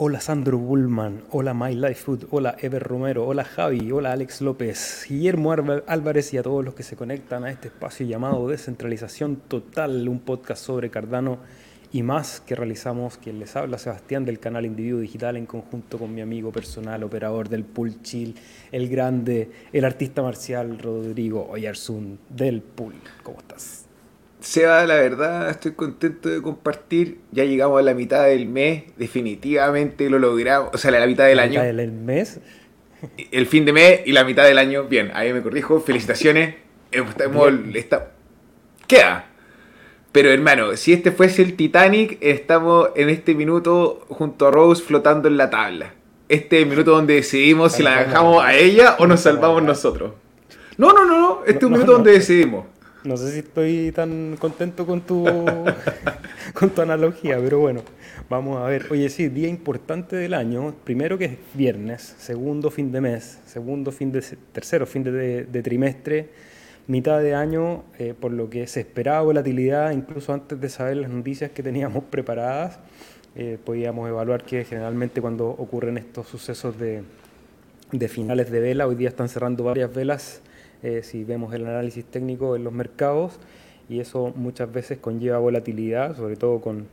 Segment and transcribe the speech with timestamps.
[0.00, 5.04] Hola Sandro Bullman, hola My Life Food, hola Ever Romero, hola Javi, hola Alex López,
[5.08, 10.08] Guillermo Álvarez y a todos los que se conectan a este espacio llamado Descentralización Total,
[10.08, 11.38] un podcast sobre Cardano
[11.90, 16.14] y más que realizamos quien les habla, Sebastián del canal Individuo Digital en conjunto con
[16.14, 18.36] mi amigo personal, operador del Pool Chill,
[18.70, 22.94] el grande, el artista marcial Rodrigo Oyarzún del Pool.
[23.24, 23.87] ¿Cómo estás?
[24.40, 27.18] Seba, la verdad, estoy contento de compartir.
[27.32, 30.70] Ya llegamos a la mitad del mes, definitivamente lo logramos.
[30.72, 31.54] O sea, la mitad del año.
[31.54, 32.40] ¿La mitad del mes?
[33.30, 34.84] El fin de mes y la mitad del año.
[34.84, 35.80] Bien, ahí me corrijo.
[35.80, 36.54] Felicitaciones.
[36.90, 38.12] Estamos, está,
[38.86, 39.26] queda.
[40.12, 45.28] Pero hermano, si este fuese el Titanic, estamos en este minuto junto a Rose flotando
[45.28, 45.92] en la tabla.
[46.28, 50.12] Este es el minuto donde decidimos si la dejamos a ella o nos salvamos nosotros.
[50.78, 51.40] No, no, no, no.
[51.44, 52.64] Este es un minuto donde decidimos.
[53.04, 55.24] No sé si estoy tan contento con tu,
[56.54, 57.82] con tu analogía, pero bueno,
[58.28, 58.86] vamos a ver.
[58.90, 60.74] Oye, sí, día importante del año.
[60.82, 66.30] Primero que es viernes, segundo fin de mes, segundo fin de tercero fin de, trimestre,
[66.88, 71.10] mitad de año, eh, por lo que se esperaba volatilidad, incluso antes de saber las
[71.10, 72.80] noticias que teníamos preparadas,
[73.36, 77.04] eh, podíamos evaluar que generalmente cuando ocurren estos sucesos de,
[77.92, 80.42] de finales de vela, hoy día están cerrando varias velas
[80.82, 83.38] eh, si vemos el análisis técnico en los mercados,
[83.88, 86.86] y eso muchas veces conlleva volatilidad, sobre todo con,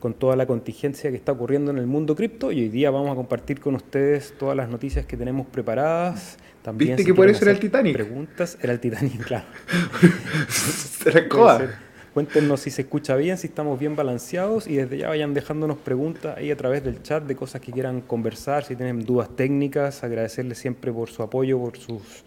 [0.00, 2.50] con toda la contingencia que está ocurriendo en el mundo cripto.
[2.50, 6.36] Y hoy día vamos a compartir con ustedes todas las noticias que tenemos preparadas.
[6.62, 7.94] También, ¿Viste que por eso era el Titanic?
[7.94, 9.46] Preguntas, era el Titanic, claro.
[10.48, 11.28] Se
[12.14, 16.36] Cuéntenos si se escucha bien, si estamos bien balanceados y desde ya vayan dejándonos preguntas
[16.38, 20.58] ahí a través del chat de cosas que quieran conversar, si tienen dudas técnicas, agradecerles
[20.58, 22.22] siempre por su apoyo, por sus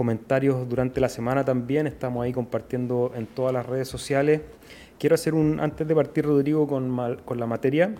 [0.00, 4.40] comentarios durante la semana también, estamos ahí compartiendo en todas las redes sociales.
[4.98, 7.94] Quiero hacer un, antes de partir Rodrigo con, con la materia,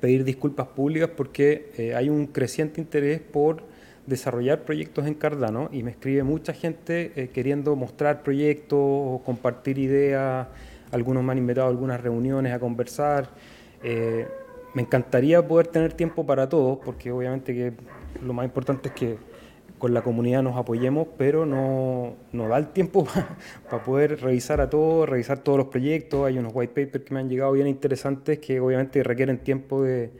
[0.00, 3.64] pedir disculpas públicas porque eh, hay un creciente interés por
[4.06, 10.46] desarrollar proyectos en Cardano y me escribe mucha gente eh, queriendo mostrar proyectos compartir ideas,
[10.92, 13.28] algunos me han invitado a algunas reuniones a conversar.
[13.82, 14.28] Eh,
[14.72, 17.72] me encantaría poder tener tiempo para todos, porque obviamente que
[18.24, 19.32] lo más importante es que
[19.82, 23.04] con la comunidad nos apoyemos, pero no, no da el tiempo
[23.68, 26.24] para poder revisar a todos, revisar todos los proyectos.
[26.24, 30.12] Hay unos white papers que me han llegado bien interesantes que obviamente requieren tiempo de,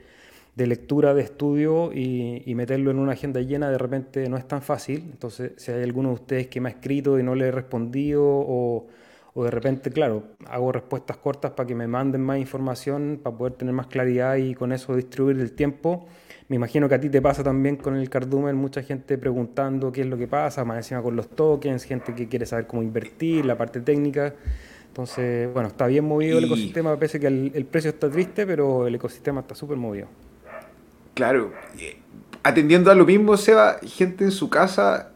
[0.53, 4.45] de lectura, de estudio y, y, meterlo en una agenda llena de repente no es
[4.49, 5.07] tan fácil.
[5.09, 8.21] Entonces, si hay alguno de ustedes que me ha escrito y no le he respondido
[8.21, 8.87] o,
[9.33, 13.53] o de repente, claro, hago respuestas cortas para que me manden más información, para poder
[13.53, 16.05] tener más claridad y con eso distribuir el tiempo
[16.49, 20.01] me imagino que a ti te pasa también con el cardumen, mucha gente preguntando qué
[20.01, 23.45] es lo que pasa, más encima con los tokens, gente que quiere saber cómo invertir,
[23.45, 24.33] la parte técnica.
[24.87, 28.95] Entonces, bueno, está bien movido el ecosistema, pese que el, precio está triste, pero el
[28.95, 30.07] ecosistema está súper movido.
[31.15, 31.97] Claro, eh,
[32.43, 35.12] atendiendo a lo mismo, Seba, gente en su casa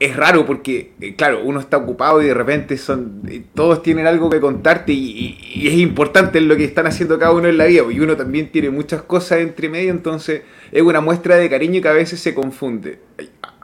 [0.00, 3.22] es raro porque, eh, claro, uno está ocupado y de repente son
[3.54, 7.58] todos tienen algo que contarte y, es importante lo que están haciendo cada uno en
[7.58, 11.50] la vida y uno también tiene muchas cosas entre medio, entonces es una muestra de
[11.50, 13.00] cariño que a veces se confunde.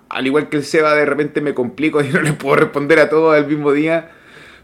[0.08, 3.08] Al igual que el Seba, de repente me complico y no le puedo responder a
[3.08, 4.10] todos al mismo día,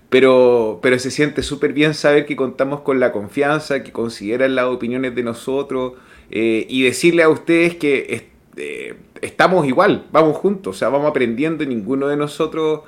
[0.09, 4.65] pero, pero se siente súper bien saber que contamos con la confianza, que consideran las
[4.65, 5.93] opiniones de nosotros
[6.33, 11.65] eh, y decirle a ustedes que eh, estamos igual, vamos juntos, o sea, vamos aprendiendo
[11.65, 12.83] y ninguno de nosotros,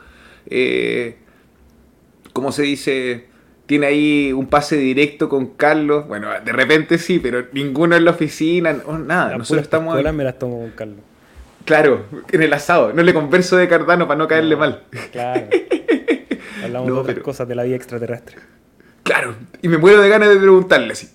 [0.47, 1.16] eh,
[2.32, 3.26] ¿cómo se dice?
[3.66, 6.06] Tiene ahí un pase directo con Carlos.
[6.09, 8.76] Bueno, de repente sí, pero ninguno en la oficina,
[9.06, 9.38] nada.
[9.38, 10.03] nosotros estamos.
[10.12, 10.98] me las tomo con Carlos.
[11.65, 12.92] Claro, en el asado.
[12.92, 14.83] No le converso de Cardano para no caerle mal.
[15.12, 15.47] Claro.
[16.65, 18.36] Hablamos de otras cosas de la vida extraterrestre.
[19.04, 21.09] Claro, y me muero de ganas de preguntarle así.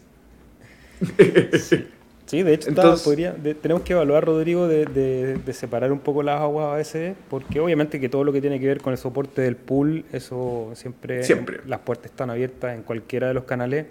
[1.60, 1.88] Sí.
[2.28, 2.72] Sí, de hecho,
[3.62, 8.10] tenemos que evaluar, Rodrigo, de, separar un poco las aguas a veces, porque obviamente que
[8.10, 11.62] todo lo que tiene que ver con el soporte del pool, eso siempre, siempre.
[11.66, 13.86] las puertas están abiertas en cualquiera de los canales,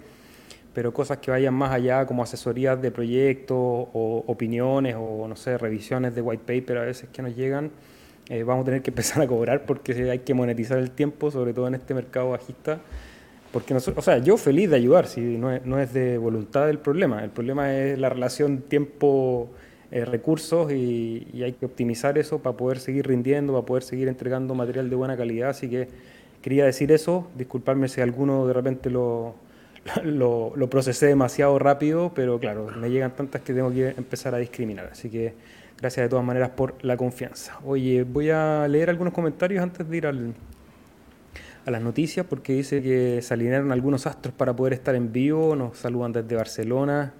[0.71, 5.57] pero cosas que vayan más allá, como asesorías de proyectos o opiniones o, no sé,
[5.57, 7.71] revisiones de white paper a veces que nos llegan,
[8.29, 11.53] eh, vamos a tener que empezar a cobrar porque hay que monetizar el tiempo, sobre
[11.55, 12.81] todo en este mercado bajista.
[13.51, 16.69] Porque nosotros, o sea, yo feliz de ayudar, si no es, no es de voluntad
[16.69, 17.23] el problema.
[17.23, 23.07] El problema es la relación tiempo-recursos eh, y, hay que optimizar eso para poder seguir
[23.07, 25.49] rindiendo, para poder seguir entregando material de buena calidad.
[25.49, 25.87] Así que
[26.41, 29.35] quería decir eso, disculparme si alguno de repente lo,
[30.03, 34.39] lo, lo, procesé demasiado rápido, pero claro, me llegan tantas que tengo que empezar a
[34.39, 34.89] discriminar.
[34.91, 35.33] Así que
[35.79, 37.57] gracias de todas maneras por la confianza.
[37.63, 40.33] Oye, voy a leer algunos comentarios antes de ir al,
[41.67, 45.53] a las noticias porque dice que se alinearon algunos astros para poder estar en vivo.
[45.53, 47.13] Nos saludan desde Barcelona.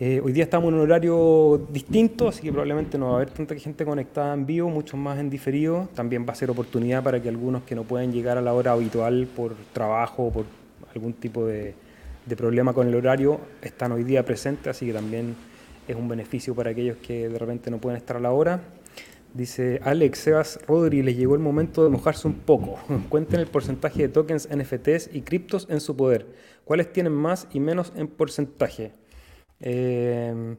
[0.00, 3.30] Eh, hoy día estamos en un horario distinto, así que probablemente no va a haber
[3.30, 5.90] tanta gente conectada en vivo, muchos más en diferido.
[5.94, 8.72] También va a ser oportunidad para que algunos que no pueden llegar a la hora
[8.72, 10.46] habitual por trabajo o por
[10.94, 11.74] algún tipo de,
[12.38, 15.36] problema con el horario, están hoy día presentes, así que también
[15.86, 18.62] es un beneficio para aquellos que de repente no pueden estar a la hora.
[19.34, 22.78] Dice Alex Sebas Rodri, les llegó el momento de mojarse un poco.
[23.08, 26.26] Cuenten el porcentaje de tokens, NFTs y criptos en su poder.
[26.64, 28.92] ¿Cuáles tienen más y menos en porcentaje?
[29.60, 30.56] Eh,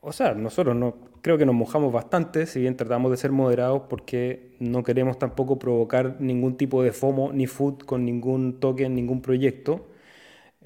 [0.00, 3.82] o sea, nosotros no, creo que nos mojamos bastante, si bien tratamos de ser moderados
[3.88, 9.20] porque no queremos tampoco provocar ningún tipo de FOMO ni food con ningún token, ningún
[9.20, 9.88] proyecto.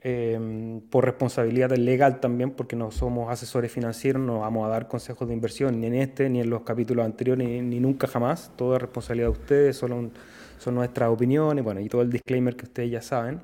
[0.05, 5.29] Em, por responsabilidad legal también, porque no somos asesores financieros, no vamos a dar consejos
[5.29, 8.51] de inversión ni en este, ni en los capítulos anteriores, ni, nunca jamás.
[8.57, 10.11] Toda responsabilidad de ustedes, solo
[10.59, 13.43] son nuestras opiniones, bueno, y todo el disclaimer que ustedes ya saben.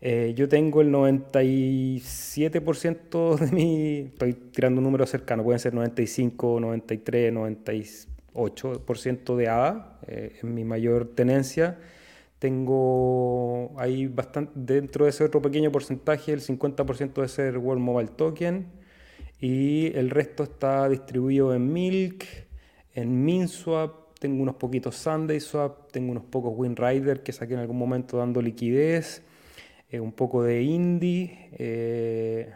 [0.00, 6.58] Eh, yo tengo el 97% de mi, estoy tirando un número cercano, pueden ser 95,
[6.58, 11.76] 93, 98% de ADA, eh, es mi mayor tenencia
[12.38, 18.10] tengo ahí bastante, dentro de ese otro pequeño porcentaje, el 50% de ser World Mobile
[18.10, 18.66] Token
[19.40, 22.24] y el resto está distribuido en Milk,
[22.94, 27.78] en MinSwap, tengo unos poquitos Sunday Swap, tengo unos pocos WinRider que saqué en algún
[27.78, 29.22] momento dando liquidez,
[29.90, 32.52] eh, un poco de Indie, eh,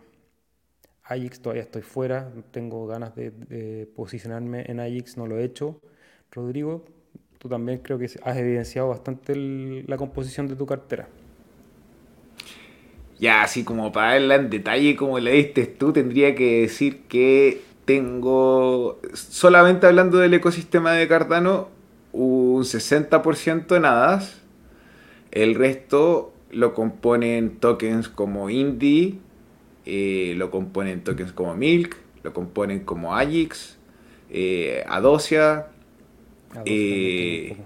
[1.05, 5.81] Ajax todavía estoy fuera, tengo ganas de, de posicionarme en Ajax, no lo he hecho.
[6.31, 6.85] Rodrigo,
[7.41, 9.35] tú también creo que has evidenciado bastante
[9.87, 11.09] la composición de tu cartera.
[13.19, 17.63] Ya, así como para verla en detalle como le diste tú, tendría que decir que
[17.87, 21.69] tengo, solamente hablando del ecosistema de Cardano,
[22.13, 24.43] un 60% en hadas.
[25.31, 29.19] El resto lo componen tokens como Indie,
[29.87, 33.79] eh, lo componen tokens como Milk, lo componen como Agix,
[34.29, 35.69] eh, Adosia,
[36.65, 37.57] eh,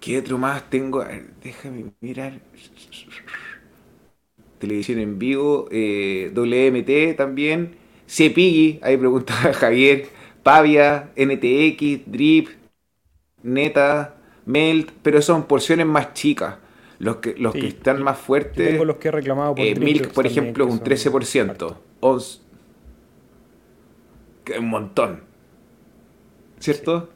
[0.00, 1.04] ¿Qué otro más tengo?
[1.42, 2.40] déjame mirar.
[4.58, 7.76] Televisión en vivo, eh, WMT también,
[8.08, 10.06] Cepigui, ahí preguntaba Javier,
[10.42, 12.48] Pavia, NTX, Drip,
[13.42, 16.56] Neta, Melt, pero son porciones más chicas.
[16.98, 18.70] Los que, los que están más fuertes.
[18.70, 21.76] Tengo los que he reclamado por eh, Milk, por ejemplo, un 13%.
[24.58, 25.20] un montón.
[26.58, 27.10] ¿Cierto?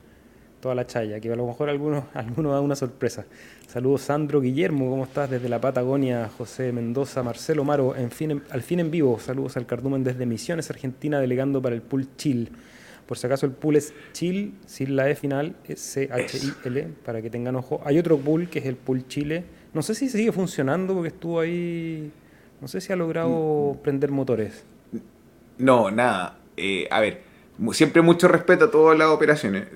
[0.61, 3.25] Toda la chaya, que a lo mejor algunos, algunos da una sorpresa.
[3.67, 5.31] Saludos Sandro Guillermo, ¿cómo estás?
[5.31, 9.19] Desde la Patagonia, José Mendoza, Marcelo Maro, en fin, al fin en vivo.
[9.19, 12.51] Saludos al Cardumen desde Misiones, Argentina, delegando para el pool Chill.
[13.07, 17.29] Por si acaso el pool es Chill, sin la E final, es C-H-I-L, para que
[17.29, 17.81] tengan ojo.
[17.85, 19.45] Hay otro pool que es el pool Chile.
[19.75, 22.13] No sé si sigue funcionando porque estuvo ahí,
[22.61, 23.83] no sé si ha logrado mm.
[23.83, 24.65] prender motores.
[25.59, 26.39] No, nada.
[26.57, 27.23] Eh, a ver,
[27.73, 29.67] siempre mucho respeto a todas las operaciones,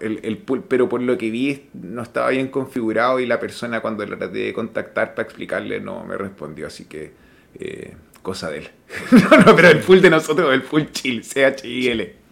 [0.00, 0.38] el,
[0.68, 4.38] pero por lo que vi no estaba bien configurado y la persona cuando le traté
[4.38, 7.12] de contactar para explicarle no me respondió, así que
[7.58, 8.68] eh, cosa de él.
[9.30, 12.24] no, no, pero el pool de nosotros, el pool chill, C-H-I-L.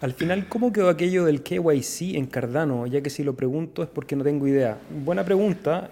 [0.00, 2.86] Al final, ¿cómo quedó aquello del KYC en Cardano?
[2.86, 4.78] Ya que si lo pregunto es porque no tengo idea.
[5.04, 5.90] Buena pregunta.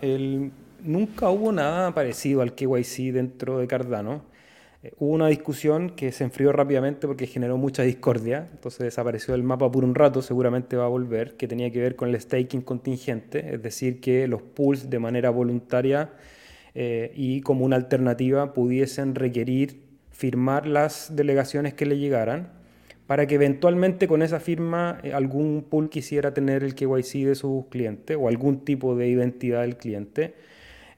[0.83, 4.23] Nunca hubo nada parecido al KYC dentro de Cardano.
[4.83, 9.43] Eh, hubo una discusión que se enfrió rápidamente porque generó mucha discordia, entonces desapareció del
[9.43, 12.63] mapa por un rato, seguramente va a volver, que tenía que ver con el staking
[12.63, 16.13] contingente, es decir, que los pools de manera voluntaria
[16.75, 22.53] eh, y como una alternativa pudiesen requerir firmar las delegaciones que le llegaran
[23.07, 27.67] para que eventualmente con esa firma eh, algún pool quisiera tener el KYC de sus
[27.67, 30.35] clientes o algún tipo de identidad del cliente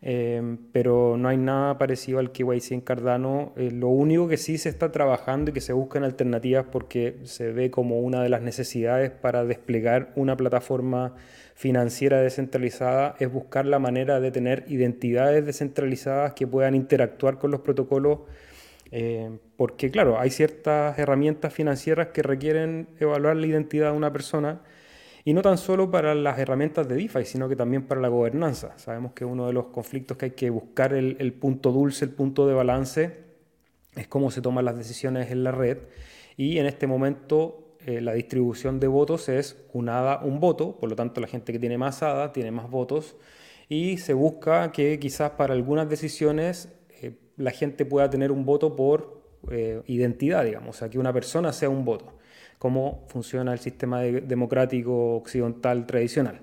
[0.02, 3.52] Em, pero no hay nada parecido al KYC en Cardano.
[3.57, 7.52] Eh, lo único que sí se está trabajando y que se buscan alternativas porque se
[7.52, 11.14] ve como una de las necesidades para desplegar una plataforma
[11.54, 17.61] financiera descentralizada es buscar la manera de tener identidades descentralizadas que puedan interactuar con los
[17.61, 18.21] protocolos.
[18.92, 24.62] Eh, porque claro, hay ciertas herramientas financieras que requieren evaluar la identidad de una persona
[25.25, 28.79] y no tan solo para las herramientas de DeFi, sino que también para la gobernanza.
[28.79, 32.47] Sabemos que uno de los conflictos que hay que buscar el, punto dulce, el punto
[32.47, 33.19] de balance,
[33.95, 35.79] es cómo se toman las decisiones en la red.
[36.37, 40.89] Y en este momento eh, la distribución de votos es un ADA, un voto, por
[40.89, 43.17] lo tanto la gente que tiene más ADA tiene más votos.
[43.69, 46.73] Y se busca que quizás para algunas decisiones
[47.03, 51.12] eh, la gente pueda tener un voto por eh, identidad, digamos, o sea, que una
[51.12, 52.20] persona sea un voto
[52.61, 56.40] cómo funciona el sistema democrático occidental tradicional.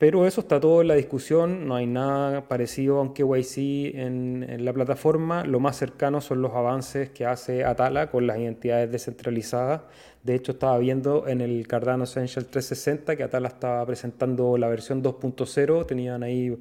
[0.00, 3.58] Pero eso está todo en la discusión, no hay nada parecido a un KYC
[3.96, 5.44] en, en, la plataforma.
[5.44, 9.82] Lo más cercano son los avances que hace Atala con las identidades descentralizadas.
[10.22, 15.02] De hecho, estaba viendo en el Cardano Essential 360 que Atala estaba presentando la versión
[15.02, 16.56] 2.0, tenían ahí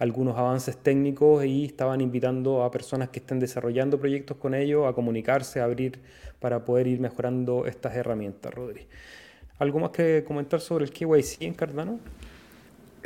[0.00, 4.94] algunos avances técnicos y estaban invitando a personas que estén desarrollando proyectos con ellos a
[4.94, 6.00] comunicarse, a abrir
[6.40, 8.88] para poder ir mejorando estas herramientas, Rodri.
[9.60, 12.00] ¿Algo más que comentar sobre el KYC en Cardano?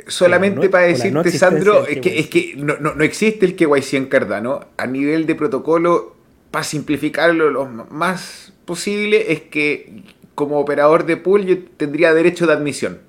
[0.07, 4.61] Solamente para decirte, Sandro, es que, es que no, no, existe el KYC en Cardano.
[4.77, 6.15] A nivel de protocolo,
[6.51, 10.03] para simplificarlo lo más posible, es que
[10.35, 12.99] como operador de pool yo tendría derecho de admisión.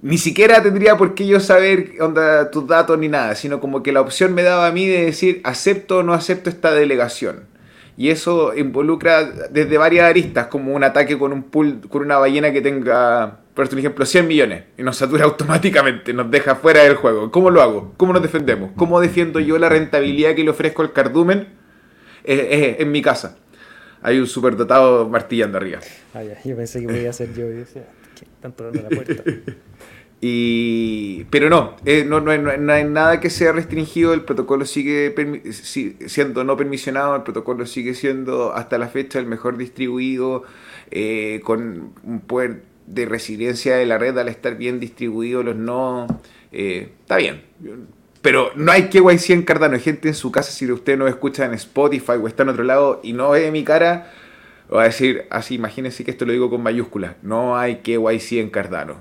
[0.00, 3.90] Ni siquiera tendría por qué yo saber onda, tus datos ni nada, sino como que
[3.90, 7.46] la opción me daba a mí de decir acepto o no acepto esta delegación.
[7.96, 12.52] Y eso involucra desde varias aristas, como un ataque con un pool, con una ballena
[12.52, 17.32] que tenga por ejemplo, 100 millones y nos satura automáticamente, nos deja fuera del juego.
[17.32, 17.92] ¿Cómo lo hago?
[17.96, 18.70] ¿Cómo nos defendemos?
[18.76, 21.48] ¿Cómo defiendo yo la rentabilidad que le ofrezco al cardumen
[22.22, 23.36] eh, en mi casa?
[24.00, 25.80] Hay un superdotado martillando arriba.
[26.14, 27.82] Ah, yo pensé que podía ser yo y decía,
[28.20, 29.24] están tocando la puerta.
[30.20, 35.14] Y, pero no, eh, no, no, no, hay nada que sea restringido, el protocolo sigue
[35.52, 40.42] siendo no permisionado, el protocolo sigue siendo hasta la fecha el mejor distribuido,
[40.90, 42.62] eh, con un poder
[42.92, 46.06] de resiliencia de la red al estar bien distribuidos los no.
[46.52, 47.42] Eh, está bien.
[48.22, 49.74] Pero no hay KYC en Cardano.
[49.74, 52.64] Hay gente en su casa, si usted no escucha en Spotify o está en otro
[52.64, 54.12] lado y no ve mi cara,
[54.74, 57.14] va a decir así, imagínense que esto lo digo con mayúsculas.
[57.22, 58.96] No hay KYC en Cardano.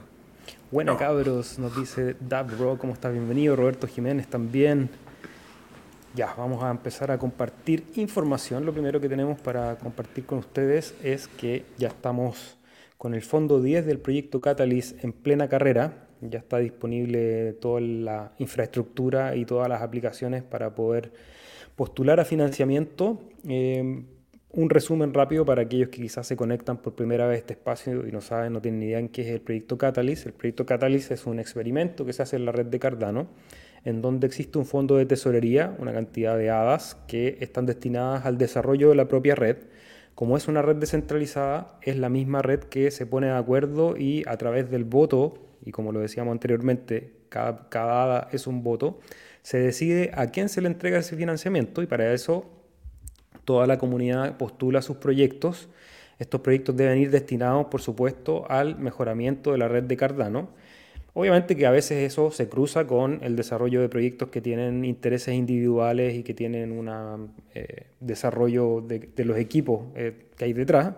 [0.70, 3.10] Bueno, cabros, nos dice Bro, ¿cómo está?
[3.10, 3.56] Bienvenido.
[3.56, 4.90] Roberto Jiménez también.
[6.14, 8.66] Ya, vamos a empezar a compartir información.
[8.66, 12.57] Lo primero que tenemos para compartir con ustedes es que ya estamos
[12.98, 16.08] con el fondo 10 del proyecto Catalyst en plena carrera.
[16.22, 21.12] Ya está disponible toda la infraestructura y todas las aplicaciones para poder
[21.76, 23.22] postular a financiamiento.
[23.48, 24.04] Eh,
[24.50, 28.08] un resumen rápido para aquellos que quizás se conectan por primera vez a este espacio
[28.08, 30.26] y no saben, no tienen ni idea en qué es el proyecto Catalyst.
[30.26, 33.28] El proyecto Catalyst es un experimento que se hace en la red de Cardano,
[33.84, 38.40] en donde existe un fondo de tesorería, una cantidad de hadas que están destinadas al
[38.40, 39.58] desarrollo de la propia red
[40.18, 44.24] como es una red descentralizada, es la misma red que se pone de acuerdo y
[44.26, 49.00] a través del voto, y como lo decíamos anteriormente, cada, cada es un voto,
[49.44, 52.50] se decide a quién se le entrega ese financiamiento y para eso
[53.46, 55.70] toda la comunidad postula sus proyectos.
[56.18, 60.50] Estos proyectos deben ir destinados, por supuesto, al mejoramiento de la red de Cardano
[61.20, 65.34] Obviamente que a veces eso se cruza con el desarrollo de proyectos que tienen intereses
[65.34, 70.94] individuales y que tienen un eh, desarrollo de, los equipos eh, que hay detrás,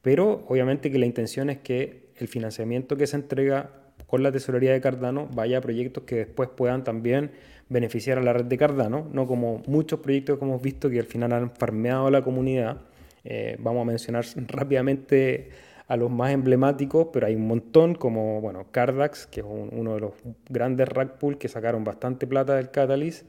[0.00, 3.68] pero obviamente que la intención es que el financiamiento que se entrega
[4.06, 7.32] con la tesorería de Cardano vaya a proyectos que después puedan también
[7.68, 11.04] beneficiar a la red de Cardano, no como muchos proyectos que hemos visto que al
[11.04, 12.78] final han farmeado a la comunidad.
[13.22, 15.50] Eh, vamos a mencionar rápidamente
[15.88, 20.00] a los más emblemáticos, pero hay un montón como, bueno, Cardax, que es uno de
[20.00, 20.12] los
[20.50, 23.24] grandes rack pool que sacaron bastante plata del Catalyst.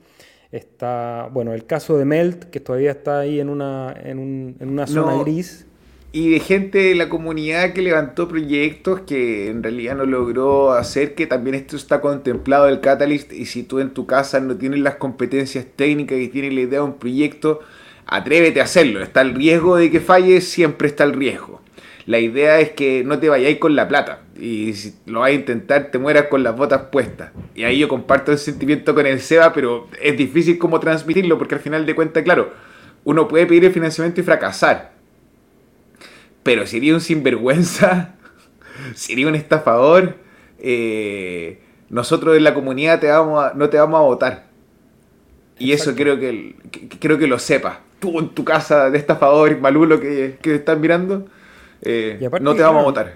[0.51, 5.23] Está, bueno, el caso de Melt, que todavía está ahí en una, en, una zona
[5.23, 5.67] gris.
[6.11, 11.15] Y de gente de la comunidad que levantó proyectos que en realidad no logró hacer,
[11.15, 14.79] que también esto está contemplado el Catalyst, y si tú en tu casa no tienes
[14.81, 17.61] las competencias técnicas y tienes la idea de un proyecto,
[18.05, 19.01] atrévete a hacerlo.
[19.01, 21.61] Está el riesgo de que falle, siempre está el riesgo
[22.09, 24.21] la idea es que no te vayáis con la plata.
[24.35, 27.29] Y si lo vas a intentar, te mueras con las botas puestas.
[27.53, 31.53] Y ahí yo comparto el sentimiento con el Seba, pero es difícil como transmitirlo, porque
[31.53, 32.51] al final de cuentas, claro,
[33.03, 34.93] uno puede pedir el financiamiento y fracasar.
[36.41, 38.15] Pero sería un sinvergüenza,
[38.95, 40.15] sería un estafador,
[40.57, 41.61] eh,
[41.91, 44.47] nosotros en la comunidad te vamos no te vamos a votar.
[45.59, 46.55] Y eso creo que,
[46.99, 47.77] creo que lo sepas.
[47.99, 51.27] Tú en tu casa de estafador, malulo que, que están mirando,
[51.81, 53.13] eh, no te vamos a votar.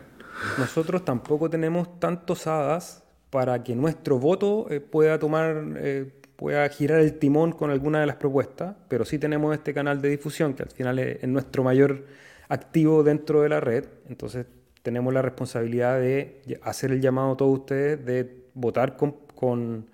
[0.58, 7.00] Nosotros tampoco tenemos tantos hadas para que nuestro voto eh, pueda tomar, eh, pueda girar
[7.00, 10.64] el timón con alguna de las propuestas, pero sí tenemos este canal de difusión que
[10.64, 12.06] al final es, nuestro mayor
[12.50, 13.86] activo dentro de la red.
[14.10, 14.46] Entonces
[14.82, 19.88] tenemos la responsabilidad de hacer el llamado a todos ustedes de votar con con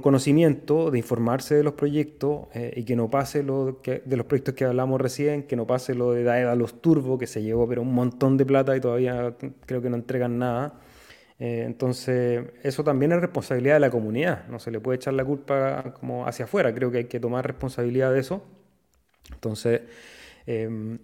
[0.00, 4.54] conocimiento, de informarse de los proyectos eh, y que no pase lo de los proyectos
[4.54, 7.82] que hablamos recién, que no pase lo de Daeda Los Turbo, que se llevó pero
[7.82, 10.80] un montón de plata y todavía creo que no entregan nada.
[11.38, 15.24] Eh, entonces, eso también es responsabilidad de la comunidad, no se le puede echar la
[15.24, 18.42] culpa como hacia afuera, creo que hay que tomar responsabilidad de eso.
[19.32, 19.82] Entonces,
[20.46, 20.98] em,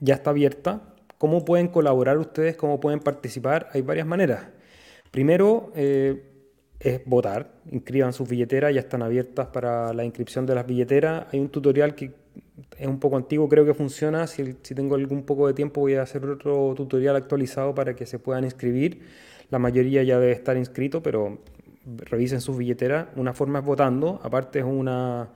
[0.00, 0.94] ya está abierta.
[1.18, 2.56] ¿Cómo pueden colaborar ustedes?
[2.56, 3.68] ¿Cómo pueden participar?
[3.72, 4.48] Hay varias maneras.
[5.10, 6.37] Primero eh,
[6.80, 11.26] es votar, inscriban sus billeteras, ya están abiertas para la inscripción de las billeteras.
[11.32, 12.12] Hay un tutorial que
[12.76, 14.26] es un poco antiguo, creo que funciona.
[14.26, 18.18] Si, tengo algún poco de tiempo voy a hacer otro tutorial actualizado para que se
[18.18, 19.02] puedan inscribir.
[19.50, 21.38] La mayoría ya debe estar inscrito, pero
[21.84, 23.08] revisen sus billeteras.
[23.16, 25.30] Una forma es votando, aparte es una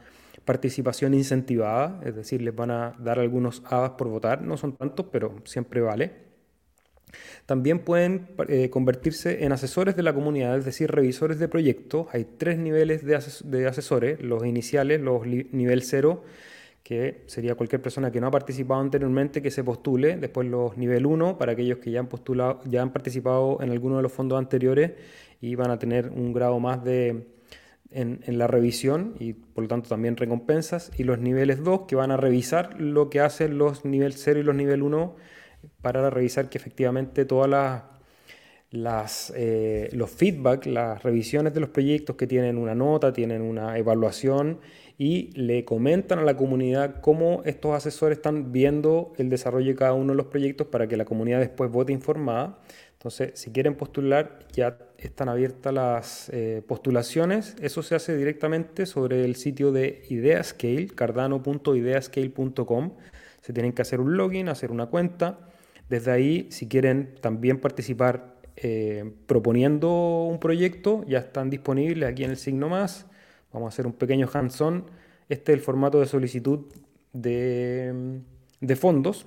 [0.44, 5.06] participación incentivada, es decir, les van a dar algunos hadas por votar, no son tantos,
[5.10, 6.31] pero siempre vale.
[7.52, 12.06] También pueden eh, convertirse en asesores de la comunidad, es decir, revisores de proyectos.
[12.10, 16.24] Hay tres niveles de, asesores, los iniciales, los nivel cero,
[16.82, 21.04] que sería cualquier persona que no ha participado anteriormente que se postule, después los nivel
[21.04, 24.38] 1 para aquellos que ya han postulado, ya han participado en alguno de los fondos
[24.38, 24.92] anteriores
[25.42, 27.26] y van a tener un grado más de
[27.90, 31.96] en, en, la revisión y por lo tanto también recompensas y los niveles 2 que
[31.96, 35.31] van a revisar lo que hacen los nivel 0 y los nivel 1
[35.80, 37.82] para revisar que efectivamente todas
[38.70, 43.78] las, eh, los feedback, las revisiones de los proyectos que tienen una nota, tienen una
[43.78, 44.60] evaluación
[44.98, 49.94] y le comentan a la comunidad cómo estos asesores están viendo el desarrollo de cada
[49.94, 52.58] uno de los proyectos para que la comunidad después vote informada.
[52.92, 57.56] Entonces, si quieren postular, ya están abiertas las eh, postulaciones.
[57.60, 62.92] Eso se hace directamente sobre el sitio de Ideascale, cardano.ideascale.com.
[63.40, 65.51] Se tienen que hacer un login, hacer una cuenta
[65.92, 72.30] desde ahí, si quieren también participar eh, proponiendo un proyecto, ya están disponibles aquí en
[72.30, 73.04] el signo más.
[73.52, 74.86] Vamos a hacer un pequeño hands-on.
[75.28, 76.60] Este es el formato de solicitud
[77.12, 78.22] de,
[78.62, 79.26] de fondos.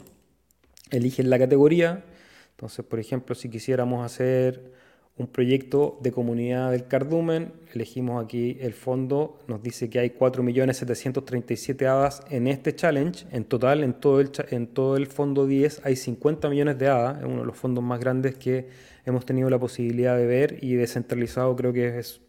[0.89, 2.03] Eligen la categoría.
[2.49, 4.71] Entonces, por ejemplo, si quisiéramos hacer
[5.17, 7.53] un proyecto de comunidad del cardumen.
[7.73, 13.25] Elegimos aquí el fondo, nos dice que hay 4.737 hadas en este challenge.
[13.31, 17.19] En total, en todo, el, en todo el fondo 10 hay 50 millones de hadas.
[17.19, 18.67] Es uno de los fondos más grandes que
[19.05, 22.19] hemos tenido la posibilidad de ver y descentralizado creo que es,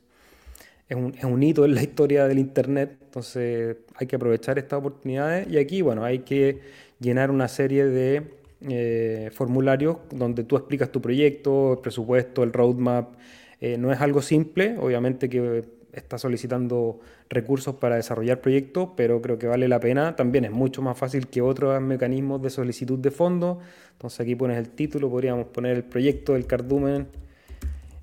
[0.88, 2.98] es, un, es un hito en la historia del Internet.
[3.02, 6.60] Entonces hay que aprovechar estas oportunidades y aquí, bueno, hay que
[7.00, 13.14] llenar una serie de eh, formularios donde tú explicas tu proyecto, el presupuesto, el roadmap.
[13.60, 19.38] Eh, no es algo simple, obviamente que está solicitando recursos para desarrollar proyectos, pero creo
[19.38, 20.16] que vale la pena.
[20.16, 23.58] También es mucho más fácil que otros mecanismos de solicitud de fondos.
[23.92, 27.08] Entonces aquí pones el título, podríamos poner el proyecto del cardumen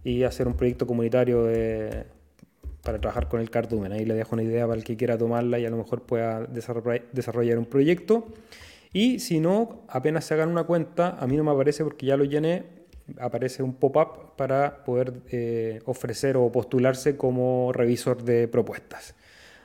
[0.03, 1.47] y hacer un proyecto comunitario
[2.83, 3.91] para trabajar con el cardumen.
[3.93, 6.45] Ahí le dejo una idea para el que quiera tomarla y a lo mejor pueda
[6.45, 8.27] desarrollar un proyecto.
[8.93, 12.15] Y si no, apenas se hagan una cuenta, a mí no me aparece porque ya
[12.15, 12.63] lo llené,
[13.19, 19.15] aparece un pop-up para poder eh, ofrecer o postularse como revisor de propuestas.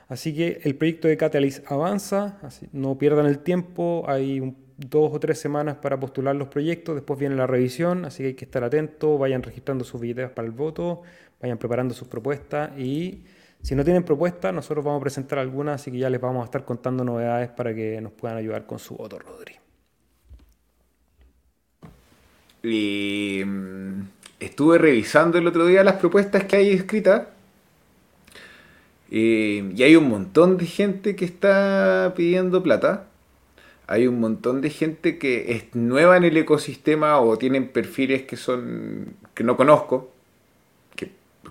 [0.07, 2.39] Así que el proyecto de Catalyst avanza,
[2.73, 7.35] no pierdan el tiempo, hay dos o tres semanas para postular los proyectos, después viene
[7.35, 11.03] la revisión, así que hay que estar atentos, vayan registrando sus billetes para el voto,
[11.39, 13.23] vayan preparando sus propuestas y
[13.61, 16.45] si no tienen propuesta, nosotros vamos a presentar algunas, así que ya les vamos a
[16.45, 19.55] estar contando novedades para que nos puedan ayudar con su voto, Rodri.
[22.63, 24.01] Y mm,
[24.39, 27.27] estuve revisando el otro día las propuestas que hay escritas.
[29.09, 33.07] y hay un montón de gente que está pidiendo plata.
[33.87, 38.37] Hay un montón de gente que es nueva en el ecosistema o tienen perfiles que
[38.37, 40.11] son que no conozco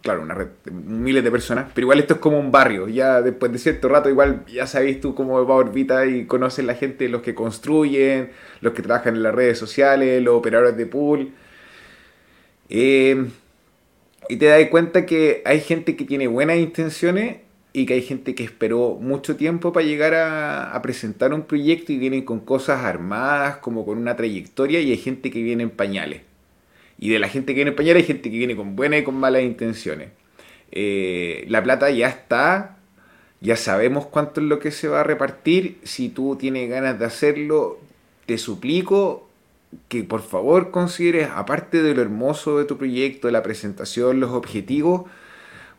[0.03, 3.23] claro, una red de miles de personas, pero igual esto es como un barrio, ya
[3.23, 7.09] después de cierto rato igual ya sabéis tú cómo va Orbita y conoces la gente,
[7.09, 8.31] los que construyen,
[8.61, 11.33] los que trabajan en las redes sociales, los operadores de pool.
[12.71, 13.27] Eh,
[14.29, 17.39] y te das cuenta que hay gente que tiene buenas intenciones
[17.73, 21.93] y que hay gente que esperó mucho tiempo para llegar a, a, presentar un proyecto
[21.93, 25.71] y vienen con cosas armadas, como con una trayectoria, y hay gente que viene en
[25.71, 26.23] pañales.
[26.99, 29.05] Y de la gente que viene en español hay gente que viene con buenas y
[29.05, 30.11] con malas intenciones.
[30.73, 32.77] Eh, la plata ya está,
[33.41, 35.79] ya sabemos cuánto es lo que se va a repartir.
[35.85, 37.79] Si tú tienes ganas de hacerlo,
[38.27, 39.29] te suplico
[39.89, 45.03] que por favor consideres, aparte de lo hermoso de tu proyecto, la presentación, los objetivos,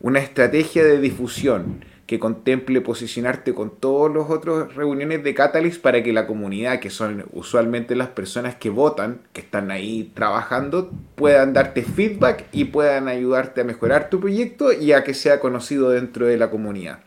[0.00, 6.02] una estrategia de difusión que contemple posicionarte con todos los otros reuniones de Catalyst para
[6.02, 11.52] que la comunidad, que son usualmente las personas que votan, que están ahí trabajando, puedan
[11.52, 16.26] darte feedback y puedan ayudarte a mejorar tu proyecto y a que sea conocido dentro
[16.26, 16.98] de la comunidad.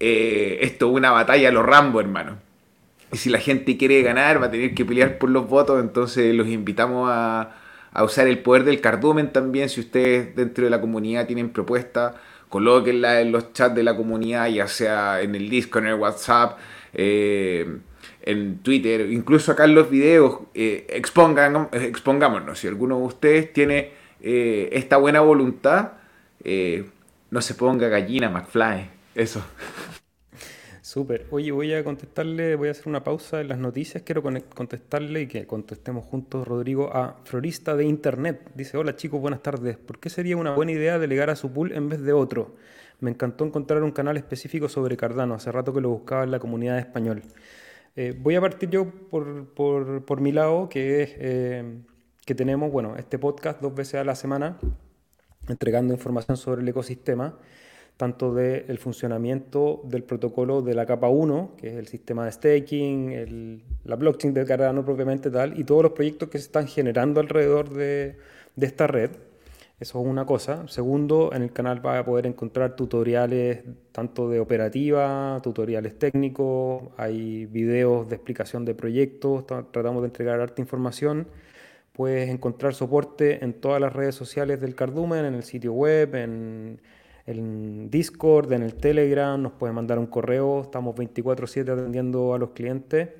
[0.00, 2.38] Eh, esto es una batalla a los Rambo, hermano.
[3.12, 6.34] Y si la gente quiere ganar, va a tener que pelear por los votos, entonces
[6.34, 7.56] los invitamos a,
[7.92, 12.14] a usar el poder del cardumen también, si ustedes dentro de la comunidad tienen propuestas
[12.48, 16.58] colóquenla en los chats de la comunidad, ya sea en el Discord, en el WhatsApp,
[16.94, 17.78] eh,
[18.22, 22.58] en Twitter, incluso acá en los videos, eh, expongan, expongámonos.
[22.58, 25.92] Si alguno de ustedes tiene eh, esta buena voluntad,
[26.44, 26.84] eh,
[27.30, 28.90] no se ponga gallina, McFly.
[29.14, 29.42] Eso.
[30.88, 31.26] Súper.
[31.32, 34.02] Oye, voy a contestarle, voy a hacer una pausa en las noticias.
[34.04, 38.52] Quiero contestarle y que contestemos juntos, Rodrigo, a Florista de Internet.
[38.54, 39.76] Dice, hola chicos, buenas tardes.
[39.76, 42.54] ¿Por qué sería una buena idea delegar a su pool en vez de otro?
[43.00, 45.34] Me encantó encontrar un canal específico sobre Cardano.
[45.34, 47.22] Hace rato que lo buscaba en la comunidad de español.
[47.94, 51.82] Eh, voy a partir yo por, por, por mi lado, que es eh,
[52.24, 54.58] que tenemos, bueno, este podcast dos veces a la semana,
[55.50, 57.36] entregando información sobre el ecosistema
[57.98, 63.62] tanto del funcionamiento del protocolo de la capa 1, que es el sistema de staking,
[63.84, 67.70] la blockchain de Cardano propiamente tal, y todos los proyectos que se están generando alrededor
[67.70, 68.16] de,
[68.56, 69.10] esta red.
[69.80, 70.68] Eso es una cosa.
[70.68, 77.46] Segundo, en el canal vas a poder encontrar tutoriales tanto de operativa, tutoriales técnicos, hay
[77.46, 81.26] videos de explicación de proyectos, tratamos de entregar harta información.
[81.92, 86.80] Puedes encontrar soporte en todas las redes sociales del Cardumen, en el sitio web, en
[87.28, 92.50] en Discord, en el Telegram, nos puede mandar un correo, estamos 24/7 atendiendo a los
[92.50, 93.10] clientes.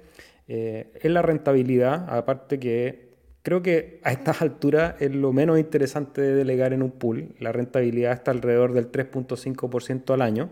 [0.49, 3.11] Eh, es la rentabilidad, aparte que
[3.42, 7.35] creo que a estas alturas es lo menos interesante de delegar en un pool.
[7.38, 10.49] La rentabilidad está alrededor del 3.5% al año.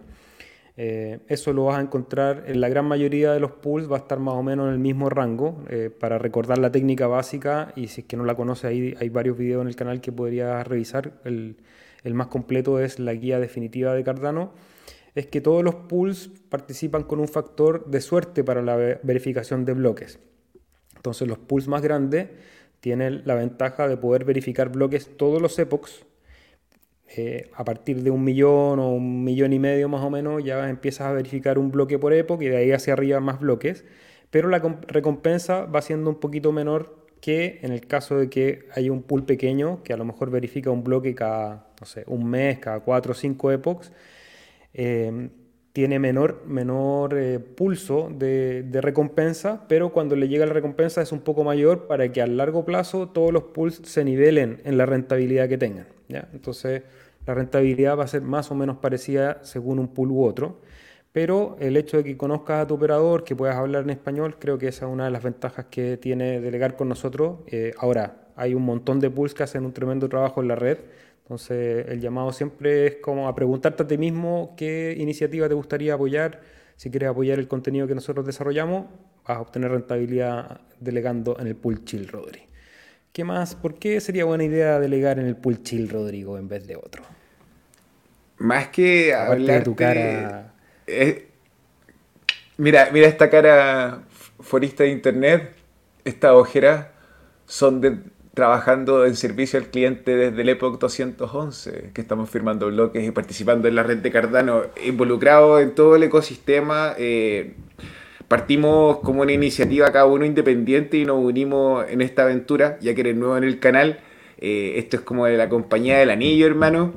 [0.77, 4.01] Eh, eso lo vas a encontrar en la gran mayoría de los pools, va a
[4.01, 5.65] estar más o menos en el mismo rango.
[5.71, 9.09] Eh, para recordar la técnica básica, y si es que no la conoces, ahí hay
[9.09, 11.13] varios videos en el canal que podrías revisar.
[11.25, 11.57] El,
[12.07, 14.53] el más completo es la guía definitiva de Cardano,
[15.17, 19.73] es que todos los pools participan con un factor de suerte para la verificación de
[19.73, 20.21] bloques.
[20.95, 22.29] Entonces los pools más grandes
[22.81, 26.07] tienen la ventaja de poder verificar bloques todos los epochs.
[27.17, 30.69] Eh, a partir de un millón o un millón y medio más o menos ya
[30.69, 33.85] empiezas a verificar un bloque por epoch y de ahí hacia arriba más bloques.
[34.31, 38.93] Pero la recompensa va siendo un poquito menor que en el caso de que haya
[38.93, 42.59] un pool pequeño que a lo mejor verifica un bloque cada, no sé, un mes,
[42.59, 43.93] cada cuatro o cinco epochs,
[44.75, 45.29] eh,
[45.73, 51.21] tiene menor, menor eh, pulso de, recompensa, pero cuando le llega la recompensa es un
[51.21, 55.49] poco mayor para que a largo plazo todos los pools se nivelen en la rentabilidad
[55.49, 55.87] que tengan.
[56.09, 56.29] ¿ya?
[56.33, 56.83] Entonces
[57.27, 60.61] la rentabilidad va a ser más o menos parecida según un pool u otro
[61.17, 64.59] pero el hecho de que conozcas a tu operador, que puedas hablar en español, creo
[64.59, 67.39] que esa es una de las ventajas que tiene delegar con nosotros.
[67.47, 70.77] Eh, ahora, hay un montón de pools que hacen un tremendo trabajo en la red,
[71.27, 75.95] entonces el llamado siempre es como a preguntarte a ti mismo qué iniciativa te gustaría
[75.95, 76.41] apoyar.
[76.77, 78.87] Si quieres apoyar el contenido que nosotros desarrollamos,
[79.27, 82.43] vas a obtener rentabilidad delegando en el pool chill, Rodri.
[83.13, 83.57] ¿Qué más?
[83.57, 87.03] ¿Por qué sería buena idea delegar en el pool chill, Rodrigo, en vez de otro?
[88.39, 90.53] Más que hablar de tu cara
[92.57, 94.03] mira, mira esta cara
[94.39, 95.57] forista de internet,
[96.05, 96.93] esta ojera
[97.47, 97.99] son de,
[98.37, 103.67] trabajando en servicio al cliente desde el Epoch 211, que estamos firmando bloques y participando
[103.67, 106.93] en la red de Cardano, involucrado en todo el ecosistema.
[106.99, 107.55] Eh,
[108.29, 113.01] partimos como una iniciativa cada uno independiente y nos unimos en esta aventura, ya que
[113.01, 114.01] eres nuevo en el canal.
[114.37, 116.93] Eh, esto es como de la compañía del anillo, hermano.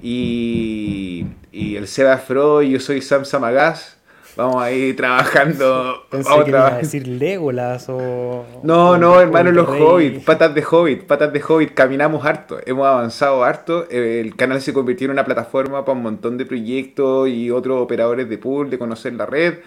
[0.00, 3.93] Y, el Seba Fro yo soy Sam Samagas.
[4.36, 6.06] Vamos a ir trabajando.
[6.10, 8.44] Pensé vamos que a decir Legolas o.
[8.62, 11.72] No, no, hermano, los hobbits, patas de hobbit, patas de hobbit.
[11.74, 13.88] Caminamos harto, hemos avanzado harto.
[13.90, 18.28] El canal se convirtió en una plataforma para un montón de proyectos y otros operadores
[18.28, 19.58] de pool, de conocer la red.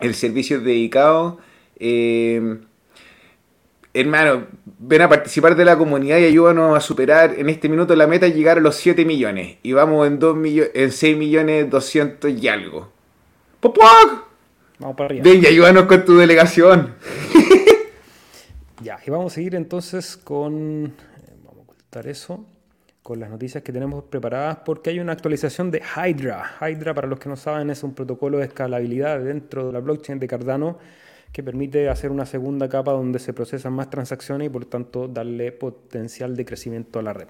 [0.00, 1.38] El servicio es dedicado.
[1.78, 2.58] Eh,
[3.94, 4.46] hermano,
[4.78, 8.26] ven a participar de la comunidad y ayúdanos a superar en este minuto la meta
[8.26, 9.58] llegar a los 7 millones.
[9.62, 12.99] Y vamos en, 2 millones, en 6 millones 200 y algo.
[13.60, 14.26] ¡Popoc!
[14.78, 15.24] Vamos para arriba.
[15.24, 16.94] Ven y ayúdanos con tu delegación.
[18.82, 20.86] ya, y vamos a seguir entonces con...
[20.86, 22.46] Eh, vamos a ocultar eso.
[23.02, 26.56] Con las noticias que tenemos preparadas porque hay una actualización de Hydra.
[26.60, 30.18] Hydra, para los que no saben, es un protocolo de escalabilidad dentro de la blockchain
[30.18, 30.78] de Cardano
[31.32, 35.52] que permite hacer una segunda capa donde se procesan más transacciones y por tanto darle
[35.52, 37.28] potencial de crecimiento a la red.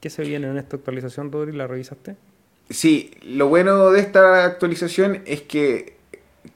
[0.00, 1.52] ¿Qué se viene en esta actualización, Rodri?
[1.52, 2.16] ¿La revisaste?
[2.70, 5.96] Sí, lo bueno de esta actualización es que,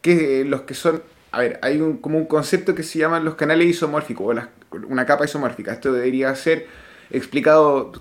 [0.01, 1.03] que los que son...
[1.31, 5.07] A ver, hay un, como un concepto que se llaman los canales isomórficos, o una
[5.07, 5.73] capa isomórfica.
[5.73, 6.67] Esto debería ser
[7.11, 7.93] explicado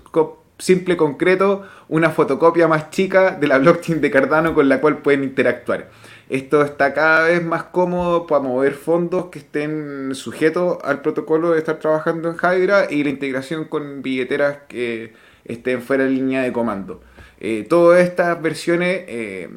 [0.58, 5.24] simple, concreto, una fotocopia más chica de la blockchain de Cardano con la cual pueden
[5.24, 5.90] interactuar.
[6.28, 11.58] Esto está cada vez más cómodo para mover fondos que estén sujetos al protocolo de
[11.58, 16.52] estar trabajando en Hydra y la integración con billeteras que estén fuera de línea de
[16.52, 17.02] comando.
[17.44, 19.50] Eh, todas estas versiones eh,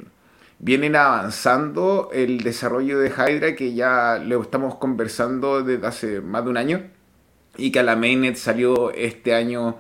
[0.58, 6.50] vienen avanzando el desarrollo de Hydra que ya lo estamos conversando desde hace más de
[6.50, 6.82] un año
[7.58, 9.78] y que a la mainnet salió este año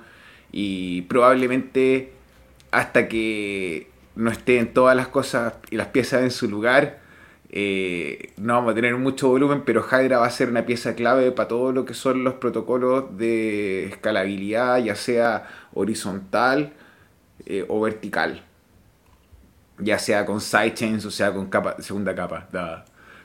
[0.52, 2.12] y probablemente
[2.70, 7.00] hasta que no estén todas las cosas y las piezas en su lugar,
[7.50, 11.32] eh, no vamos a tener mucho volumen, pero Hydra va a ser una pieza clave
[11.32, 16.74] para todo lo que son los protocolos de escalabilidad, ya sea horizontal
[17.46, 18.44] eh, o vertical.
[19.78, 22.48] Ya sea con sidechains o sea con capa, segunda capa.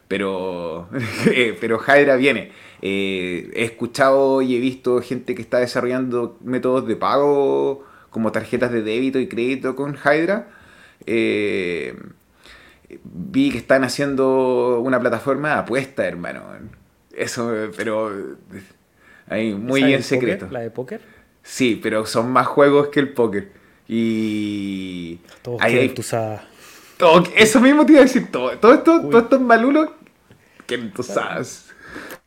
[0.09, 0.89] Pero,
[1.27, 2.53] eh, pero Hydra viene.
[2.83, 8.83] he escuchado y he visto gente que está desarrollando métodos de pago como tarjetas de
[8.83, 10.49] débito y crédito con Hydra.
[11.07, 11.95] Eh,
[13.05, 16.43] vi que están haciendo una plataforma de apuesta, hermano.
[17.13, 18.37] Eso, pero
[19.29, 20.49] ahí muy en secreto.
[20.51, 21.01] ¿La de póker?
[21.43, 23.53] Sí, pero son más juegos que el póker.
[23.93, 25.19] Y.
[25.43, 25.93] Todos hay,
[27.35, 28.57] eso mismo te iba a decir todo.
[28.59, 29.91] Todo esto, todo esto es maluno
[30.65, 31.67] que tú sabes.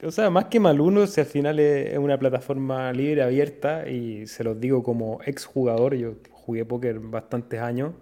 [0.04, 4.44] O sea, más que maluno, si al final es una plataforma libre, abierta, y se
[4.44, 7.94] los digo como ex jugador, yo jugué póker bastantes años.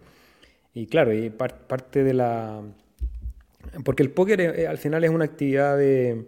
[0.73, 2.61] Y claro, y parte de la...
[3.85, 6.25] Porque el póker eh, al final es una actividad de...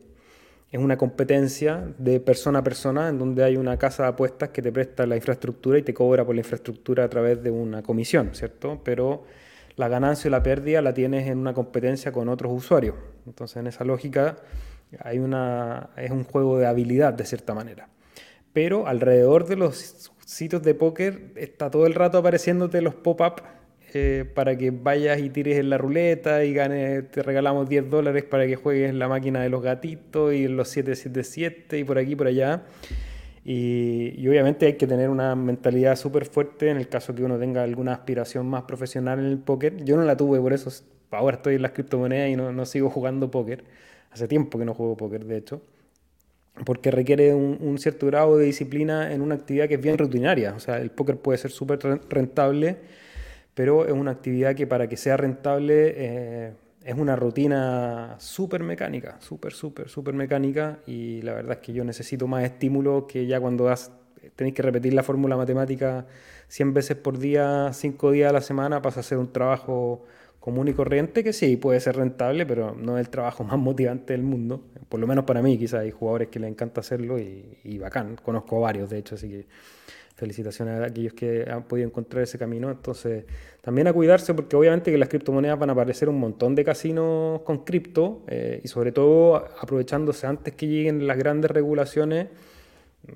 [0.74, 4.60] Es una competencia de persona a persona en donde hay una casa de apuestas que
[4.60, 8.32] te presta la infraestructura y te cobra por la infraestructura a través de una comisión,
[8.34, 8.82] ¿cierto?
[8.84, 9.24] Pero
[9.76, 12.96] la ganancia y la pérdida la tienes en una competencia con otros usuarios.
[13.28, 14.38] Entonces, en esa lógica,
[15.00, 17.88] hay una, es un juego de habilidad de cierta manera.
[18.52, 23.44] Pero alrededor de los sitios de póker está todo el rato apareciéndote los pop-up
[23.96, 28.24] eh, para que vayas y tires en la ruleta y ganes, te regalamos 10 dólares
[28.24, 31.98] para que juegues en la máquina de los gatitos y en los 777 y por
[31.98, 32.64] aquí y por allá.
[33.46, 37.64] Y, obviamente hay que tener una mentalidad súper fuerte en el caso que uno tenga
[37.64, 39.84] alguna aspiración más profesional en el póker.
[39.84, 40.72] Yo no la tuve, por eso
[41.12, 43.64] ahora estoy en las criptomonedas y no, no sigo jugando póker.
[44.12, 45.62] Hace tiempo que no juego póker, de hecho
[46.66, 50.54] porque requiere un, un, cierto grado de disciplina en una actividad que es bien rutinaria.
[50.56, 51.80] O sea, el póker puede ser súper
[52.10, 52.78] rentable
[53.54, 59.18] pero es una actividad que para que sea rentable eh, es una rutina súper mecánica,
[59.20, 63.40] súper, súper, súper mecánica y la verdad es que yo necesito más estímulo que ya
[63.40, 63.74] cuando
[64.36, 66.06] tenéis que repetir la fórmula matemática
[66.48, 70.06] 100 veces por día, 5 días a la semana, pasa a ser un trabajo
[70.40, 74.14] común y corriente que sí, puede ser rentable, pero no es el trabajo más motivante
[74.14, 77.58] del mundo, por lo menos para mí, quizás hay jugadores que les encanta hacerlo y,
[77.64, 79.46] y bacán, conozco varios de hecho, así que
[80.24, 82.72] felicitaciones a aquellos que han podido encontrar ese camino.
[82.72, 83.26] Entonces,
[83.62, 87.42] también a cuidarse porque obviamente que las criptomonedas van a aparecer un montón de casinos
[87.42, 92.28] con cripto eh, y sobre todo aprovechándose antes que lleguen las grandes regulaciones,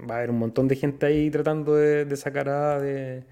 [0.10, 3.24] va a haber un montón de gente ahí tratando de, sacar a de,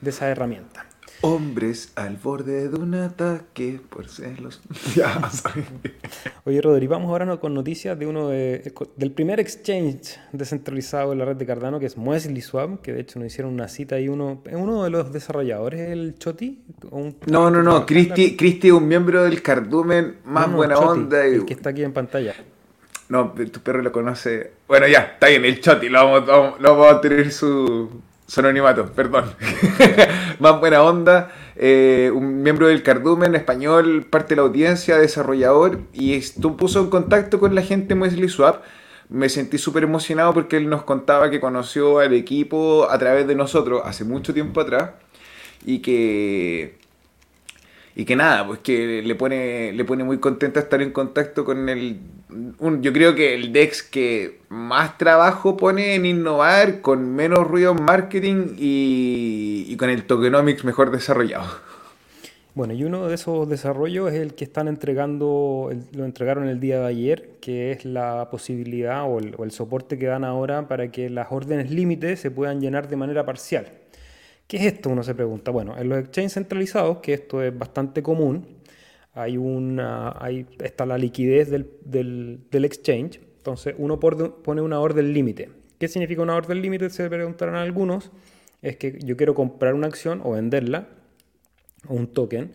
[0.00, 0.86] de esa herramienta.
[1.26, 4.62] Hombres al borde de un ataque por celos.
[6.44, 11.34] Oye, Rodri, vamos ahora con noticias de uno del primer exchange descentralizado en la red
[11.34, 14.40] de Cardano, que es Muesli Swap, que de hecho nos hicieron una cita y uno,
[14.44, 16.62] ¿es uno de los desarrolladores, el Choti?
[17.26, 21.26] no, no, no, Cristi, Cristi es un miembro del Cardumen, más buena onda.
[21.26, 21.34] Y...
[21.34, 22.34] El que está aquí en pantalla.
[23.08, 24.52] No, tu perro lo conoce.
[24.68, 28.86] Bueno, ya, está bien, el Choti, lo vamos, lo vamos a tener su, son anonimato,
[28.92, 29.32] perdón.
[30.40, 31.32] Más buena onda.
[31.56, 36.90] Eh, un miembro del Cardumen español, parte de la audiencia, desarrollador, y esto puso en
[36.90, 38.62] contacto con la gente Wesley Swap.
[39.08, 43.36] Me sentí súper emocionado porque él nos contaba que conoció al equipo a través de
[43.36, 44.90] nosotros hace mucho tiempo atrás
[45.64, 46.78] y que
[47.98, 51.70] y que nada, pues que le pone, le pone muy contenta estar en contacto con
[51.70, 51.96] el...
[52.82, 57.82] yo creo que el DEX que más trabajo pone en innovar, con menos ruido en
[57.82, 61.46] marketing y, con el tokenomics mejor desarrollado.
[62.54, 66.80] Bueno, y uno de esos desarrollos es el que están entregando, lo entregaron el día
[66.80, 70.90] de ayer, que es la posibilidad o el, o el soporte que dan ahora para
[70.90, 73.68] que las órdenes límites se puedan llenar de manera parcial.
[74.46, 74.90] ¿Qué es esto?
[74.90, 75.50] Uno se pregunta.
[75.50, 78.46] Bueno, en los exchanges centralizados, que esto es bastante común,
[79.14, 83.20] hay una, hay, está la liquidez del, del, exchange.
[83.38, 85.50] Entonces uno pone una orden límite.
[85.78, 86.90] ¿Qué significa una orden límite?
[86.90, 88.10] Se preguntarán algunos.
[88.62, 90.88] Es que yo quiero comprar una acción o venderla,
[91.88, 92.52] o un token,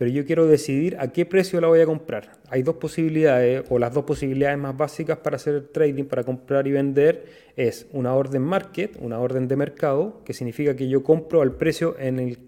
[0.00, 2.32] pero yo quiero decidir a qué precio la voy a comprar.
[2.48, 6.72] Hay dos posibilidades, o las dos posibilidades más básicas para hacer trading, para comprar y
[6.72, 11.54] vender, es una orden market, una orden de mercado, que significa que yo compro al
[11.54, 12.38] precio en el,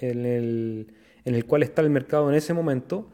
[0.00, 0.86] en el,
[1.26, 3.10] en el cual está el mercado en ese momento,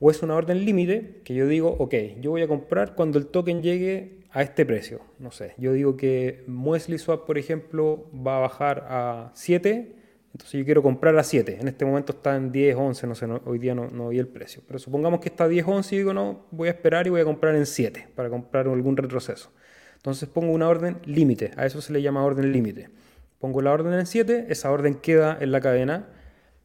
[0.00, 3.28] o es una orden límite, que yo digo, ok, yo voy a comprar cuando el
[3.28, 5.02] token llegue a este precio.
[5.20, 10.02] No sé, yo digo que Muesli Swap, por ejemplo, va a bajar a 7
[10.34, 11.58] entonces yo quiero comprar a 7.
[11.60, 14.26] En este momento está en 10, 11, no sé, hoy día no, no vi el
[14.26, 14.62] precio.
[14.66, 17.20] Pero supongamos que está a 10, 11 y digo, no, voy a esperar y voy
[17.20, 19.52] a comprar en 7 para comprar algún retroceso.
[19.94, 22.90] Entonces pongo una orden límite, a eso se le llama orden límite.
[23.38, 26.08] pongo la orden en 7, esa orden queda en la cadena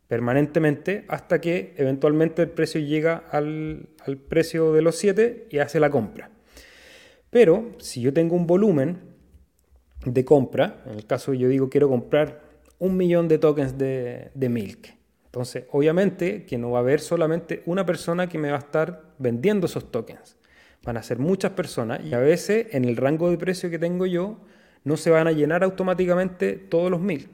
[0.08, 3.88] permanentemente hasta que eventualmente el precio llega al,
[4.28, 6.32] precio de los 7 y hace la compra.
[7.30, 8.98] Pero si yo tengo un volumen
[10.06, 12.49] de compra, en el caso yo digo quiero comprar
[12.80, 17.62] un millón de tokens de, de Milk, entonces obviamente que no va a haber solamente
[17.66, 20.38] una persona que me va a estar vendiendo esos tokens.
[20.84, 24.06] Van a ser muchas personas y a veces en el rango de precio que tengo
[24.06, 24.38] yo
[24.84, 27.30] no se van a llenar automáticamente todos los Milk.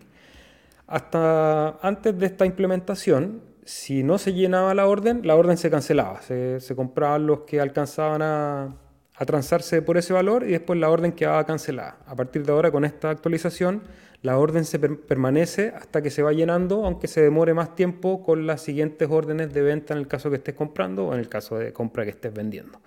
[0.88, 6.22] Hasta antes de esta implementación, si no se llenaba la orden, la orden se cancelaba.
[6.22, 8.76] Se, se compraban los que alcanzaban a,
[9.16, 11.98] a transarse por ese valor y después la orden quedaba cancelada.
[12.06, 13.82] A partir de ahora, con esta actualización,
[14.26, 18.48] la orden se permanece hasta que se va llenando, aunque se demore más tiempo con
[18.48, 21.60] las siguientes órdenes de venta en el caso que estés comprando o en el caso
[21.60, 22.80] de compra que estés vendiendo.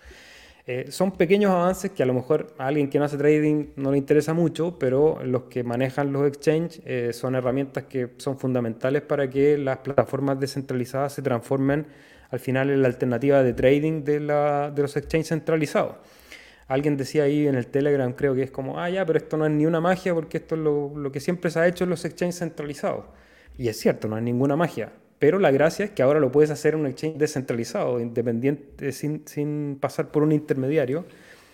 [0.67, 3.93] Eh, son pequeños avances que a lo mejor a alguien que no hace trading no
[3.93, 9.03] le interesa mucho, pero los que manejan los exchanges eh, son herramientas que son fundamentales
[9.03, 11.87] para que las plataformas descentralizadas se transformen
[12.31, 15.95] al final en la alternativa de trading de, los exchanges centralizados.
[16.69, 19.47] Alguien decía ahí en el Telegram, creo que es como, ah, ya, pero esto no
[19.47, 21.91] es ni una magia porque esto es lo, lo que siempre se ha hecho en
[21.91, 23.07] los exchanges centralizados.
[23.57, 24.93] Y es cierto, no es ninguna magia.
[25.19, 29.27] Pero la gracia es que ahora lo puedes hacer en un exchange descentralizado, independiente, sin,
[29.27, 31.07] sin pasar por un intermediario.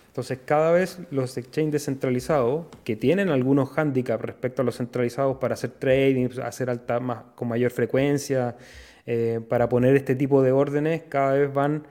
[0.09, 5.55] Entonces, cada vez los exchanges descentralizados, que tienen algunos handicaps respecto a los centralizados para
[5.55, 8.57] hacer trading, hacer alta, más, con mayor frecuencia,
[9.07, 11.87] eh, para poner este tipo de órdenes, cada vez van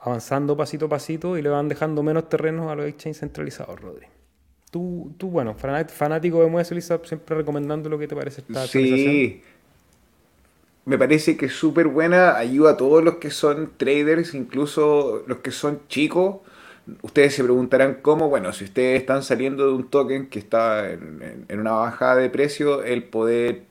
[0.00, 4.06] avanzando pasito a pasito y le van dejando menos terrenos a los exchanges centralizados, Rodri.
[4.70, 9.42] Tú, tú bueno, fanático de Mueslizap, siempre recomendando lo que te parece esta Sí,
[10.84, 15.38] me parece que es súper buena, ayuda a todos los que son traders, incluso los
[15.38, 16.36] que son chicos.
[17.02, 21.44] Ustedes se preguntarán cómo, bueno, si ustedes están saliendo de un token que está en,
[21.48, 23.64] en una bajada de precio, el poder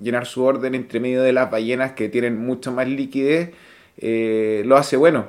[0.00, 3.52] llenar su orden entre medio de las ballenas que tienen mucha más liquidez,
[3.98, 5.26] eh, lo hace bueno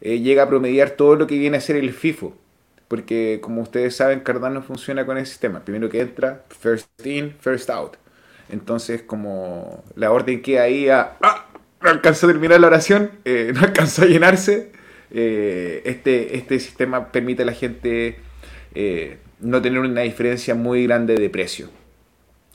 [0.00, 2.36] eh, llega a promediar todo lo que viene a ser el FIFO.
[2.88, 5.64] Porque como ustedes saben, Cardano funciona con ese sistema.
[5.64, 7.96] Primero que entra, first in, first out.
[8.48, 11.16] Entonces, como la orden queda ahí a...
[11.20, 11.46] ¡Ah!
[11.82, 14.72] No alcanzó a terminar la oración, eh, no alcanzó a llenarse.
[15.10, 18.18] Eh, este, este sistema permite a la gente
[19.40, 21.68] no tener una diferencia muy grande de precio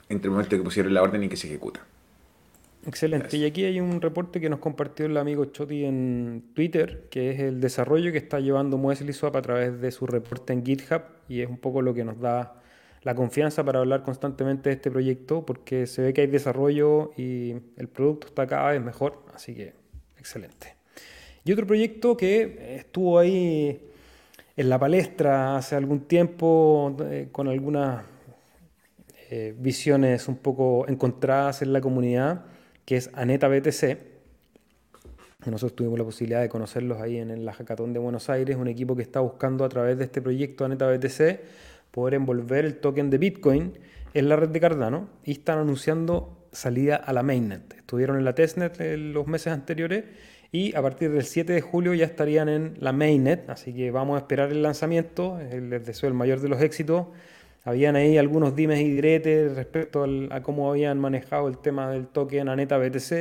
[0.08, 1.80] entre el momento que pusieron la orden y que se ejecuta.
[2.86, 3.36] Excelente.
[3.36, 7.40] Y aquí hay un reporte que nos compartió el amigo Choti en Twitter, que es
[7.40, 11.40] el desarrollo que está llevando Muesli Swap a través de su reporte en GitHub y
[11.40, 12.60] es un poco lo que nos da
[13.02, 17.54] la confianza para hablar constantemente de este proyecto porque se ve que hay desarrollo y
[17.76, 19.74] el producto está cada vez mejor, así que
[20.18, 20.74] excelente.
[21.44, 23.80] Y otro proyecto que estuvo ahí
[24.56, 28.04] en la palestra hace algún tiempo eh, con algunas
[29.30, 32.44] eh, visiones un poco encontradas en la comunidad
[32.84, 33.98] que es Aneta BTC.
[35.46, 38.96] Nosotros tuvimos la posibilidad de conocerlos ahí en la Hackathon de Buenos Aires, un equipo
[38.96, 41.40] que está buscando a través de este proyecto Aneta BTC
[41.94, 43.78] poder envolver el token de Bitcoin
[44.14, 47.74] en la red de Cardano y están anunciando salida a la mainnet.
[47.76, 50.04] Estuvieron en la testnet en los meses anteriores
[50.50, 54.16] y a partir del 7 de julio ya estarían en la mainnet, así que vamos
[54.16, 55.38] a esperar el lanzamiento.
[55.38, 57.06] Les deseo el mayor de los éxitos.
[57.64, 62.50] Habían ahí algunos dimes y diretes respecto a cómo habían manejado el tema del token
[62.50, 63.12] Aneta BTC,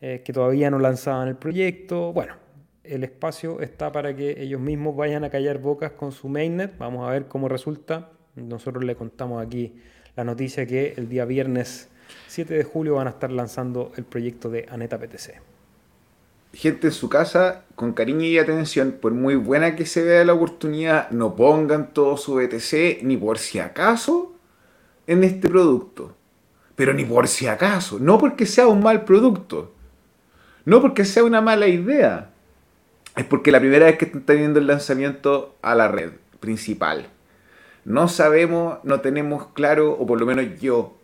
[0.00, 2.14] eh, que todavía no lanzaban el proyecto.
[2.14, 2.34] Bueno,
[2.82, 6.78] el espacio está para que ellos mismos vayan a callar bocas con su mainnet.
[6.78, 8.10] Vamos a ver cómo resulta.
[8.36, 9.74] Nosotros le contamos aquí
[10.16, 11.90] la noticia que el día viernes
[12.28, 15.57] 7 de julio van a estar lanzando el proyecto de Aneta BTC
[16.52, 20.34] gente en su casa con cariño y atención, por muy buena que se vea la
[20.34, 24.34] oportunidad, no pongan todo su BTC ni por si acaso
[25.06, 26.14] en este producto.
[26.74, 29.72] Pero ni por si acaso, no porque sea un mal producto,
[30.64, 32.30] no porque sea una mala idea,
[33.16, 37.08] es porque la primera vez que están teniendo el lanzamiento a la red principal.
[37.84, 40.97] No sabemos, no tenemos claro, o por lo menos yo,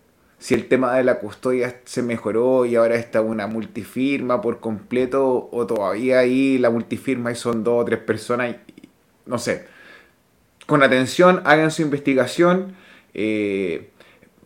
[0.44, 5.48] si el tema de la custodia se mejoró y ahora está una multifirma por completo
[5.50, 8.56] o todavía ahí la multifirma y son dos o tres personas,
[9.24, 9.64] no sé.
[10.66, 12.74] Con atención, hagan su investigación.
[13.14, 13.88] Eh,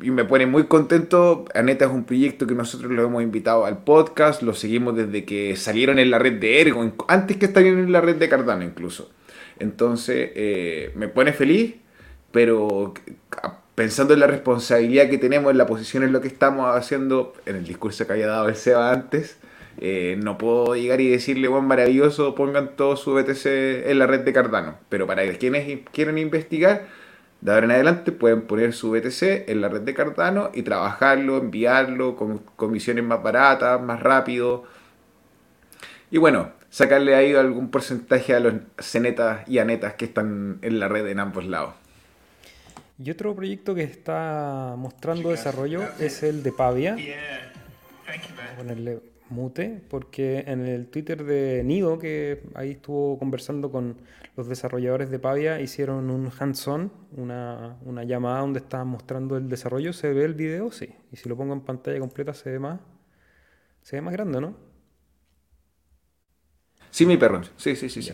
[0.01, 1.47] y me pone muy contento.
[1.53, 5.57] Aneta es un proyecto que nosotros lo hemos invitado al podcast, lo seguimos desde que
[5.57, 9.11] salieron en la red de Ergo, antes que salieron en la red de Cardano incluso.
[9.59, 11.75] Entonces, eh, me pone feliz,
[12.31, 12.95] pero
[13.79, 17.55] pensando en la responsabilidad que tenemos, en la posición en lo que estamos haciendo, en
[17.55, 19.39] el discurso que había dado el Seba antes,
[19.81, 23.47] eh, no puedo llegar y decirle, bueno, maravilloso, pongan todo su BTC
[23.89, 24.79] en la red de Cardano.
[24.89, 26.89] Pero para quienes quieren investigar,
[27.41, 31.39] De ahora en adelante pueden poner su BTC en la red de Cardano y trabajarlo,
[31.39, 34.64] enviarlo con comisiones más baratas, más rápido.
[36.11, 40.89] Y bueno, sacarle ahí algún porcentaje a los cenetas y anetas que están en la
[40.89, 41.74] red en ambos lados.
[42.99, 46.95] Y otro proyecto que está mostrando desarrollo es el de Pavia.
[46.95, 53.99] Voy a ponerle mute, porque en el Twitter de Nido, que ahí estuvo conversando con
[54.37, 59.93] los desarrolladores de Pavia, hicieron un hands-on, una, una, llamada donde estaban mostrando el desarrollo.
[59.93, 60.73] ¿Se ve el video?
[60.73, 60.89] Sí.
[61.13, 62.81] Y si lo pongo en pantalla completa se ve más,
[63.83, 64.57] se ve más grande, ¿no?
[66.91, 67.43] Sí, mi perro.
[67.57, 68.13] Sí, sí, sí, sí.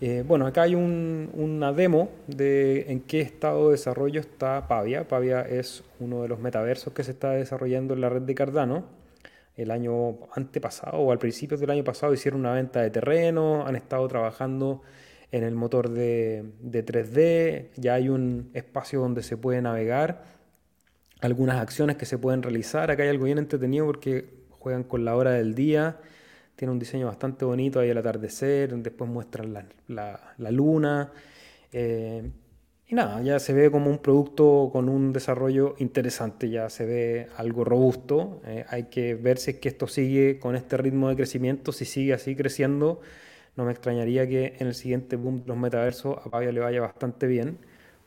[0.00, 5.08] Eh, bueno, acá hay una demo de en qué estado de desarrollo está Pavia.
[5.08, 8.84] Pavia es uno de los metaversos que se está desarrollando en la red de Cardano.
[9.56, 13.74] El año antepasado o al principio del año pasado hicieron una venta de terreno, han
[13.74, 14.82] estado trabajando
[15.32, 20.24] en el motor de 3D, ya hay un espacio donde se puede navegar,
[21.20, 22.90] algunas acciones que se pueden realizar.
[22.92, 25.98] Acá hay algo bien entretenido porque juegan con la hora del día
[26.58, 29.54] tiene un diseño bastante bonito ahí al atardecer, después muestran
[29.86, 31.12] la, luna.
[31.72, 32.28] Eh,
[32.88, 37.28] y nada, ya se ve como un producto con un desarrollo interesante, ya se ve
[37.36, 38.40] algo robusto.
[38.44, 41.84] Eh, hay que ver si es que esto sigue con este ritmo de crecimiento, si
[41.84, 43.00] sigue así creciendo.
[43.54, 46.80] No me extrañaría que en el siguiente boom de los metaversos a Pavia le vaya
[46.80, 47.58] bastante bien,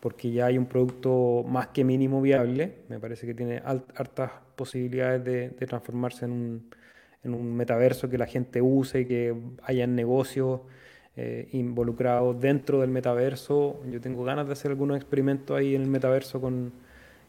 [0.02, 2.80] porque ya hay un producto más que mínimo viable.
[2.90, 6.81] Me parece que tiene altas posibilidades de transformarse en un,
[7.24, 10.62] en un metaverso que la gente use, que haya negocios
[11.16, 13.82] eh, involucrados dentro del metaverso.
[13.92, 16.72] Yo tengo ganas de hacer algunos experimentos ahí en el metaverso con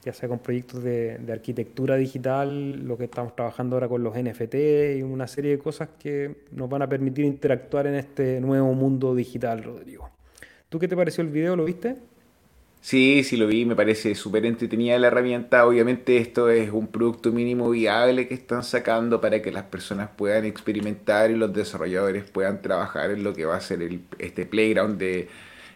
[0.05, 4.55] ya sea con proyectos de, arquitectura digital, lo que estamos trabajando ahora con los NFT
[4.99, 9.15] y una serie de cosas que nos van a permitir interactuar en este nuevo mundo
[9.15, 10.11] digital, Rodrigo.
[10.69, 11.55] ¿Tú qué te pareció el video?
[11.55, 11.97] ¿Lo viste?
[12.83, 15.65] Sí, sí lo vi, me parece súper entretenida la herramienta.
[15.67, 20.45] Obviamente esto es un producto mínimo viable que están sacando para que las personas puedan
[20.45, 24.99] experimentar y los desarrolladores puedan trabajar en lo que va a ser el, este playground
[24.99, 25.29] de,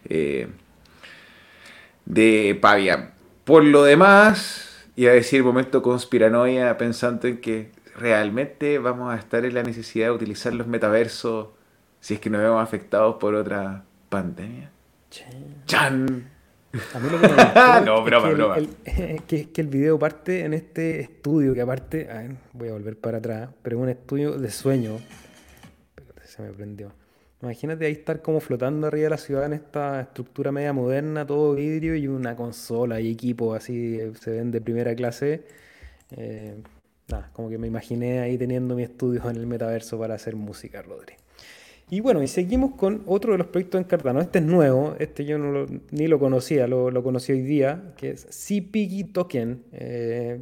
[0.09, 0.48] eh,
[2.07, 3.12] de Pavia.
[3.44, 9.44] Por lo demás, iba a decir momento conspiranoia pensando en que realmente vamos a estar
[9.44, 11.48] en la necesidad de utilizar los metaversos
[12.00, 14.72] si es que nos vemos afectados por otra pandemia.
[15.66, 16.36] ¡Chan!
[16.95, 20.45] A mí lo que me gustó no, broma, que El, que, que, el video parte
[20.45, 22.09] en este estudio, que aparte,
[22.53, 24.99] voy a volver para atrás, pero es un estudio de sueño.
[26.24, 26.93] se me prendió.
[27.43, 31.55] Imagínate ahí estar como flotando arriba de la ciudad en esta estructura media moderna, todo
[31.55, 35.45] vidrio y una consola y equipo así, se ven de primera clase.
[36.16, 36.57] Eh,
[37.09, 40.81] nada, como que me imaginé ahí teniendo mi estudio en el metaverso para hacer música,
[40.81, 41.14] Rodri.
[41.89, 44.20] Y bueno, y seguimos con otro de los proyectos en Cardano.
[44.20, 48.11] Este es nuevo, este yo no ni lo conocía, lo, lo, conocí hoy día, que
[48.11, 49.62] es CPG Token.
[49.72, 50.41] Eh,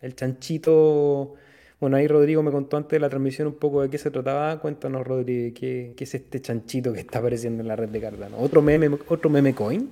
[0.00, 1.34] el chanchito.
[1.78, 4.58] Bueno, ahí Rodrigo me contó antes de la transmisión un poco de qué se trataba.
[4.60, 8.38] Cuéntanos, Rodrigo, ¿qué, qué es este chanchito que está apareciendo en la red de Cardano?
[8.38, 9.90] ¿Otro meme, otro meme coin?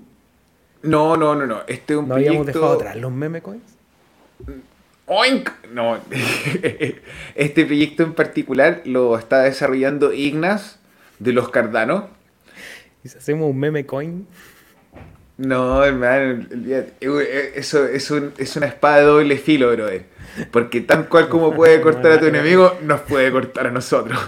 [0.83, 1.61] No, no, no, no.
[1.67, 3.63] Este es un ¿No habíamos dejado atrás los meme coins?
[5.07, 5.51] ¡Oink!
[5.73, 5.99] No.
[7.35, 10.81] este proyecto en particular lo está desarrollando Ignas
[11.19, 12.09] de los Cardano.
[13.05, 14.27] ¿Y si hacemos un meme coin?
[15.39, 16.47] No, hermano,
[17.55, 20.05] eso es, un, es una espada de doble filo, brother.
[20.51, 24.19] Porque tan cual como puede cortar a tu enemigo, nos puede cortar a nosotros.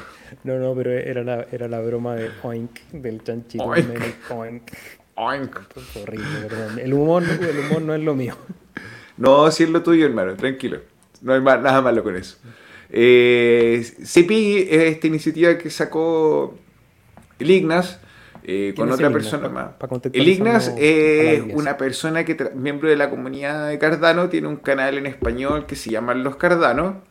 [0.44, 3.64] No, no, pero era la, era la broma de oink, del chanchito.
[3.64, 3.88] Oink.
[3.88, 4.62] Meme, oink.
[5.14, 5.56] Oink.
[5.96, 6.78] Horrible, perdón.
[6.78, 8.36] El humor, el humor no es lo mío.
[9.16, 10.80] No, sí es lo tuyo, hermano, tranquilo.
[11.22, 12.38] No hay nada malo con eso.
[12.90, 16.56] Eh, CPI es esta iniciativa que sacó
[17.38, 18.00] el Ignas,
[18.44, 19.70] eh, con otra persona más.
[20.12, 24.98] el Ignas es una persona que, miembro de la comunidad de Cardano, tiene un canal
[24.98, 27.02] en español que se llama Los Cardano.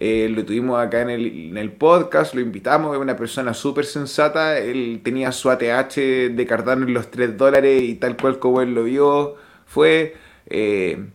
[0.00, 4.58] Eh, lo tuvimos acá en el, podcast, lo invitamos, es una persona súper sensata.
[4.58, 8.74] Él tenía su ATH de Cardano en los 3 dólares y tal cual como él
[8.74, 10.16] lo vio, fue.
[10.46, 11.06] Eh,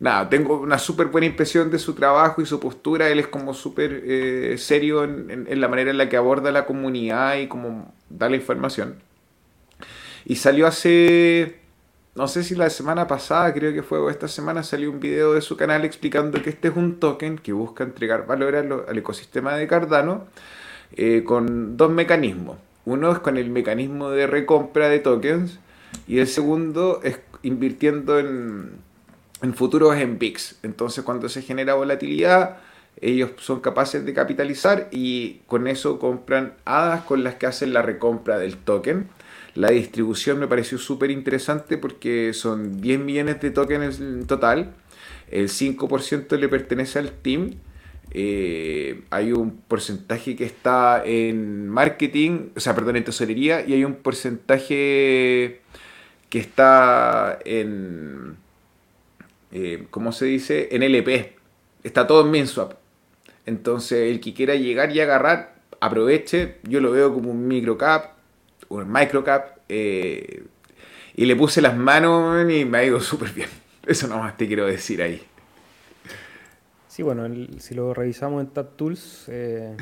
[0.00, 3.08] nada, tengo una súper buena impresión de su trabajo y su postura.
[3.08, 7.36] Él es como súper eh, serio en, la manera en la que aborda la comunidad
[7.36, 8.96] y cómo da la información.
[10.24, 11.60] Y salió hace,
[12.14, 15.34] no sé si la semana pasada, creo que fue, o esta semana, salió un video
[15.34, 19.54] de su canal explicando que este es un token que busca entregar valor al, ecosistema
[19.56, 20.26] de Cardano
[20.92, 22.58] eh, con dos mecanismos.
[22.86, 25.58] Uno es con el mecanismo de recompra de tokens
[26.06, 28.72] y el segundo es invirtiendo en
[29.42, 30.56] en futuros en VIX.
[30.62, 32.58] Entonces cuando se genera volatilidad,
[33.00, 37.82] ellos son capaces de capitalizar y con eso compran hadas con las que hacen la
[37.82, 39.08] recompra del token.
[39.54, 44.74] La distribución me pareció súper interesante porque son 10 millones de tokens en total.
[45.30, 47.54] El 5% le pertenece al team.
[48.10, 53.84] Eh, hay un porcentaje que está en marketing, o sea, perdón, en tesorería, y hay
[53.84, 55.60] un porcentaje
[56.28, 58.36] que está en,
[59.54, 60.68] eh, ¿cómo se dice?
[60.72, 61.36] En LP.
[61.84, 62.74] Está todo en MinSwap.
[63.46, 66.56] Entonces, el que quiera llegar y agarrar, aproveche.
[66.64, 68.16] Yo lo veo como un microcap,
[68.68, 69.58] un microcap.
[69.68, 70.42] Eh,
[71.14, 73.48] y le puse las manos y me ha ido súper bien.
[73.86, 75.22] Eso nomás te quiero decir ahí.
[76.88, 77.28] Sí, bueno,
[77.58, 79.76] si lo revisamos en TapTools, eh,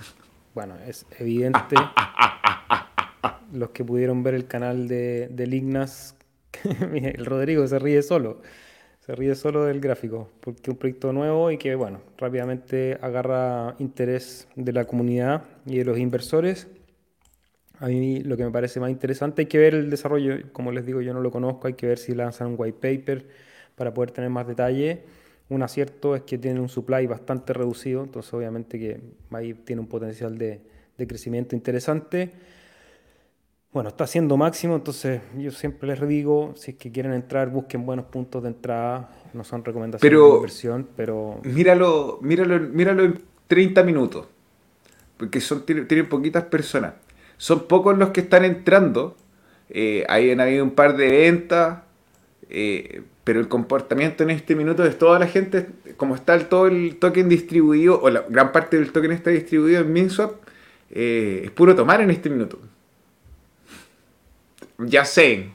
[0.54, 1.76] bueno, es evidente.
[3.54, 6.14] los que pudieron ver el canal de, de Lignas,
[6.92, 8.42] el Rodrigo se ríe solo.
[9.04, 13.74] Se ríe solo del gráfico, porque es un proyecto nuevo y que, bueno, rápidamente agarra
[13.78, 16.68] interés de la comunidad y de los inversores.
[17.80, 20.86] A mí lo que me parece más interesante hay que ver el desarrollo, como les
[20.86, 23.26] digo, yo no lo conozco, hay que ver si lanzan un white paper
[23.74, 25.02] para poder tener más detalle.
[25.50, 29.02] Un acierto es que tiene un supply bastante reducido, entonces obviamente que
[29.32, 30.62] ahí tiene un potencial de,
[30.96, 32.30] de crecimiento interesante
[33.74, 37.84] bueno, está haciendo máximo, entonces yo siempre les digo, si es que quieren entrar, busquen
[37.84, 41.40] buenos puntos de entrada, no son recomendaciones de inversión, pero...
[41.42, 44.28] Míralo, míralo, míralo en 30 minutos,
[45.16, 46.94] porque son, tienen, poquitas personas.
[47.36, 49.16] Son pocos los que están entrando,
[49.68, 51.80] eh, ahí han habido un par de ventas,
[52.50, 55.66] eh, pero el comportamiento en este minuto de toda la gente,
[55.96, 59.80] como está el, todo el token distribuido, o la gran parte del token está distribuido
[59.80, 60.36] en MinSwap,
[60.92, 62.60] eh, es puro tomar en este minuto.
[64.78, 65.50] Ya sé.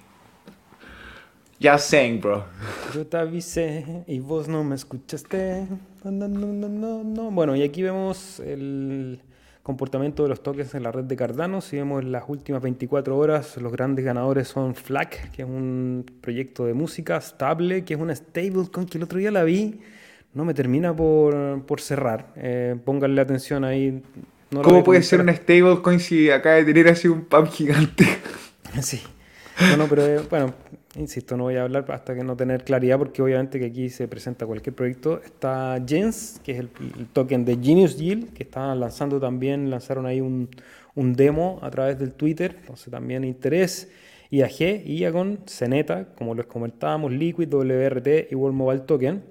[1.59, 2.45] Ya sé, bro.
[2.93, 5.67] Yo te avisé y vos no me escuchaste.
[6.05, 9.20] No, no, no, no, Bueno, y aquí vemos el
[9.61, 11.59] comportamiento de los tokens en la red de Cardano.
[11.59, 16.65] Si vemos las últimas 24 horas, los grandes ganadores son FLAC, que es un proyecto
[16.65, 19.82] de música estable, que es una stablecoin que el otro día la vi.
[20.34, 22.32] No me termina por, por cerrar.
[22.38, 24.01] Eh, pónganle atención ahí.
[24.63, 28.05] ¿Cómo puede ser una stablecoin si acaba de tener así un pump gigante?
[28.82, 29.01] Sí.
[29.59, 30.53] Bueno, pero eh, bueno,
[30.95, 34.07] insisto, no voy a hablar hasta que no tener claridad, porque obviamente que aquí se
[34.07, 35.22] presenta cualquier proyecto.
[35.22, 36.70] Está Gens, que es el,
[37.11, 40.49] token de Genius Yield, que están lanzando también, lanzaron ahí un,
[40.95, 43.89] un, demo a través del Twitter, entonces también interés.
[44.32, 49.24] IAG, Iagon, Ceneta, como les comentábamos, Liquid, WRT y World Mobile Token.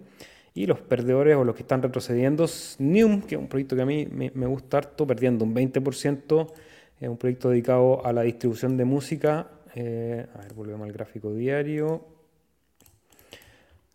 [0.54, 2.44] Y los perdedores o los que están retrocediendo,
[2.80, 6.52] Neum, que es un proyecto que a mí me gusta harto, perdiendo un 20%
[7.00, 9.48] es un proyecto dedicado a la distribución de música.
[9.74, 12.04] Eh, a ver, volvemos al gráfico diario.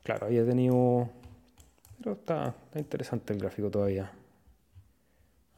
[0.03, 1.09] Claro, había tenido...
[1.99, 4.11] Pero está, interesante el gráfico todavía.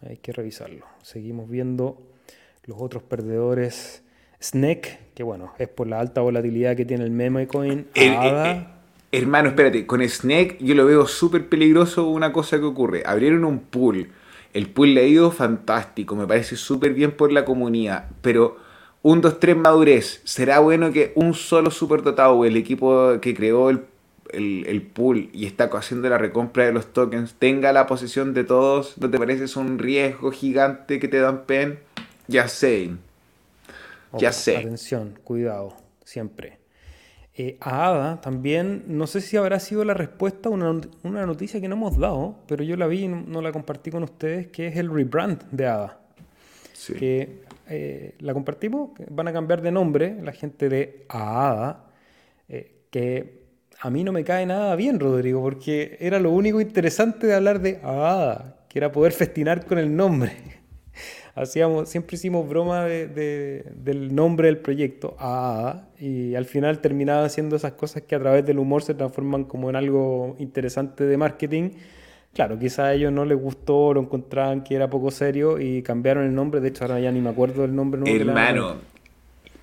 [0.02, 0.86] Hay que revisarlo.
[1.02, 2.02] Seguimos viendo
[2.66, 4.04] los otros perdedores.
[4.42, 7.88] Snake, que bueno, es por la alta volatilidad que tiene el meme coin.
[7.96, 8.66] Eh, eh,
[9.12, 13.04] hermano, espérate, con Snake yo lo veo súper peligroso una cosa que ocurre.
[13.06, 14.12] Abrieron un pool
[14.56, 18.56] el pool le ha ido fantástico, me parece súper bien por la comunidad, pero
[19.02, 23.82] un 2-3 madurez, ¿será bueno que un solo superdotado, el equipo que creó el,
[24.32, 28.98] el, pool y está haciendo la recompra de los tokens, tenga la posesión de todos?
[28.98, 31.78] ¿No te parece es un riesgo gigante que te dan pen?
[32.30, 32.92] Ya sé.
[34.18, 34.56] Ya sé.
[34.56, 35.76] Atención, cuidado,
[36.06, 36.60] siempre.
[37.38, 41.60] Eh, a ADA también, no sé si habrá sido la respuesta a una, una, noticia
[41.60, 44.68] que no hemos dado, pero yo la vi y no, la compartí con ustedes, que
[44.68, 46.00] es el rebrand de ADA.
[46.72, 46.94] Sí.
[46.94, 51.84] Que eh, la compartimos, van a cambiar de nombre la gente de ADA,
[52.48, 53.44] eh, que
[53.82, 57.60] a mí no me cae nada bien, Rodrigo, porque era lo único interesante de hablar
[57.60, 60.55] de ADA, que era poder festinar con el nombre
[61.36, 67.56] hacíamos, siempre hicimos broma de, del nombre del proyecto, AAA, y al final terminaba haciendo
[67.56, 71.72] esas cosas que a través del humor se transforman como en algo interesante de marketing.
[72.34, 76.26] Claro, quizá a ellos no les gustó, lo encontraban que era poco serio y cambiaron
[76.26, 76.60] el nombre.
[76.60, 78.02] De hecho, ahora ya ni me acuerdo del nombre.
[78.14, 78.76] Hermano,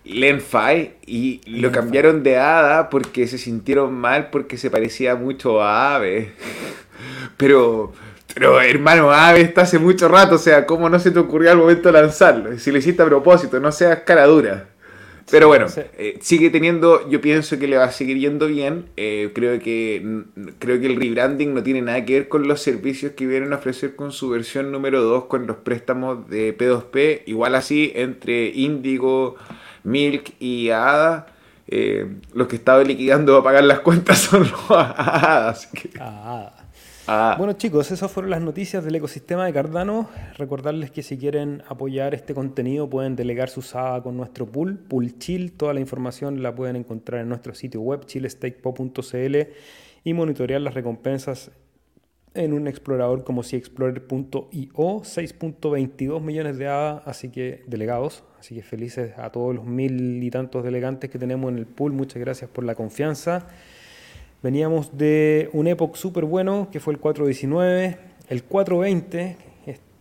[0.04, 5.94] Lenfai y lo cambiaron de Ada porque se sintieron mal porque se parecía mucho a
[5.94, 6.32] Ave.
[7.36, 7.92] Pero
[8.34, 11.58] pero hermano, Ave está hace mucho rato, o sea, ¿cómo no se te ocurrió al
[11.58, 12.58] momento de lanzarlo?
[12.58, 14.68] Si lo hiciste a propósito, no seas cara dura.
[15.30, 18.86] Pero bueno, eh, sigue teniendo, yo pienso que le va a seguir yendo bien.
[18.96, 20.24] Eh, creo, que,
[20.58, 23.56] creo que el rebranding no tiene nada que ver con los servicios que vienen a
[23.56, 27.22] ofrecer con su versión número 2, con los préstamos de P2P.
[27.26, 29.36] Igual así, entre Indigo,
[29.84, 31.28] Milk y ADA,
[31.68, 35.56] eh, los que estaban liquidando a pagar las cuentas son los ADA.
[36.00, 36.61] Ah,
[37.08, 37.34] Ah.
[37.36, 40.08] Bueno chicos, esas fueron las noticias del ecosistema de Cardano.
[40.38, 45.18] Recordarles que si quieren apoyar este contenido pueden delegar su SAA con nuestro pool, Pool
[45.18, 45.52] Chill.
[45.52, 49.36] Toda la información la pueden encontrar en nuestro sitio web chillestakepo.cl
[50.04, 51.50] y monitorear las recompensas
[52.34, 59.12] en un explorador como explorer.io, 6.22 millones de ADA, así que delegados, así que felices
[59.18, 62.64] a todos los mil y tantos delegantes que tenemos en el pool, muchas gracias por
[62.64, 63.48] la confianza.
[64.42, 69.36] Veníamos de un Epoch súper bueno, que fue el 419, el 420,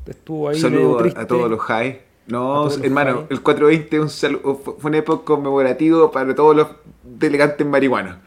[0.08, 0.60] estuvo ahí.
[0.60, 2.02] Saludo a todos los high.
[2.28, 6.68] No, hermano, el 420 un fue un Epoch conmemorativo para todos los
[7.04, 8.18] delegantes marihuanos.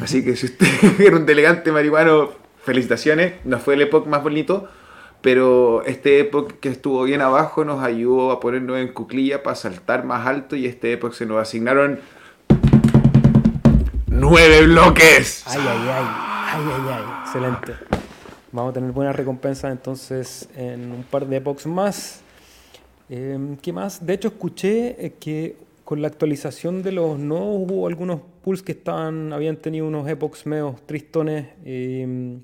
[0.00, 0.66] Así que si usted
[1.00, 2.30] era un delegante marihuano,
[2.62, 3.34] felicitaciones.
[3.44, 4.68] No fue el Epoch más bonito,
[5.20, 10.04] pero este Epoch que estuvo bien abajo nos ayudó a ponernos en cuclilla para saltar
[10.04, 12.00] más alto y este Epoch se nos asignaron
[14.18, 15.44] ¡Nueve bloques!
[15.46, 16.04] Ay, ay, ay,
[16.54, 17.72] ay, ay, ay, excelente.
[18.50, 22.22] Vamos a tener buenas recompensas entonces en un par de epochs más.
[23.10, 24.06] Em, ¿Qué más?
[24.06, 28.72] De hecho, escuché eh, que con la actualización de los nodos hubo algunos pools que
[28.72, 31.48] estaban, habían tenido unos epochs medio tristones.
[31.66, 32.40] Em,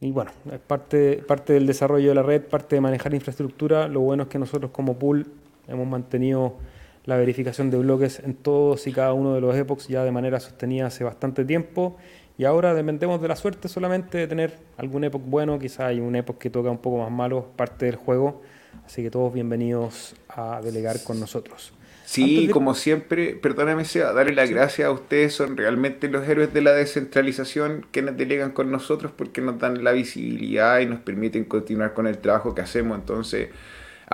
[0.00, 3.86] y bueno, es parte, parte del desarrollo de la red, parte de manejar infraestructura.
[3.86, 5.24] Lo bueno es que nosotros como pool
[5.68, 6.56] hemos mantenido
[7.04, 10.40] la verificación de bloques en todos y cada uno de los epochs ya de manera
[10.40, 11.96] sostenida hace bastante tiempo.
[12.36, 16.16] Y ahora dependemos de la suerte solamente de tener algún epoch bueno, quizá hay un
[16.16, 18.42] epoch que toca un poco más malo, parte del juego,
[18.84, 21.72] así que todos bienvenidos a delegar con nosotros.
[22.06, 24.86] Sí, como siempre, perdóname, sea, darle las gracias.
[24.86, 29.40] A ustedes, son realmente los héroes de la descentralización que nos delegan con nosotros porque
[29.40, 33.48] nos dan la visibilidad y nos permiten continuar con el trabajo que hacemos, entonces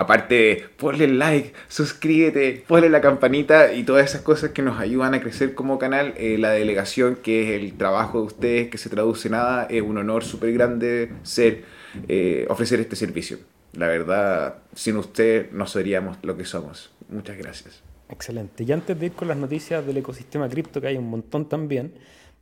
[0.01, 5.21] Aparte, ponle like, suscríbete, ponle la campanita y todas esas cosas que nos ayudan a
[5.21, 6.15] crecer como canal.
[6.17, 9.99] Eh, la delegación, que es el trabajo de ustedes, que se traduce nada, es un
[9.99, 11.65] honor súper grande ser,
[12.07, 13.37] eh, ofrecer este servicio.
[13.73, 16.91] La verdad, sin usted no seríamos lo que somos.
[17.07, 17.83] Muchas gracias.
[18.09, 18.63] Excelente.
[18.63, 21.93] Y antes de ir con las noticias del ecosistema cripto, que hay un montón también,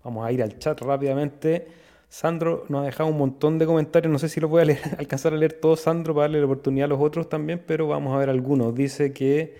[0.01, 1.67] vamos a ir al chat rápidamente.
[2.09, 5.33] Sandro nos ha dejado un montón de comentarios, no sé si lo voy a alcanzar
[5.33, 8.17] a leer todos, Sandro, para darle la oportunidad a los otros también, pero vamos a
[8.17, 8.73] ver algunos.
[8.73, 9.55] Dice que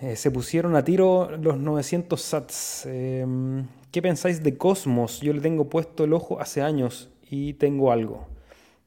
[0.00, 2.86] eh, se pusieron a tiro los 900 sats.
[2.86, 5.20] Em, ¿Qué pensáis de Cosmos?
[5.20, 8.26] Yo le tengo puesto el ojo hace años y tengo algo.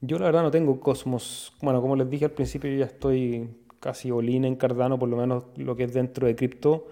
[0.02, 1.54] Yo la verdad no tengo Cosmos.
[1.62, 3.50] Bueno, como les dije al principio, yo ya estoy
[3.80, 6.88] casi olín en Cardano, por lo menos lo que es dentro de cripto.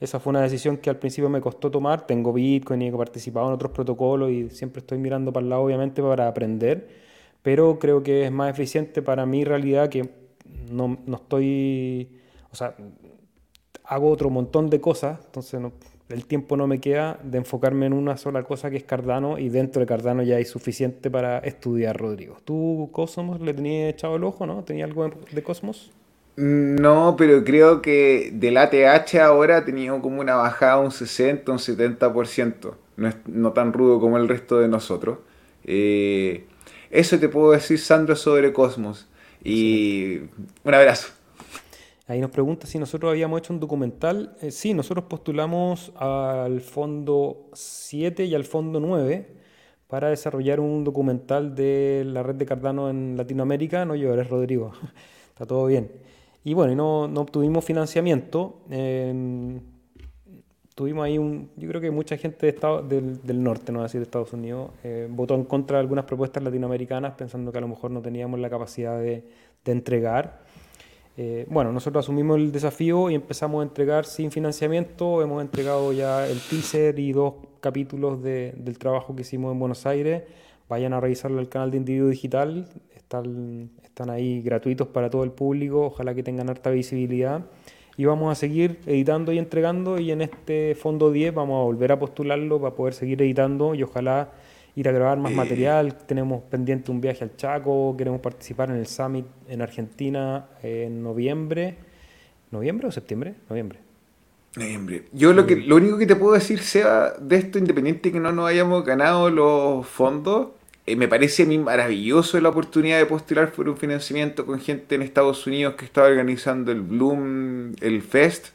[0.00, 2.06] Esa fue una decisión que al principio me costó tomar.
[2.06, 5.62] Tengo Bitcoin y he participado en otros protocolos y siempre estoy mirando para el lado,
[5.62, 6.88] obviamente, para aprender.
[7.42, 10.08] Pero creo que es más eficiente para mi realidad que
[10.70, 12.10] no, no estoy.
[12.50, 12.74] O sea,
[13.84, 15.60] hago otro montón de cosas, entonces
[16.08, 19.48] el tiempo no me queda de enfocarme en una sola cosa que es Cardano y
[19.48, 22.36] dentro de Cardano ya hay suficiente para estudiar, Rodrigo.
[22.44, 24.64] ¿Tú Cosmos le tenías echado el ojo, no?
[24.64, 25.92] ¿Tenías algo de Cosmos?
[26.36, 31.58] No, pero creo que del ATH ahora ha tenido como una bajada un 60, un
[31.58, 32.74] 70%.
[32.96, 35.18] No es no tan rudo como el resto de nosotros.
[35.64, 36.46] Eh,
[36.90, 39.08] eso te puedo decir, Sandro, sobre Cosmos.
[39.44, 40.22] Y
[40.64, 41.12] un abrazo.
[42.06, 44.36] Ahí nos pregunta si nosotros habíamos hecho un documental.
[44.40, 49.26] Eh, sí, nosotros postulamos al fondo 7 y al fondo 9
[49.88, 53.84] para desarrollar un documental de la red de Cardano en Latinoamérica.
[53.84, 54.72] No llores, Rodrigo.
[55.30, 55.90] Está todo bien.
[56.44, 58.60] Y bueno, no, no obtuvimos financiamiento.
[60.74, 61.50] tuvimos ahí un.
[61.56, 64.70] Yo creo que mucha gente de estado, del, del, norte, no decir de Estados Unidos,
[64.84, 68.38] eh, votó en contra de algunas propuestas latinoamericanas pensando que a lo mejor no teníamos
[68.40, 69.24] la capacidad de,
[69.64, 70.44] de entregar.
[71.16, 75.22] Eh, bueno, nosotros asumimos el desafío y empezamos a entregar sin financiamiento.
[75.22, 79.86] Hemos entregado ya el teaser y dos capítulos de, del trabajo que hicimos en Buenos
[79.86, 80.24] Aires.
[80.68, 82.68] Vayan a revisarlo al canal de Individuo Digital.
[82.94, 87.42] Están, están ahí gratuitos para todo el público, ojalá que tengan harta visibilidad.
[87.96, 91.92] Y vamos a seguir editando y entregando y en este fondo 10 vamos a volver
[91.92, 94.30] a postularlo para poder seguir editando y ojalá
[94.74, 95.96] ir a grabar más material.
[96.08, 101.76] Tenemos pendiente un viaje al Chaco, queremos participar en el Summit en Argentina en noviembre.
[102.50, 103.34] ¿Noviembre o septiembre?
[103.48, 103.78] Noviembre.
[104.56, 105.04] Noviembre.
[105.12, 108.32] Yo lo, que, lo único que te puedo decir, sea de esto, independiente que no
[108.32, 110.48] nos hayamos ganado los fondos,
[110.86, 114.94] eh, me parece a mí maravilloso la oportunidad de postular por un financiamiento con gente
[114.94, 118.48] en Estados Unidos que estaba organizando el Bloom, el Fest,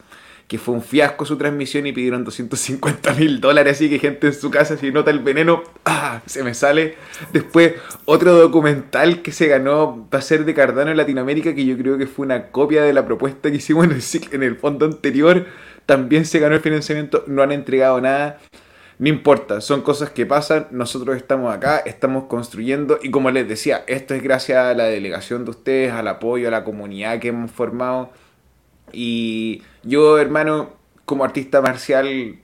[0.47, 4.33] que fue un fiasco su transmisión y pidieron 250 mil dólares, así que gente en
[4.33, 6.21] su casa si nota el veneno, ¡ah!
[6.27, 6.95] se me sale.
[7.33, 7.73] Después
[8.05, 11.97] otro documental que se ganó va a ser de Cardano en Latinoamérica, que yo creo
[11.97, 14.03] que fue una copia de la propuesta que hicimos en el,
[14.33, 15.47] en el fondo anterior,
[15.87, 18.39] también se ganó el financiamiento, no han entregado nada
[18.99, 23.83] no importa, son cosas que pasan, nosotros estamos acá, estamos construyendo y como les decía,
[23.87, 27.49] esto es gracias a la delegación de ustedes, al apoyo, a la comunidad que hemos
[27.49, 28.11] formado
[28.91, 30.73] y yo, hermano,
[31.05, 32.39] como artista marcial,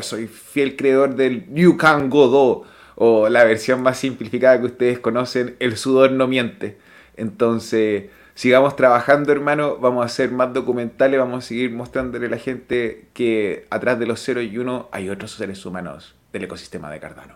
[0.00, 2.62] soy fiel creador del You Can Go Do
[2.94, 6.78] o la versión más simplificada que ustedes conocen, el sudor no miente.
[7.16, 8.06] Entonces,
[8.36, 13.08] sigamos trabajando, hermano, vamos a hacer más documentales, vamos a seguir mostrándole a la gente
[13.14, 17.34] que atrás de los 0 y 1 hay otros seres humanos del ecosistema de Cardano.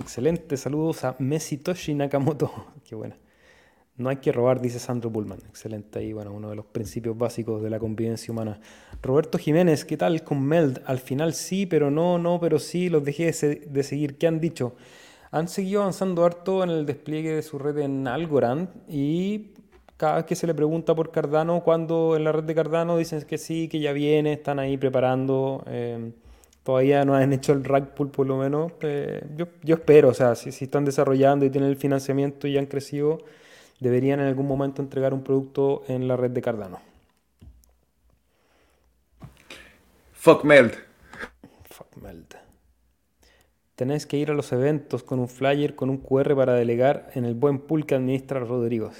[0.00, 2.66] Excelente, saludos a Mesitoshi Nakamoto.
[2.88, 3.16] Qué buena.
[3.96, 5.38] No hay que robar, dice Sandro Pullman.
[5.48, 8.60] Excelente ahí, bueno, uno de los principios básicos de la convivencia humana.
[9.02, 10.82] Roberto Jiménez, ¿qué tal con Meld?
[10.86, 14.16] Al final sí, pero no, no, pero sí, los dejé de, seguir.
[14.16, 14.74] ¿Qué han dicho?
[15.32, 19.50] Han seguido avanzando harto en el despliegue de su red en Algorand y
[19.98, 23.20] cada vez que se le pregunta por Cardano, cuando en la red de Cardano dicen
[23.22, 25.64] que sí, que ya viene, están ahí preparando.
[25.66, 26.12] Eh,
[26.62, 28.72] todavía no han hecho el rack pool por lo menos.
[28.82, 32.56] Eh, yo, yo, espero, o sea, si, si, están desarrollando y tienen el financiamiento y
[32.56, 33.18] han crecido,
[33.80, 36.78] deberían en algún momento entregar un producto en la red de Cardano.
[40.12, 40.74] Fuck Meld.
[41.70, 42.36] Fuck Meld.
[43.74, 47.24] Tenés que ir a los eventos con un flyer, con un QR para delegar en
[47.24, 48.92] el buen pool que administra Rodrigo.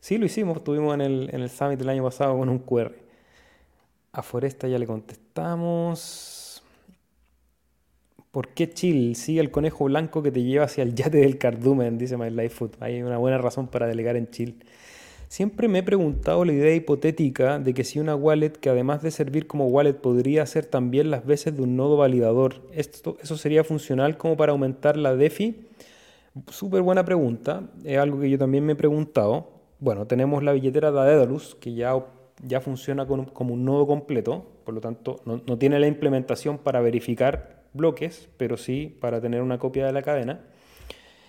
[0.00, 2.92] Sí, lo hicimos, estuvimos en el, en el Summit del año pasado con un QR.
[4.12, 6.62] A Foresta ya le contestamos.
[8.30, 9.16] ¿Por qué chill?
[9.16, 12.66] Sigue el conejo blanco que te lleva hacia el yate del cardumen, dice My Life.
[12.80, 14.62] Hay una buena razón para delegar en chill.
[15.28, 19.10] Siempre me he preguntado la idea hipotética de que si una wallet que además de
[19.10, 23.64] servir como wallet podría hacer también las veces de un nodo validador, esto, ¿eso sería
[23.64, 25.56] funcional como para aumentar la DeFi?
[26.48, 29.55] Súper buena pregunta, es algo que yo también me he preguntado.
[29.78, 31.94] Bueno, tenemos la billetera de Daedalus, que ya,
[32.42, 36.80] ya funciona como un nodo completo, por lo tanto no, no, tiene la implementación para
[36.80, 40.40] verificar bloques, pero sí para tener una copia de la cadena.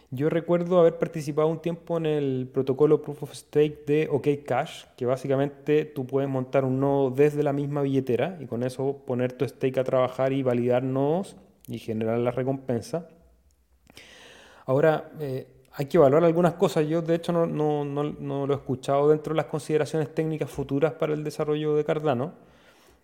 [0.10, 5.06] Yo recuerdo haber participado un tiempo en el protocolo Proof of Stake de OKCash, que
[5.06, 9.46] básicamente tú puedes montar un nodo desde la misma billetera y con eso poner tu
[9.46, 11.36] stake a trabajar y validar nodos
[11.68, 13.10] y generar la recompensa.
[14.66, 15.48] Ahora, eh,
[15.80, 16.88] hay que evaluar algunas cosas.
[16.88, 21.24] Yo, de hecho, no, lo he escuchado dentro de las consideraciones técnicas futuras para el
[21.24, 22.34] desarrollo de Cardano.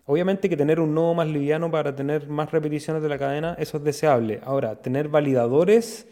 [0.06, 3.76] Obviamente que tener un nodo más liviano para tener más repeticiones de la cadena, eso
[3.76, 4.40] es deseable.
[4.44, 6.08] Ahora, tener validadores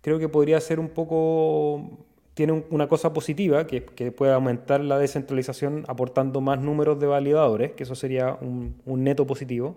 [0.00, 1.98] creo que podría ser un poco...
[2.34, 7.72] Tiene una cosa positiva, que, que puede aumentar la descentralización aportando más números de validadores,
[7.72, 9.76] que eso sería un, un neto positivo.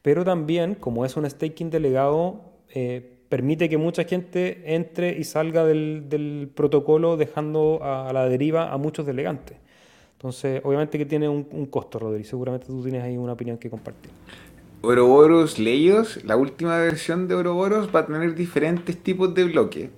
[0.00, 5.64] Pero también, como es un staking delegado, eh, permite que mucha gente entre y salga
[5.64, 9.56] del, protocolo dejando a, la deriva a muchos delegantes.
[10.18, 12.24] Entonces, obviamente que tiene un, costo, Rodri.
[12.24, 14.10] Seguramente tú tienes ahí una opinión que compartir.
[14.82, 19.88] Ouroboros Leyos, la última versión de Ouroboros va a tener diferentes tipos de bloques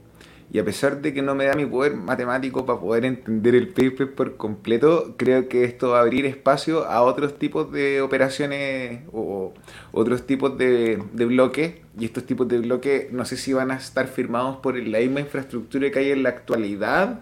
[0.55, 3.71] y a pesar de que no me da mi poder matemático para poder entender el
[3.71, 9.01] paper por completo, creo que esto va a abrir espacio a otros tipos de operaciones
[9.13, 9.53] o
[9.91, 11.75] otros tipos de, bloques.
[11.99, 15.19] Y estos tipos de bloques no sé si van a estar firmados por la misma
[15.19, 17.19] infraestructura que hay en la actualidad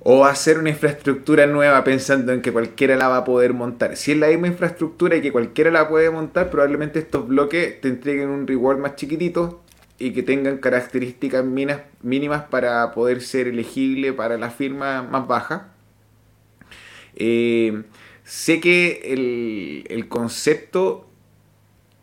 [0.00, 3.96] o hacer una infraestructura nueva pensando en que cualquiera la va a poder montar.
[3.96, 7.88] Si es la misma infraestructura y que cualquiera la puede montar, probablemente estos bloques te
[7.88, 9.62] entreguen un reward más chiquitito
[9.98, 15.72] y que tengan características mínimas para poder ser elegible para la firma más baja.
[17.14, 17.84] Eh,
[18.24, 21.08] sé que el, concepto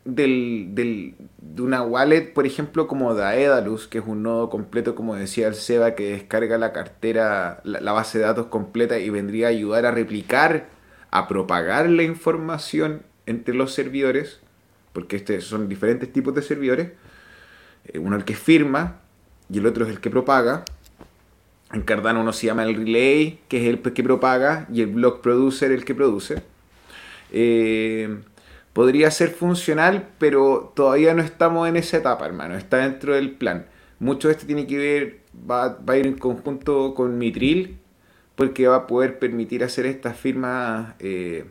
[0.06, 5.48] del, de una wallet, por ejemplo, como Daedalus, que es un nodo completo, como decía
[5.48, 9.86] el Seba, que descarga la cartera, la, base de datos completa y vendría a ayudar
[9.86, 10.68] a replicar,
[11.12, 14.40] a propagar la información entre los servidores,
[14.94, 16.92] porque estos son diferentes tipos de servidores
[17.86, 19.00] eh, uno el que firma
[19.50, 20.66] y el otro es el que propaga.
[21.74, 25.22] En Cardano uno se llama el relay, que es el que propaga, y el block
[25.22, 26.44] producer el que produce.
[27.32, 28.20] Eh,
[28.74, 32.56] podría ser funcional, pero todavía no estamos en esa etapa, hermano.
[32.56, 33.66] Está dentro del plan.
[34.00, 35.20] Mucho de esto tiene que ver,
[35.50, 37.80] va, a ir en conjunto con Mitril,
[38.36, 41.46] porque va a poder permitir hacer estas firmas eh,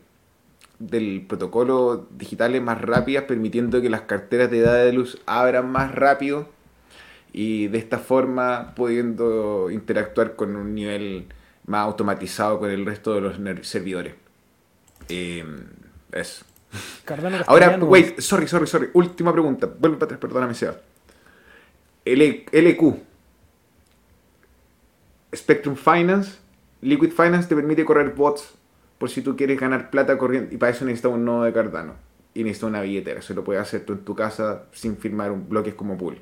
[0.88, 5.94] del protocolo digitales más rápidas, permitiendo que las carteras de edad de luz abran más
[5.94, 6.48] rápido
[7.32, 11.26] y de esta forma pudiendo interactuar con un nivel
[11.66, 14.14] más automatizado con el resto de los servidores.
[15.08, 15.44] Eh,
[16.10, 16.44] eso.
[17.46, 18.88] Ahora, wait, sorry, sorry, sorry.
[18.94, 19.66] Última pregunta.
[19.66, 20.76] Vuelve para atrás, perdóname, Seba.
[22.04, 22.96] LQ.
[25.34, 26.38] Spectrum Finance.
[26.80, 28.54] Liquid Finance te permite correr bots
[29.02, 30.54] por si tú quieres ganar plata corriente.
[30.54, 31.94] Y para eso necesitas un nodo de Cardano.
[32.34, 33.18] y necesita una billetera.
[33.18, 36.18] Eso lo puedes hacer tú en tu casa sin firmar un bloques como pool.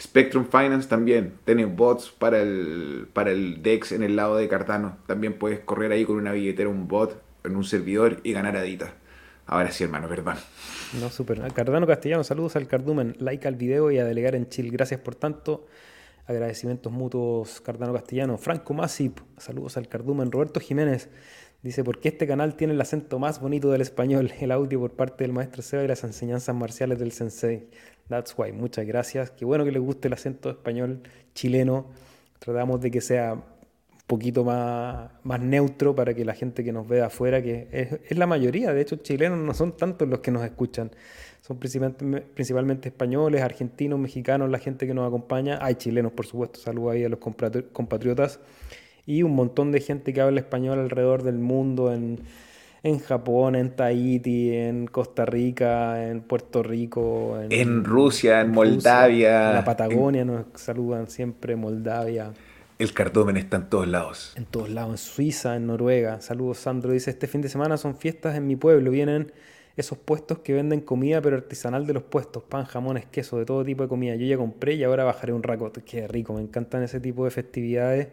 [0.00, 4.98] Spectrum Finance también tiene bots para el, para el DEX en el lado de Cardano.
[5.08, 8.94] También puedes correr ahí con una billetera, un bot en un servidor y ganar adita.
[9.48, 10.36] Ahora sí, hermano, perdón.
[11.00, 11.40] No, súper.
[11.52, 14.70] Cardano Castellano, saludos al Cardumen, like al video y a delegar en Chile.
[14.70, 15.66] Gracias por tanto.
[16.26, 18.38] Agradecimientos mutuos, Cardano Castellano.
[18.38, 20.30] Franco Masip, saludos al Cardumen.
[20.30, 21.08] Roberto Jiménez
[21.62, 24.32] dice: ¿Por qué este canal tiene el acento más bonito del español?
[24.40, 27.66] El audio por parte del maestro Seba y las enseñanzas marciales del Sensei.
[28.08, 28.52] That's why.
[28.52, 29.32] Muchas gracias.
[29.32, 31.02] Qué bueno que les guste el acento español
[31.34, 31.86] chileno.
[32.38, 33.42] Tratamos de que sea un
[34.06, 38.16] poquito más, más neutro para que la gente que nos ve afuera, que es, es
[38.16, 40.90] la mayoría, de hecho, chilenos no son tantos los que nos escuchan
[41.42, 45.58] son principalmente, principalmente, españoles, argentinos, mexicanos, la gente que nos acompaña.
[45.60, 48.38] Hay chilenos, por supuesto, saludos ahí a los compatriotas.
[49.06, 52.20] Y un montón de gente que habla español alrededor del mundo, en,
[52.84, 57.36] en Japón, en Tahiti, en Costa Rica, en Puerto Rico.
[57.50, 59.48] En, Rusia, en, Moldavia.
[59.48, 62.32] en la Patagonia nos saludan siempre, Moldavia.
[62.78, 64.32] El cardumen está en todos lados.
[64.36, 66.20] En todos lados, en Suiza, en Noruega.
[66.20, 66.92] Saludos, Sandro.
[66.92, 68.92] Dice, este fin de semana son fiestas en mi pueblo.
[68.92, 69.32] Vienen
[69.76, 73.64] esos puestos que venden comida pero artesanal de los puestos, pan, jamones, queso, de todo
[73.64, 74.14] tipo de comida.
[74.16, 75.82] Yo ya compré y ahora bajaré un racote.
[75.82, 78.08] Qué rico, me encantan ese tipo de festividades.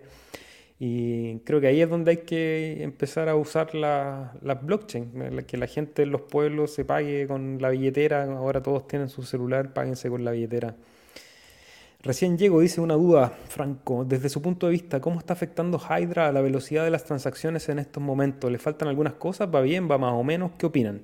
[0.82, 5.58] Y creo que ahí es donde hay que empezar a usar las la blockchain, que
[5.58, 8.24] la gente en los pueblos se pague con la billetera.
[8.24, 10.76] Ahora todos tienen su celular, páguense con la billetera.
[12.02, 14.06] Recién llego, dice una duda, Franco.
[14.06, 17.68] Desde su punto de vista, ¿cómo está afectando Hydra a la velocidad de las transacciones
[17.68, 18.50] en estos momentos?
[18.50, 19.54] ¿Le faltan algunas cosas?
[19.54, 19.92] ¿Va bien?
[19.92, 20.52] ¿Va más o menos?
[20.58, 21.02] ¿Qué opinan?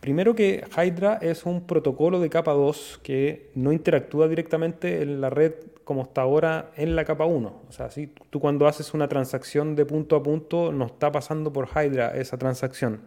[0.00, 5.30] Primero que Hydra es un protocolo de capa 2 que no interactúa directamente en la
[5.30, 7.62] red como está ahora en la capa 1.
[7.68, 11.52] O sea, si tú cuando haces una transacción de punto a punto no está pasando
[11.52, 13.00] por Hydra esa transacción.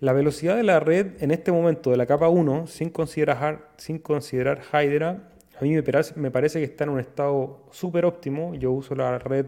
[0.00, 3.98] La velocidad de la red en este momento de la capa 1, sin considerar, sin
[3.98, 5.70] considerar Hydra, a mí
[6.16, 8.54] me parece, que está en un estado súper óptimo.
[8.54, 9.46] Yo uso la red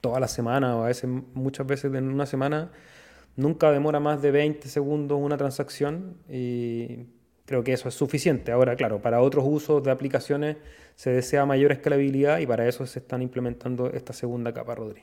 [0.00, 2.70] toda la semana o a veces muchas veces en una semana
[3.38, 7.06] Nunca demora más de 20 segundos una transacción y
[7.46, 8.50] creo que eso es suficiente.
[8.50, 10.56] Ahora, claro, para otros usos de aplicaciones
[10.96, 15.02] se desea mayor escalabilidad y para eso se están implementando esta segunda capa, Rodri.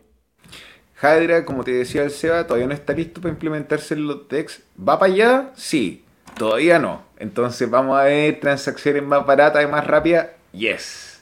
[1.02, 4.64] Hydra, como te decía el SEBA, todavía no está listo para implementarse en los DEX.
[4.78, 5.52] ¿Va para allá?
[5.56, 6.04] Sí,
[6.38, 7.04] todavía no.
[7.18, 10.28] Entonces vamos a ver transacciones más baratas y más rápidas.
[10.52, 11.22] Yes.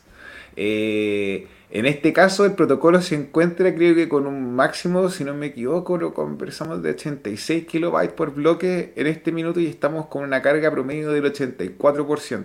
[0.55, 5.33] Eh, en este caso, el protocolo se encuentra, creo que con un máximo, si no
[5.33, 10.23] me equivoco, lo conversamos de 86 kilobytes por bloque en este minuto y estamos con
[10.23, 12.43] una carga promedio del 84%.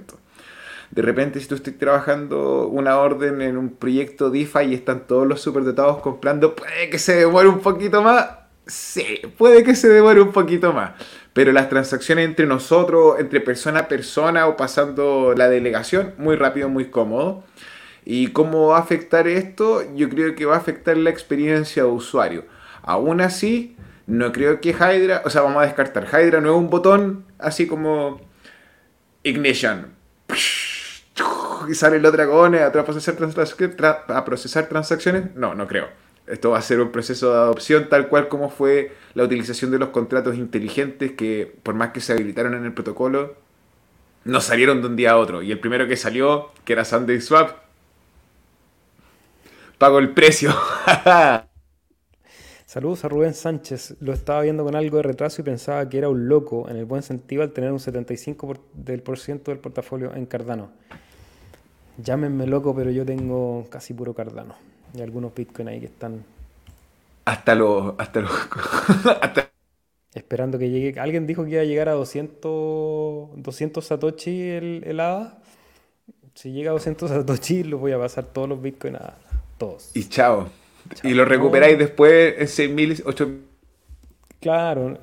[0.91, 5.27] De repente, si tú estás trabajando una orden en un proyecto DeFi y están todos
[5.27, 8.31] los superdotados comprando, puede que se demore un poquito más.
[8.67, 10.93] Sí, puede que se demore un poquito más.
[11.35, 16.71] Pero las transacciones entre nosotros, entre persona a persona o pasando la delegación, muy rápido,
[16.71, 17.45] muy cómodo.
[18.11, 19.83] ¿Y cómo va a afectar esto?
[19.95, 22.47] Yo creo que va a afectar la experiencia de usuario.
[22.81, 26.07] Aún así, no creo que Hydra, o sea, vamos a descartar.
[26.07, 28.19] Hydra no es un botón así como
[29.25, 29.89] Ignition.
[31.69, 33.15] Y sale los dragones a procesar,
[34.09, 35.35] a procesar transacciones.
[35.35, 35.89] No, no creo.
[36.27, 39.79] Esto va a ser un proceso de adopción tal cual como fue la utilización de
[39.79, 43.37] los contratos inteligentes que por más que se habilitaron en el protocolo,
[44.25, 45.43] no salieron de un día a otro.
[45.43, 47.68] Y el primero que salió, que era Sunday Swap,
[49.79, 50.53] pago el precio.
[52.67, 53.97] Saludos a Rubén Sánchez.
[54.01, 56.85] Lo estaba viendo con algo de retraso y pensaba que era un loco, en el
[56.85, 60.71] buen sentido, al tener un 75% del, por ciento del portafolio en Cardano.
[61.97, 64.55] Llámenme loco, pero yo tengo casi puro Cardano.
[64.95, 66.25] Y algunos Bitcoin ahí que están.
[67.25, 67.95] Hasta los.
[67.99, 68.33] Hasta los.
[70.15, 71.01] Esperando que llegue.
[71.01, 75.39] Alguien dijo que iba a llegar a 200, 200 Satoshi el, el ADA.
[76.35, 79.17] Si llega a 200 Satoshi, lo voy a pasar todos los Bitcoin a,
[79.59, 79.91] todos.
[79.95, 80.49] Y chao.
[81.03, 83.39] Y lo recuperáis después en 6.000, 8.000.
[84.41, 84.99] Claro.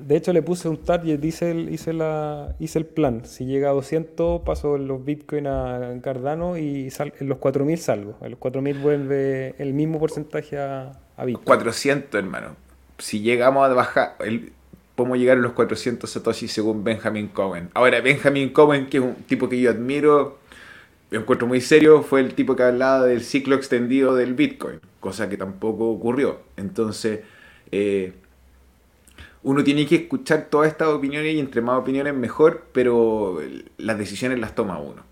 [0.00, 3.24] De hecho, le puse un target, hice el, hice, la, hice el plan.
[3.26, 8.16] Si llega a 200, paso los Bitcoin a Cardano y en los 4.000 salgo.
[8.22, 11.44] En los 4.000 vuelve el mismo porcentaje a, a, Bitcoin.
[11.44, 12.56] 400, hermano.
[12.98, 14.52] Si llegamos a bajar, el,
[14.94, 17.70] podemos llegar a los 400 Satoshi según Benjamin Cohen.
[17.74, 20.38] Ahora, Benjamin Cohen, que es un tipo que yo admiro,
[21.14, 25.28] yo encuentro muy serio, fue el tipo que hablaba del ciclo extendido del Bitcoin, cosa
[25.28, 26.40] que tampoco ocurrió.
[26.56, 27.20] Entonces,
[27.70, 28.14] eh,
[29.44, 33.38] uno tiene que escuchar todas estas opiniones y entre más opiniones mejor, pero
[33.78, 35.04] las decisiones las toma uno.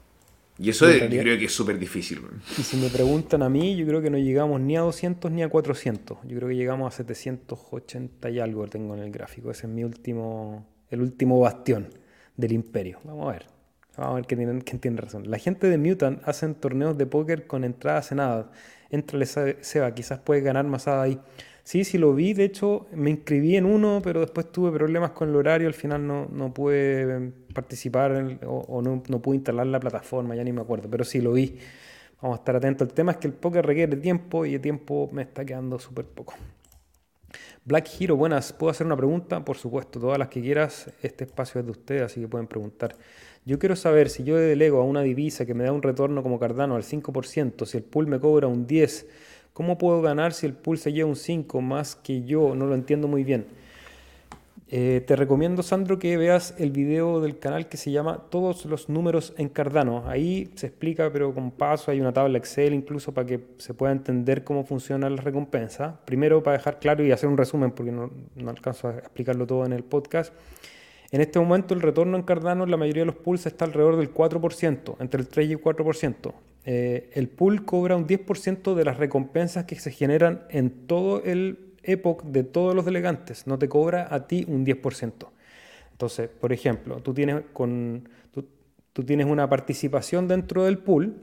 [0.59, 2.21] Y eso yo creo que es súper difícil.
[2.59, 5.45] Y si me preguntan a mí, yo creo que no llegamos ni a 200 ni
[5.45, 6.19] a 400.
[6.25, 9.53] Yo creo que llegamos a 780 y algo tengo en el gráfico.
[9.53, 11.91] Ese es mi último el último bastión
[12.37, 12.99] del imperio.
[13.05, 13.52] Vamos a ver.
[13.97, 15.31] Vamos a ver quién tiene, razón.
[15.31, 18.47] La gente de Mutant hacen torneos de póker con entradas en hadas.
[18.91, 21.21] Entrale, Seba, quizás puedes ganar más hadas ahí.
[21.65, 25.29] Sí, sí lo vi, de hecho me inscribí en uno, pero después tuve problemas con
[25.29, 30.35] el horario, al final no, no pude participar o, no, no, pude instalar la plataforma,
[30.35, 31.57] ya ni me acuerdo, pero sí lo vi.
[32.21, 32.89] Vamos a estar atentos.
[32.89, 36.07] El tema es que el póker requiere tiempo y el tiempo me está quedando súper
[36.07, 36.35] poco.
[37.65, 39.45] Black Hero, buenas, ¿puedo hacer una pregunta?
[39.45, 42.97] Por supuesto, todas las que quieras, este espacio es de ustedes, así que pueden preguntar.
[43.45, 46.39] Yo quiero saber si yo delego a una divisa que me da un retorno como
[46.39, 49.07] Cardano al 5%, si el pool me cobra un 10%,
[49.53, 52.55] ¿cómo puedo ganar si el pool se lleva un 5% más que yo?
[52.55, 53.47] No lo entiendo muy bien.
[54.69, 58.89] Eh, te recomiendo, Sandro, que veas el video del canal que se llama Todos los
[58.89, 60.05] números en Cardano.
[60.07, 63.93] Ahí se explica, pero con paso, hay una tabla Excel incluso para que se pueda
[63.93, 66.01] entender cómo funciona la recompensa.
[66.07, 68.11] Primero, para dejar claro y hacer un resumen, porque no
[68.47, 70.33] alcanzo a explicarlo todo en el podcast.
[71.13, 73.97] En este momento el retorno en Cardano en la mayoría de los pools está alrededor
[73.97, 76.33] del 4%, entre el 3 y el 4%.
[76.65, 81.75] Eh, el pool cobra un 10% de las recompensas que se generan en todo el
[81.83, 85.29] epoch de todos los delegantes, no te cobra a ti un 10%.
[85.91, 91.17] Entonces, por ejemplo, tú tienes, con, tú, tienes una participación dentro del pool,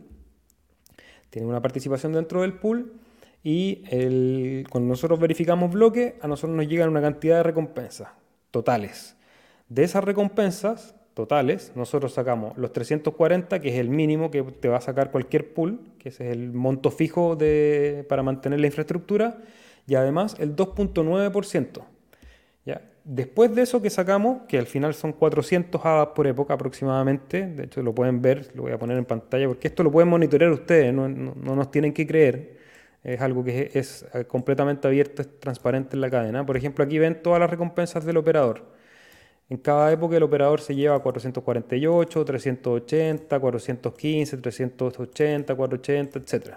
[1.31, 2.93] tienes una participación dentro del pool
[3.43, 8.09] y cuando nosotros verificamos bloque, a nosotros nos llegan una cantidad de recompensas
[8.51, 9.15] totales.
[9.69, 14.77] De esas recompensas totales, nosotros sacamos los 340, que es el mínimo que te va
[14.77, 19.37] a sacar cualquier pool, que es el monto fijo de, para mantener la infraestructura,
[19.85, 21.81] y además el 2.9%.
[22.65, 22.81] ¿ya?
[23.03, 27.65] Después de eso que sacamos, que al final son 400 hadas por época aproximadamente, de
[27.65, 30.51] hecho lo pueden ver, lo voy a poner en pantalla, porque esto lo pueden monitorear
[30.51, 32.57] ustedes, no, no nos tienen que creer,
[33.03, 36.45] es algo que es completamente abierto, es transparente en la cadena.
[36.45, 38.78] Por ejemplo, aquí ven todas las recompensas del operador.
[39.49, 46.55] En cada época el operador se lleva 448, 380, 415, 380, 480, etc.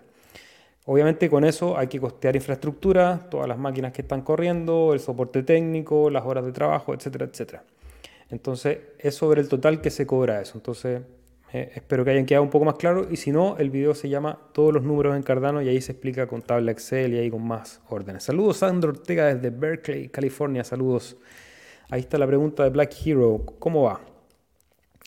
[0.84, 5.42] Obviamente con eso hay que costear infraestructura, todas las máquinas que están corriendo, el soporte
[5.42, 7.64] técnico, las horas de trabajo, etcétera, etcétera.
[8.28, 10.52] Entonces es sobre el total que se cobra eso.
[10.56, 11.00] Entonces
[11.54, 14.10] eh, espero que hayan quedado un poco más claro y si no, el video se
[14.10, 17.30] llama Todos los números en Cardano y ahí se explica con tabla Excel y ahí
[17.30, 18.24] con más órdenes.
[18.24, 20.62] Saludos Sandro Ortega desde Berkeley, California.
[20.62, 21.16] Saludos.
[21.92, 23.44] Ahí está la pregunta de Black Hero.
[23.58, 24.00] ¿Cómo va?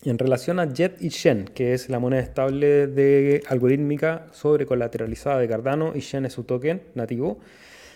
[0.03, 5.39] En relación a Jet y Shen, que es la moneda estable de algorítmica sobre colateralizada
[5.39, 7.39] de Cardano y Shen es su token nativo.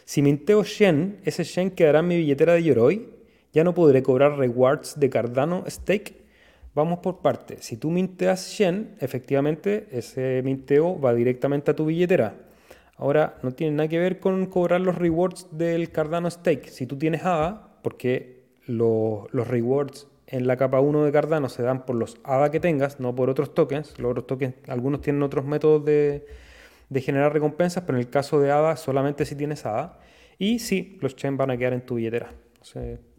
[0.05, 3.07] Si minteo Shen, ese Shen quedará en mi billetera de Yoroi.
[3.53, 6.23] Ya no podré cobrar rewards de Cardano Stake.
[6.73, 7.63] Vamos por partes.
[7.63, 12.37] Si tú minteas Shen, efectivamente ese minteo va directamente a tu billetera.
[12.97, 16.69] Ahora, no tiene nada que ver con cobrar los rewards del Cardano Stake.
[16.69, 18.38] Si tú tienes ADA, porque
[18.69, 22.99] los, rewards en la capa 1 de Cardano se dan por los ADA que tengas,
[22.99, 23.97] no por otros tokens.
[23.99, 26.25] Los otros tokens, algunos tienen otros métodos de,
[26.95, 29.97] generar recompensas, pero en el caso de ADA solamente si tienes ADA.
[30.37, 32.31] Y sí, los chains van a quedar en tu billetera.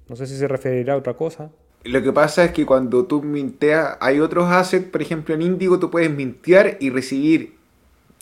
[0.08, 1.50] No sé, si se referirá a otra cosa.
[1.82, 5.78] Lo que pasa es que cuando tú minteas, hay otros assets, por ejemplo en Indigo
[5.78, 7.54] tú puedes mintear y recibir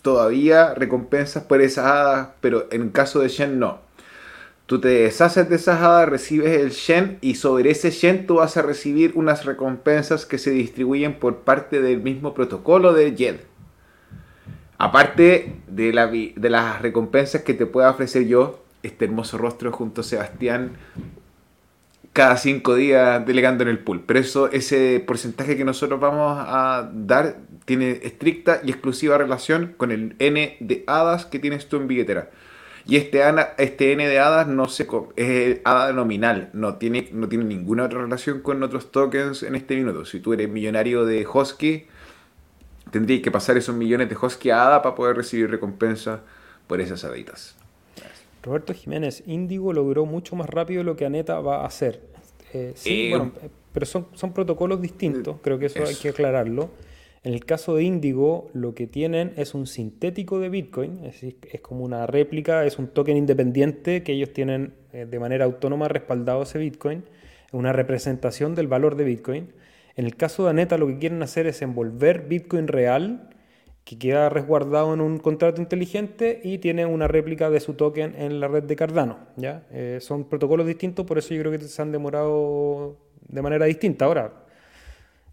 [0.01, 3.88] todavía recompensas por esas hadas, pero en el caso de Shen no.
[4.69, 8.59] Tú te deshaces de esas hadas, recibes el Shen y sobre ese Shen tú vas
[8.59, 13.37] a recibir unas recompensas que se distribuyen por parte del mismo protocolo de Jed.
[14.77, 20.73] Aparte de las recompensas que te pueda ofrecer yo, este hermoso rostro junto a Sebastián,
[22.13, 24.05] cada cinco días delegando en el pool.
[24.07, 29.93] Pero eso, ese porcentaje que nosotros vamos a dar tiene estricta y exclusiva relación con
[29.93, 32.29] el N de hadas que tienes tú en billetera.
[32.89, 33.23] Y este,
[33.59, 38.01] este N de hadas no se, es hada nominal, no tiene, no tiene ninguna otra
[38.01, 40.07] relación con otros tokens en este minuto.
[40.07, 41.85] Si tú eres millonario de Hosky,
[42.91, 46.23] tendrías que pasar esos millones de Hosky a hada para poder recibir recompensa
[46.67, 47.57] por esas haditas.
[48.43, 52.01] Roberto Jiménez, Indigo logró mucho más rápido lo que Aneta va a hacer.
[52.55, 55.89] Eh, sí, eh, bueno, eh, pero son, son protocolos distintos, creo que eso, eso.
[55.91, 56.71] hay que aclararlo.
[57.29, 61.61] En el caso de Indigo, lo que tienen es un sintético de Bitcoin, es, es
[61.61, 66.45] como una réplica, es un token independiente que ellos tienen eh, de manera autónoma respaldado
[66.45, 67.05] ese Bitcoin,
[67.53, 69.53] una representación del valor de Bitcoin.
[69.95, 73.29] En el caso de Aneta, lo que quieren hacer es envolver Bitcoin real,
[73.85, 78.41] que queda resguardado en un contrato inteligente y tiene una réplica de su token en
[78.41, 79.19] la red de Cardano.
[79.37, 79.67] ¿ya?
[79.71, 82.97] Eh, son protocolos distintos, por eso yo creo que se han demorado
[83.29, 84.07] de manera distinta.
[84.07, 84.33] Ahora,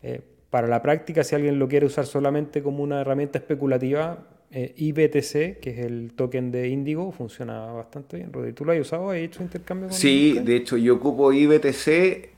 [0.04, 4.20] eh, para la práctica, si alguien lo quiere usar solamente como una herramienta especulativa,
[4.52, 8.32] eh, IBTC, que es el token de Indigo, funciona bastante bien.
[8.32, 9.10] Rodri, ¿tú lo has usado?
[9.10, 12.30] ¿Has hecho intercambio con Sí, de hecho yo ocupo IBTC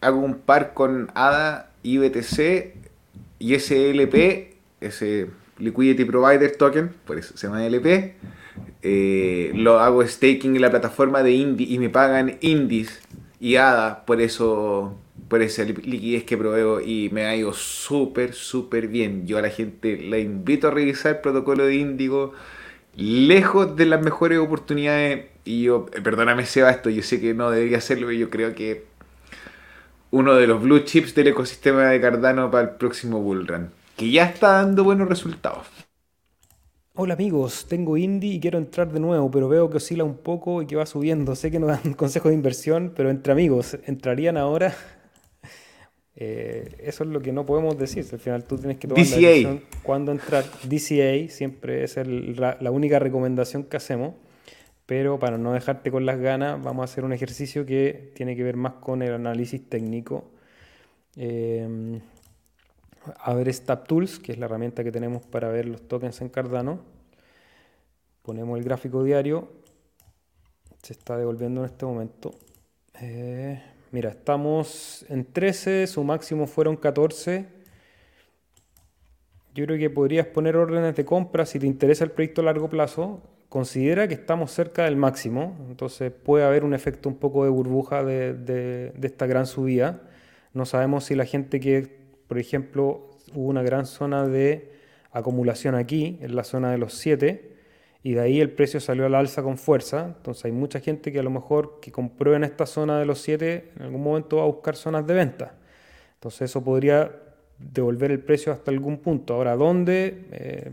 [0.00, 2.72] hago un par con ADA, IBTC
[3.40, 5.26] y SLP, ese
[5.58, 8.14] Liquidity Provider Token, por eso se llama LP.
[8.82, 13.00] Eh, lo hago staking en la plataforma de Indie y me pagan indies
[13.40, 14.96] y ADA por eso
[15.28, 19.26] por esa liquidez que proveo y me ha ido súper, súper bien.
[19.26, 22.32] Yo a la gente la invito a revisar el protocolo de Índigo,
[22.96, 25.26] lejos de las mejores oportunidades.
[25.44, 28.54] Y yo, eh, perdóname Seba, esto yo sé que no debería hacerlo, pero yo creo
[28.54, 28.84] que
[30.10, 34.24] uno de los blue chips del ecosistema de Cardano para el próximo bullrun, que ya
[34.26, 35.66] está dando buenos resultados.
[36.98, 40.62] Hola amigos, tengo Indie y quiero entrar de nuevo, pero veo que oscila un poco
[40.62, 41.34] y que va subiendo.
[41.36, 44.74] Sé que no dan consejos de inversión, pero entre amigos, ¿entrarían ahora?
[46.18, 48.06] Eh, eso es lo que no podemos decir.
[48.10, 50.44] Al final tú tienes que tomar la decisión cuándo entrar.
[50.64, 54.14] DCA siempre es la, única recomendación que hacemos.
[54.86, 58.44] Pero para no dejarte con las ganas, vamos a hacer un ejercicio que tiene que
[58.44, 60.30] ver más con el análisis técnico.
[61.16, 62.00] Eh,
[63.18, 66.28] a ver Stap Tools, que es la herramienta que tenemos para ver los tokens en
[66.28, 66.80] Cardano.
[68.22, 69.48] Ponemos el gráfico diario.
[70.82, 72.34] Se está devolviendo en este momento.
[73.00, 73.60] Eh,
[73.92, 77.46] Mira, estamos en 13, su máximo fueron 14.
[79.54, 82.68] Yo creo que podrías poner órdenes de compra si te interesa el proyecto a largo
[82.68, 83.22] plazo.
[83.48, 88.02] Considera que estamos cerca del máximo, entonces puede haber un efecto un poco de burbuja
[88.02, 90.02] de, esta gran subida.
[90.52, 94.72] No sabemos si la gente que, por ejemplo, hubo una gran zona de
[95.12, 97.55] acumulación aquí, en la zona de los 7,
[98.06, 100.14] y de ahí el precio salió al alza con fuerza.
[100.16, 103.20] Entonces hay mucha gente que a lo mejor que compró en esta zona de los
[103.20, 105.54] 7 en algún momento va a buscar zonas de venta.
[106.14, 107.10] Entonces eso podría
[107.58, 109.34] devolver el precio hasta algún punto.
[109.34, 110.24] Ahora, ¿dónde?
[110.30, 110.70] Eh,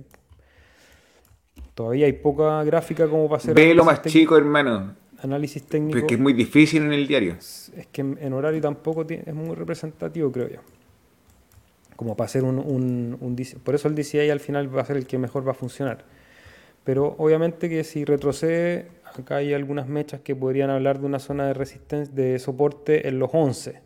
[1.73, 3.55] todavía hay poca gráfica como para hacer...
[3.55, 4.93] Ve lo más chico, hermano.
[5.23, 6.01] Análisis técnico.
[6.01, 7.33] Porque es muy difícil en el diario.
[7.33, 10.59] Es, que en, horario tampoco es muy representativo, creo yo.
[11.95, 13.35] Como para hacer un, un, un...
[13.63, 16.05] Por eso el DCI al final va a ser el que mejor va a funcionar.
[16.83, 21.47] Pero obviamente que si retrocede, acá hay algunas mechas que podrían hablar de una zona
[21.47, 23.81] de resistencia, de soporte en los 11.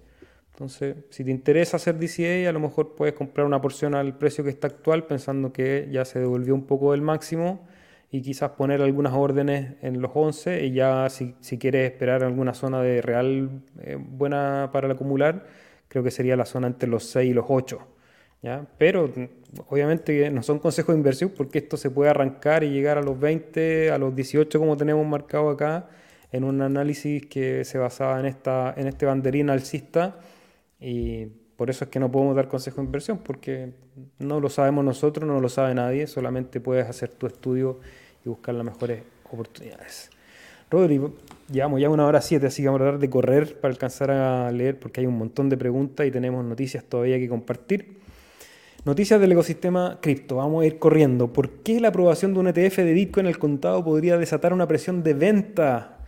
[0.53, 4.43] Entonces, si te interesa hacer DCA, a lo mejor puedes comprar una porción al precio
[4.43, 7.67] que está actual, pensando que ya se devolvió un poco del máximo
[8.09, 12.55] y quizás poner algunas órdenes en los 11 y ya si, si quieres esperar alguna
[12.55, 15.45] zona de real eh, buena para acumular,
[15.87, 17.96] creo que sería la zona entre los 6 y los 8.
[18.41, 18.65] ¿Ya?
[18.77, 19.11] Pero
[19.67, 23.19] obviamente no son consejos de inversión porque esto se puede arrancar y llegar a los
[23.19, 25.89] 20, a los 18 como tenemos marcado acá,
[26.31, 30.19] en un análisis que se basaba en, esta, en este banderín alcista
[30.79, 33.73] y por eso es que no podemos dar consejos de inversión porque
[34.19, 37.79] no lo sabemos nosotros, no lo sabe nadie, solamente puedes hacer tu estudio
[38.23, 40.11] y buscar las mejores oportunidades.
[40.69, 41.01] Rodri,
[41.49, 44.51] llevamos ya una hora siete, así que vamos a tratar de correr para alcanzar a
[44.51, 47.97] leer porque hay un montón de preguntas y tenemos noticias todavía que compartir.
[48.87, 50.37] Noticias del ecosistema cripto.
[50.37, 51.33] Vamos a ir corriendo.
[51.33, 55.03] ¿Por qué la aprobación de un ETF de Bitcoin al contado podría desatar una presión
[55.03, 56.05] de venta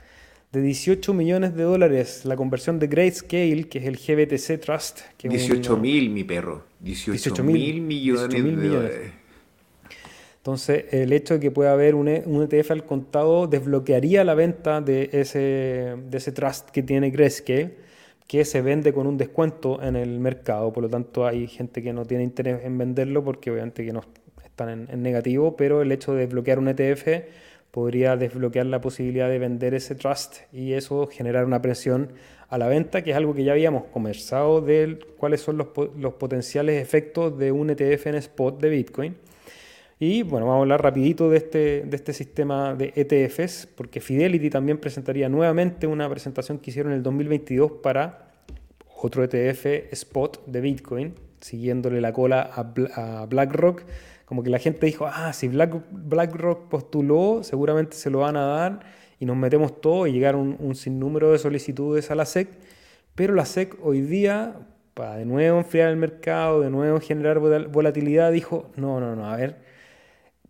[0.54, 2.22] de 18 millones de dólares?
[2.24, 5.02] La conversión de Grayscale, que es el GBTC Trust.
[5.22, 6.64] 18 mil, mi perro.
[6.80, 9.12] 18 mil millones, de dólares.
[10.38, 15.10] Entonces, el hecho de que pueda haber un, ETF al contado desbloquearía la venta de
[15.12, 17.89] ese, de ese trust que tiene Grayscale
[18.30, 21.94] que se vende con un descuento en el mercado, por lo tanto hay gente que
[21.94, 24.04] no tiene interés en venderlo porque obviamente que no
[24.46, 27.08] están en, negativo, pero el hecho de desbloquear un ETF
[27.72, 32.14] podría desbloquear la posibilidad de vender ese trust y eso generar una presión
[32.50, 36.14] a la venta, que es algo que ya habíamos conversado de cuáles son los, los
[36.14, 39.16] potenciales efectos de un ETF en spot de Bitcoin.
[40.02, 44.50] Y bueno, vamos a hablar rapidito de este, de este sistema de ETFs, porque Fidelity
[44.50, 48.30] también presentaría nuevamente una presentación que hicieron en el 2022 para
[49.02, 53.84] otro ETF spot de Bitcoin, siguiéndole la cola a, BlackRock.
[54.24, 58.46] Como que la gente dijo, ah, si Black, BlackRock postuló, seguramente se lo van a
[58.46, 58.80] dar
[59.20, 62.48] y nos metemos todo y llegaron un, un sinnúmero de solicitudes a la SEC.
[63.16, 64.56] Pero la SEC hoy día,
[64.94, 69.36] para de nuevo enfriar el mercado, de nuevo generar volatilidad, dijo, no, no, no, a
[69.36, 69.69] ver,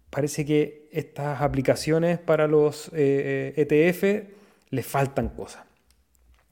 [0.10, 4.28] parece que estas aplicaciones para los eh, ETF eh, e
[4.72, 5.64] les faltan cosas.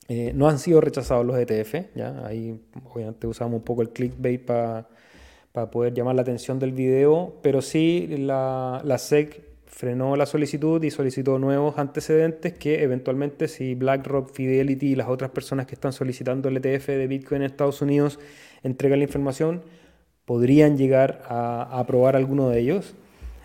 [0.08, 2.26] Eh, no han sido rechazados los ETF, ¿ya?
[2.26, 4.88] ahí obviamente usamos un poco el clickbait para
[5.72, 9.48] poder llamar la atención del video, pero sí la SEC
[9.78, 15.30] frenó la solicitud y solicitó nuevos antecedentes que eventualmente si BlackRock, Fidelity y las otras
[15.30, 18.20] personas que están solicitando el ETF de Bitcoin en Estados Unidos
[18.64, 19.62] entregan la información,
[20.26, 22.96] podrían llegar a aprobar alguno de ellos.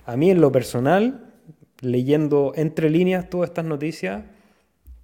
[0.06, 1.32] A mí en lo personal,
[1.80, 4.22] leyendo entre líneas todas estas noticias,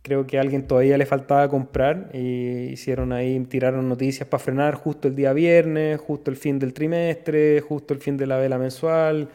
[0.09, 4.75] Creo que a alguien todavía le faltaba comprar y hicieron ahí, tiraron noticias para frenar
[4.75, 8.57] justo el día viernes, justo el fin del trimestre, justo el fin de la vela
[8.57, 9.29] mensual,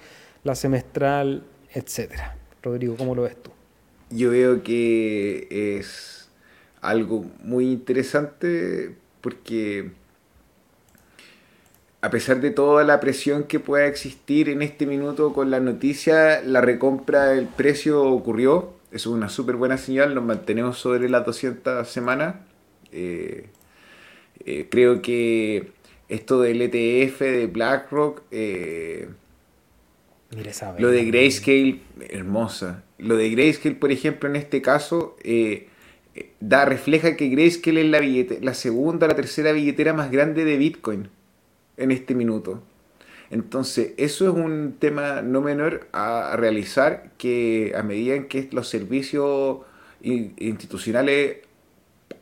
[0.43, 2.37] la semestral, etcétera.
[2.63, 3.51] Rodrigo, ¿cómo lo ves tú?
[4.09, 6.27] Yo veo que es
[6.81, 9.91] algo muy interesante porque
[12.03, 16.41] a pesar de toda la presión que pueda existir en este minuto con la noticia,
[16.41, 21.87] la recompra del precio ocurrió es una súper buena señal, nos mantenemos sobre las 200
[21.87, 22.35] semanas.
[22.91, 23.47] Eh,
[24.45, 25.71] eh, creo que
[26.09, 29.07] esto del ETF de BlackRock, eh,
[30.77, 32.83] lo de Grayscale, hermosa.
[32.97, 35.15] Lo de Grayscale, por ejemplo, en este caso,
[36.41, 38.01] da, refleja que Grayscale es la,
[38.41, 41.07] la segunda o la tercera billetera más grande de Bitcoin
[41.77, 42.61] en este minuto.
[43.29, 49.59] Entonces, eso es un tema no menor a realizar que a medida que los servicios
[50.01, 51.37] institucionales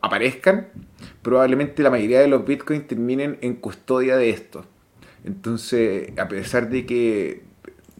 [0.00, 0.68] aparezcan,
[1.22, 4.64] probablemente la mayoría de los bitcoins terminen en custodia de esto.
[5.24, 7.42] Entonces, a pesar de que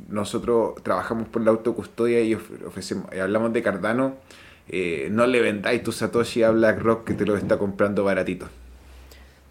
[0.09, 4.17] nosotros trabajamos por la autocustodia y ofrecemos, hablamos de Cardano,
[4.69, 8.49] eh, no le vendáis tu Satoshi a BlackRock que te lo está comprando baratito.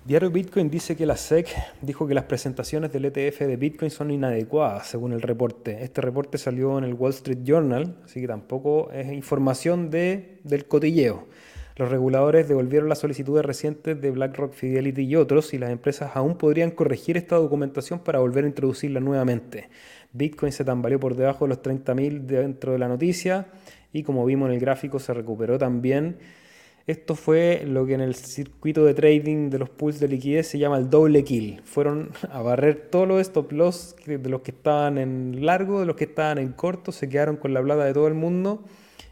[0.04, 1.48] Diario Bitcoin dice que la SEC
[1.84, 5.84] dijo que las presentaciones del ETF de Bitcoin son inadecuadas, según el reporte.
[5.84, 10.66] Este reporte salió en el Wall Street Journal, así que tampoco es información de, del
[10.66, 11.28] cotilleo.
[11.76, 16.36] Los reguladores devolvieron las solicitudes recientes de BlackRock, Fidelity y otros y las empresas aún
[16.36, 19.70] podrían corregir esta documentación para volver a introducirla nuevamente.
[20.14, 23.50] Bitcoin se tambaleó por debajo de los 30.000 dentro de la noticia
[23.94, 26.18] y como vimos en el gráfico se recuperó también
[26.92, 30.60] esto fue lo que en el circuito de trading de los pools de liquidez se
[30.60, 31.62] llama el doble kill.
[31.64, 35.96] Fueron a barrer todos los stop loss de los que estaban en largo, de los
[35.96, 38.64] que estaban en corto, se quedaron con la plata de todo el mundo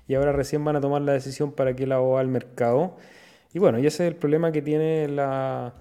[0.07, 2.97] y ahora recién van a tomar la decisión para que la va al mercado.
[3.53, 5.73] Y bueno, y ese es el problema que tiene la,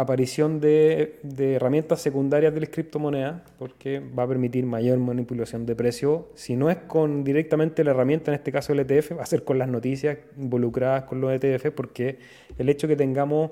[0.00, 6.28] aparición de, herramientas secundarias de las criptomonedas, porque va a permitir mayor manipulación de precio.
[6.34, 9.44] Si no es con directamente la herramienta, en este caso el ETF, va a ser
[9.44, 12.18] con las noticias involucradas con los ETF, porque
[12.58, 13.50] el hecho que tengamos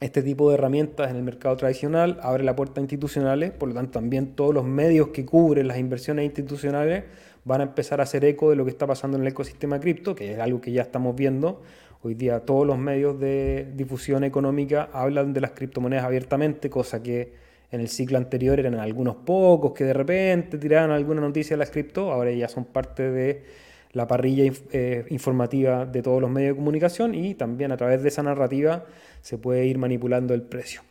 [0.00, 3.74] este tipo de herramientas en el mercado tradicional abre la puerta a institucionales, por lo
[3.74, 7.04] tanto también todos los medios que cubren las inversiones institucionales
[7.44, 10.14] van a empezar a hacer eco de lo que está pasando en el ecosistema cripto,
[10.14, 11.62] que es algo que ya estamos viendo
[12.06, 17.32] Hoy día todos los medios de difusión económica hablan de las criptomonedas abiertamente, cosa que
[17.70, 21.70] en el ciclo anterior eran algunos pocos que de repente tiraban alguna noticia de las
[21.70, 23.44] cripto, ahora ya son parte de
[23.92, 28.10] la parrilla eh, informativa de todos los medios de comunicación y también a través de
[28.10, 28.84] esa narrativa
[29.22, 30.82] se puede ir manipulando el precio.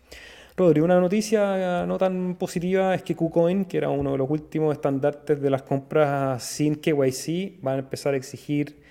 [0.57, 4.73] Rodri, una noticia no tan positiva es que KuCoin, que era uno de los últimos
[4.73, 8.81] estandartes de las compras sin KYC, van a empezar a exigir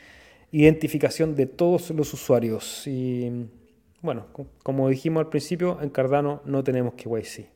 [0.53, 2.87] identificación de todos los usuarios.
[2.87, 3.49] Y
[4.01, 4.27] bueno,
[4.63, 7.47] como dijimos al principio, en Cardano no tenemos KYC.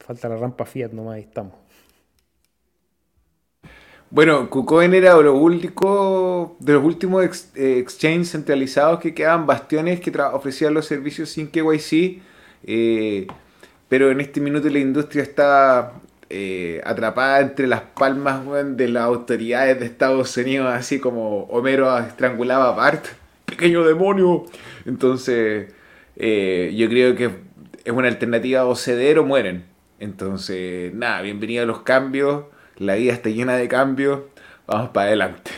[0.00, 1.54] Falta la rampa Fiat nomás, ahí estamos.
[4.10, 10.10] Bueno, KuCoin era lo único, de los últimos eh, exchanges centralizados que quedaban bastiones que
[10.18, 12.22] ofrecían los servicios sin KYC.
[12.64, 13.26] Eh,
[13.88, 16.00] pero en este minuto la industria está
[16.30, 18.42] eh, atrapada entre las palmas
[18.76, 23.06] de las autoridades de Estados Unidos, así como Homero estrangulaba a Bart,
[23.46, 24.44] pequeño demonio.
[24.84, 25.72] Entonces,
[26.16, 27.30] eh, yo creo que
[27.84, 29.64] es una alternativa o ceder o mueren.
[30.00, 32.44] Entonces, nada, bienvenido a los cambios,
[32.76, 34.20] la vida está llena de cambios,
[34.66, 35.50] vamos para adelante.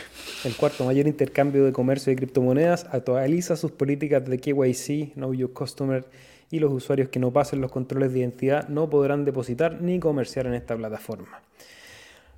[0.43, 5.51] El cuarto mayor intercambio de comercio de criptomonedas actualiza sus políticas de KYC, Know Your
[5.53, 6.05] Customer
[6.51, 10.45] y los usuarios que no pasen los controles de identidad no podrán depositar ni comerciar
[10.47, 11.41] en esta plataforma.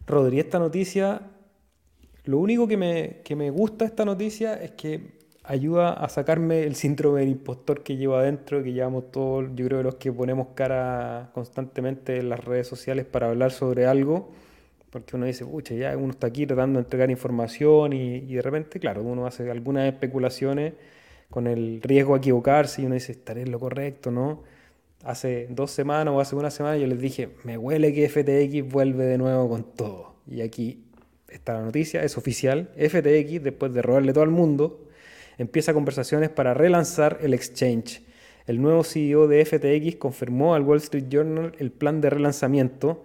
[0.05, 1.21] Rodri, esta noticia,
[2.25, 6.75] lo único que me, que me gusta esta noticia es que ayuda a sacarme el
[6.75, 11.31] síndrome del impostor que llevo adentro, que llevamos todos, yo creo, los que ponemos cara
[11.33, 14.31] constantemente en las redes sociales para hablar sobre algo,
[14.91, 18.41] porque uno dice, pucha, ya uno está aquí tratando de entregar información y, y de
[18.43, 20.73] repente, claro, uno hace algunas especulaciones
[21.33, 24.43] con el riesgo de equivocarse y uno dice, estaré en lo correcto, ¿no?
[25.03, 29.05] Hace dos semanas o hace una semana yo les dije, me huele que FTX vuelve
[29.05, 30.13] de nuevo con todo.
[30.27, 30.83] Y aquí
[31.29, 32.69] está la noticia, es oficial.
[32.77, 34.87] FTX, después de robarle todo al mundo,
[35.39, 38.03] empieza conversaciones para relanzar el exchange.
[38.45, 43.03] El nuevo CEO de FTX confirmó al Wall Street Journal el plan de relanzamiento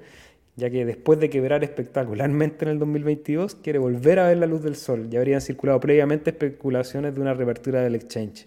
[0.59, 4.61] ya que después de quebrar espectacularmente en el 2022, quiere volver a ver la luz
[4.61, 5.09] del sol.
[5.09, 8.45] Ya habrían circulado previamente especulaciones de una reapertura del exchange.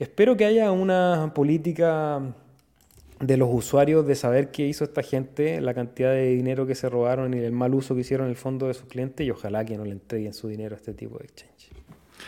[0.00, 2.20] Espero que haya una política
[3.20, 6.88] de los usuarios de saber qué hizo esta gente, la cantidad de dinero que se
[6.88, 9.64] robaron y el mal uso que hicieron en el fondo de sus clientes y ojalá
[9.64, 11.70] que no le entreguen su dinero a este tipo de exchange.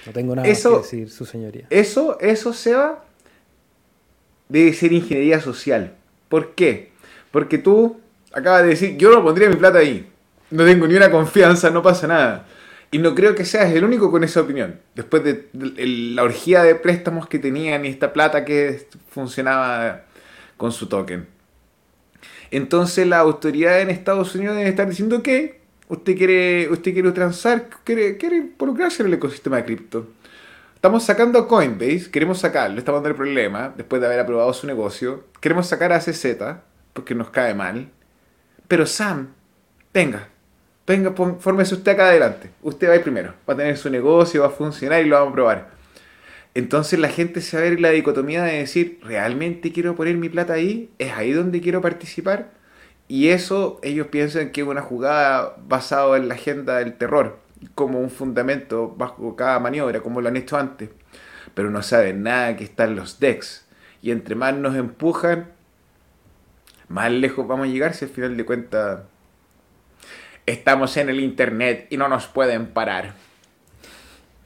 [0.07, 1.67] No tengo nada que decir, su señoría.
[1.71, 3.05] Eso, eso, Seba,
[4.49, 5.97] debe ser ingeniería social.
[6.29, 6.91] ¿Por qué?
[7.33, 7.97] Porque tú
[8.37, 10.09] acabas de decir, yo no pondría mi plata ahí.
[10.51, 12.47] No tengo ni una confianza, no pasa nada.
[12.91, 14.79] Y no creo que seas el único con esa opinión.
[14.95, 15.49] Después de,
[16.15, 20.05] la orgía de préstamos que tenían y esta plata que funcionaba
[20.57, 21.27] con su token.
[22.51, 27.69] Entonces la autoridad en Estados Unidos debe estar diciendo que usted quiere, usted quiere transar,
[27.83, 30.07] quiere, quiere involucrarse en el ecosistema de cripto.
[30.75, 34.67] Estamos sacando a Coinbase, queremos sacarlo, estamos dando el problema, después de haber aprobado su
[34.67, 35.25] negocio.
[35.41, 36.37] Queremos sacar a CZ,
[36.93, 37.91] porque nos cae mal.
[38.69, 39.29] Pero Sam,
[39.95, 40.29] venga,
[40.87, 42.51] venga, fórmese usted acá adelante.
[42.63, 45.17] Usted va a ir primero, va a tener su negocio, va a funcionar y lo
[45.17, 45.71] vamos a probar.
[46.55, 50.31] Entonces la gente se va a ver la dicotomía de decir, ¿realmente quiero poner mi
[50.31, 50.91] plata ahí?
[50.99, 52.51] ¿Es ahí donde quiero participar?
[53.09, 57.39] Y eso ellos piensan que es una jugada basada en la agenda del terror,
[57.75, 60.89] como un fundamento bajo cada maniobra, como lo han hecho antes.
[61.55, 63.67] Pero no saben nada que están los decks.
[64.03, 65.51] Y entre más nos empujan,
[66.89, 69.01] más lejos vamos a llegar si al final de cuentas
[70.47, 73.15] estamos en el Internet y no nos pueden parar.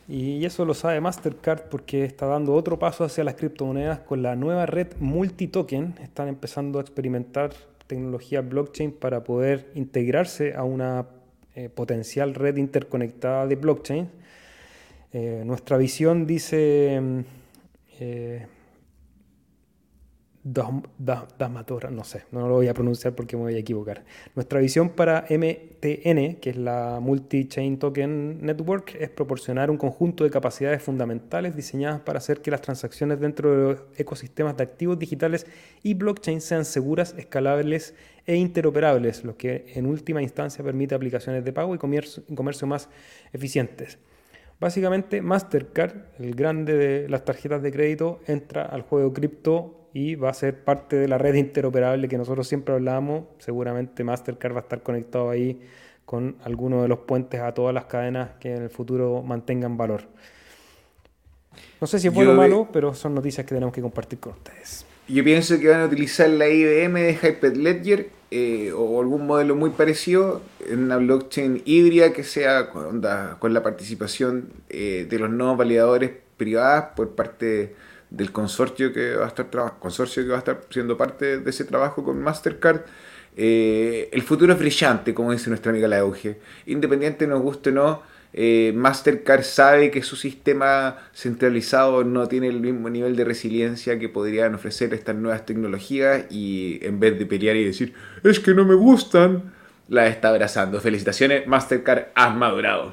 [0.08, 4.34] Y eso lo sabe Mastercard porque está dando otro paso hacia las criptomonedas con la
[4.34, 5.94] nueva red multitoken.
[6.02, 7.52] Están empezando a experimentar
[7.86, 11.06] tecnología blockchain para poder integrarse a una
[11.54, 14.08] eh, potencial red interconectada de blockchain.
[15.12, 17.20] Eh, nuestra visión dice mm,
[18.00, 18.46] eh,
[20.42, 24.04] Damatora, no sé, no lo voy a pronunciar porque me voy a equivocar.
[24.34, 30.30] Nuestra visión para MTN, que es la Multi-Chain Token Network, es proporcionar un conjunto de
[30.30, 35.46] capacidades fundamentales diseñadas para hacer que las transacciones dentro de los ecosistemas de activos digitales
[35.82, 37.94] y blockchain sean seguras, escalables
[38.24, 42.88] e interoperables, lo que en última instancia permite aplicaciones de pago y comercio más
[43.34, 43.98] eficientes.
[44.60, 50.28] Básicamente, Mastercard, el grande de las tarjetas de crédito, entra al juego cripto y va
[50.28, 53.24] a ser parte de la red interoperable que nosotros siempre hablamos.
[53.38, 55.60] Seguramente Mastercard va a estar conectado ahí
[56.04, 60.02] con alguno de los puentes a todas las cadenas que en el futuro mantengan valor.
[61.80, 64.34] No sé si es bueno o malo, pero son noticias que tenemos que compartir con
[64.34, 64.84] ustedes.
[65.08, 69.70] Yo pienso que van a utilizar la IBM de Hyperledger eh, o algún modelo muy
[69.70, 76.12] parecido en una blockchain híbrida que sea con, la participación eh, de los nuevos validadores
[76.36, 77.74] privadas por parte
[78.10, 79.48] del consorcio que va a estar
[79.78, 82.82] consorcio que va a estar siendo parte de ese trabajo con Mastercard.
[83.36, 86.38] Eh, el futuro es brillante, como dice nuestra amiga la Euge.
[86.66, 88.02] Independiente nos guste o no,
[88.32, 94.08] eh, Mastercard sabe que su sistema centralizado no tiene el mismo nivel de resiliencia que
[94.08, 98.64] podrían ofrecer estas nuevas tecnologías y en vez de pelear y decir, es que no
[98.64, 99.52] me gustan,
[99.88, 100.80] la está abrazando.
[100.80, 102.92] Felicitaciones, Mastercard, has madurado.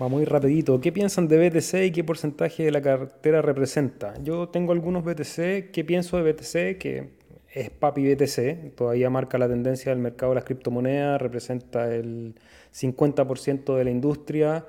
[0.00, 0.78] Va muy rapidito.
[0.78, 4.12] ¿Qué piensan de BTC y qué porcentaje de la cartera representa?
[4.22, 5.70] Yo tengo algunos BTC.
[5.72, 6.78] ¿Qué pienso de BTC?
[6.78, 7.08] Que
[7.56, 8.74] es papi BTC.
[8.74, 11.20] Todavía marca la tendencia del mercado de las criptomonedas.
[11.20, 12.34] Representa el
[12.74, 14.66] 50% de la industria.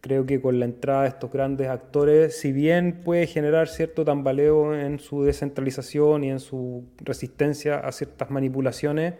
[0.00, 4.74] Creo que con la entrada de estos grandes actores, si bien puede generar cierto tambaleo
[4.74, 9.14] en su descentralización y en su resistencia a ciertas manipulaciones,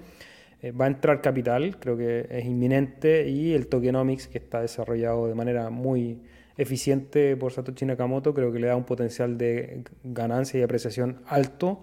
[0.62, 5.26] eh, va a entrar capital, creo que es inminente, y el tokenomics, que está desarrollado
[5.26, 6.22] de manera muy
[6.56, 11.82] eficiente por Satoshi Nakamoto, creo que le da un potencial de ganancia y apreciación alto.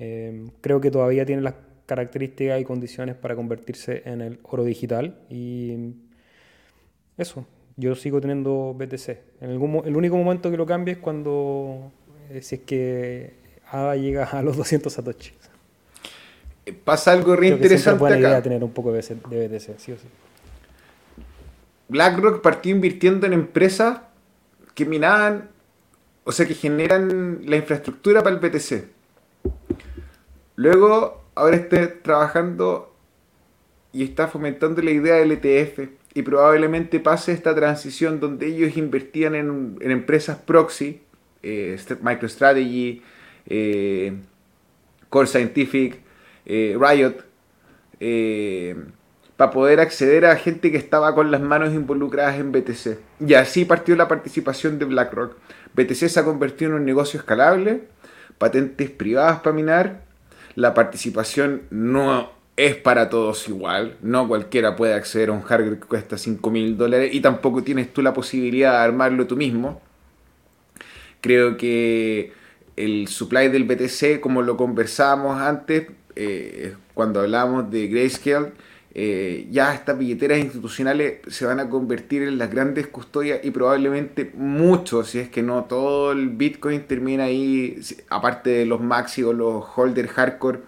[0.00, 1.54] Eh, creo que todavía tiene las
[1.86, 5.20] características y condiciones para convertirse en el oro digital.
[5.30, 5.94] Y
[7.16, 7.46] eso,
[7.76, 9.08] yo sigo teniendo BTC.
[9.40, 11.92] En el único momento que lo cambie es cuando,
[12.30, 13.34] eh, si es que
[13.70, 15.32] ADA llega a los 200 Satoshi
[16.72, 17.98] pasa algo re interesante.
[17.98, 20.06] buena idea tener un poco de BTC, sí o sí.
[21.88, 24.00] BlackRock partió invirtiendo en empresas
[24.74, 25.48] que minaban,
[26.24, 28.84] o sea, que generan la infraestructura para el BTC.
[30.60, 32.94] Luego, ahora está trabajando
[33.94, 39.34] y está fomentando la idea del ETF y probablemente pase esta transición donde ellos invertían
[39.36, 41.00] en, empresas proxy,
[41.42, 43.02] eh, MicroStrategy,
[43.46, 44.12] eh,
[45.08, 45.98] Core Scientific,
[46.44, 47.24] eh, Riot,
[49.38, 52.98] para poder acceder a gente que estaba con las manos involucradas en BTC.
[53.26, 55.38] Y así partió la participación de BlackRock.
[55.72, 57.84] BTC se ha convertido en un negocio escalable,
[58.36, 60.09] patentes privadas para minar,
[60.60, 65.86] la participación no es para todos igual, no cualquiera puede acceder a un hardware que
[65.86, 69.80] cuesta 5 mil dólares y tampoco tienes tú la posibilidad de armarlo tú mismo.
[71.22, 72.32] Creo que
[72.76, 78.52] el supply del BTC, como lo conversábamos antes, eh, cuando hablamos de Grayscale,
[78.92, 84.32] eh, ya estas billeteras institucionales se van a convertir en las grandes custodias y probablemente
[84.34, 89.32] muchos, si es que no todo el Bitcoin termina ahí, aparte de los maxi o
[89.32, 90.60] los holder hardcore,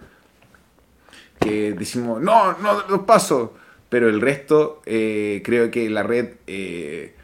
[1.39, 3.55] que decimos, no, no los paso,
[3.89, 7.15] pero el resto eh, creo que la red eh,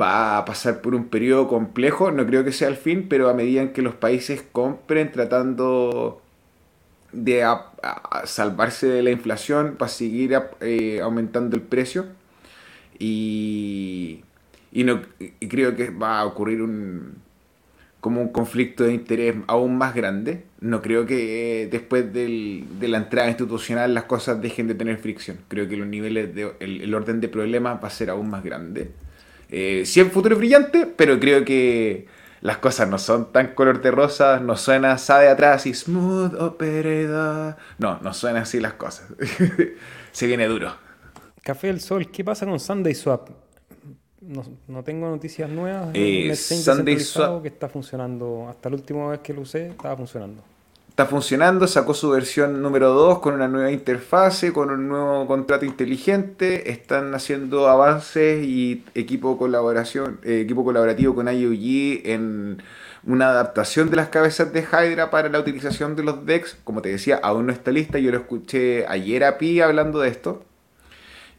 [0.00, 3.34] va a pasar por un periodo complejo, no creo que sea el fin, pero a
[3.34, 6.21] medida que los países compren tratando
[7.12, 7.44] de
[8.24, 12.06] salvarse de la inflación para seguir eh, aumentando el precio.
[12.98, 14.22] Y,
[14.70, 15.02] y, no,
[15.48, 17.22] creo que va a ocurrir un
[18.02, 20.42] como un conflicto de interés aún más grande.
[20.60, 24.98] No creo que eh, después del, de la entrada institucional las cosas dejen de tener
[24.98, 25.38] fricción.
[25.46, 28.90] Creo que los niveles de, el, orden de problemas va a ser aún más grande.
[29.50, 32.08] Eh, sí, el futuro es brillante, pero creo que
[32.42, 36.34] las cosas no son tan color de rosa, no suena sa de atrás y smooth
[36.40, 37.56] operator.
[37.78, 39.06] No, no suena así las cosas.
[40.12, 40.74] Se viene duro.
[41.42, 43.30] Café del Sol, ¿qué pasa con Sunday Swap?
[44.20, 45.88] No, no tengo noticias nuevas.
[45.94, 48.48] Eh, Sunday Swap que está funcionando.
[48.48, 50.51] Hasta la última vez que lo usé, estaba funcionando
[50.92, 55.64] está funcionando, sacó su versión número 2 con una nueva interfase, con un nuevo contrato
[55.64, 62.62] inteligente, están haciendo avances y equipo colaboración, eh, equipo colaborativo con IOG en
[63.04, 66.90] una adaptación de las cabezas de Hydra para la utilización de los decks, como te
[66.90, 70.44] decía, aún no está lista, yo lo escuché ayer a Pi hablando de esto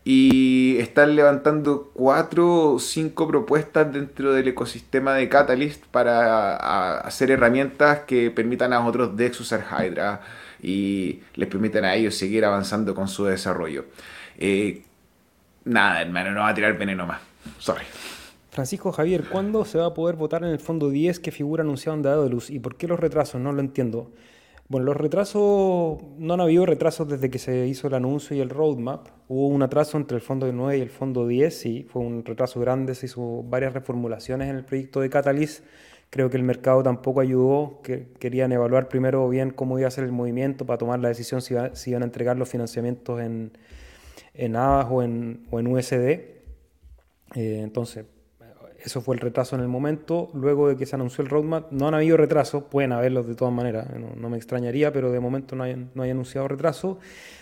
[0.05, 8.01] y están levantando cuatro o cinco propuestas dentro del ecosistema de Catalyst para hacer herramientas
[8.01, 10.21] que permitan a otros decks usar Hydra
[10.61, 13.85] y les permitan a ellos seguir avanzando con su desarrollo.
[14.37, 14.83] Eh,
[15.63, 17.21] nada, hermano, no va a tirar veneno más.
[17.59, 17.85] Sorry.
[18.51, 21.97] Francisco Javier, ¿cuándo se va a poder votar en el fondo 10 que figura anunciado
[21.97, 22.49] en Dado Luz?
[22.49, 23.41] ¿Y por qué los retrasos?
[23.41, 24.11] No lo entiendo.
[24.73, 28.49] Bueno, los retrasos, no han habido retrasos desde que se hizo el anuncio y el
[28.49, 29.07] roadmap.
[29.27, 32.59] Hubo un atraso entre el fondo 9 y el fondo 10, sí, fue un retraso
[32.59, 35.63] grande, se hizo varias reformulaciones en el proyecto de Catalyst.
[36.09, 40.05] Creo que el mercado tampoco ayudó, que querían evaluar primero bien cómo iba a ser
[40.05, 43.51] el movimiento para tomar la decisión si, iban a entregar los financiamientos en,
[44.33, 45.93] en o en, USD.
[45.93, 46.39] Eh,
[47.35, 48.05] entonces,
[48.83, 50.29] eso fue el retraso en el momento.
[50.33, 53.53] Luego de que se anunció el roadmap, no han habido retrasos, pueden haberlos de todas
[53.53, 53.87] maneras,
[54.17, 56.99] no, me extrañaría, pero de momento no hay, no hay anunciado retraso.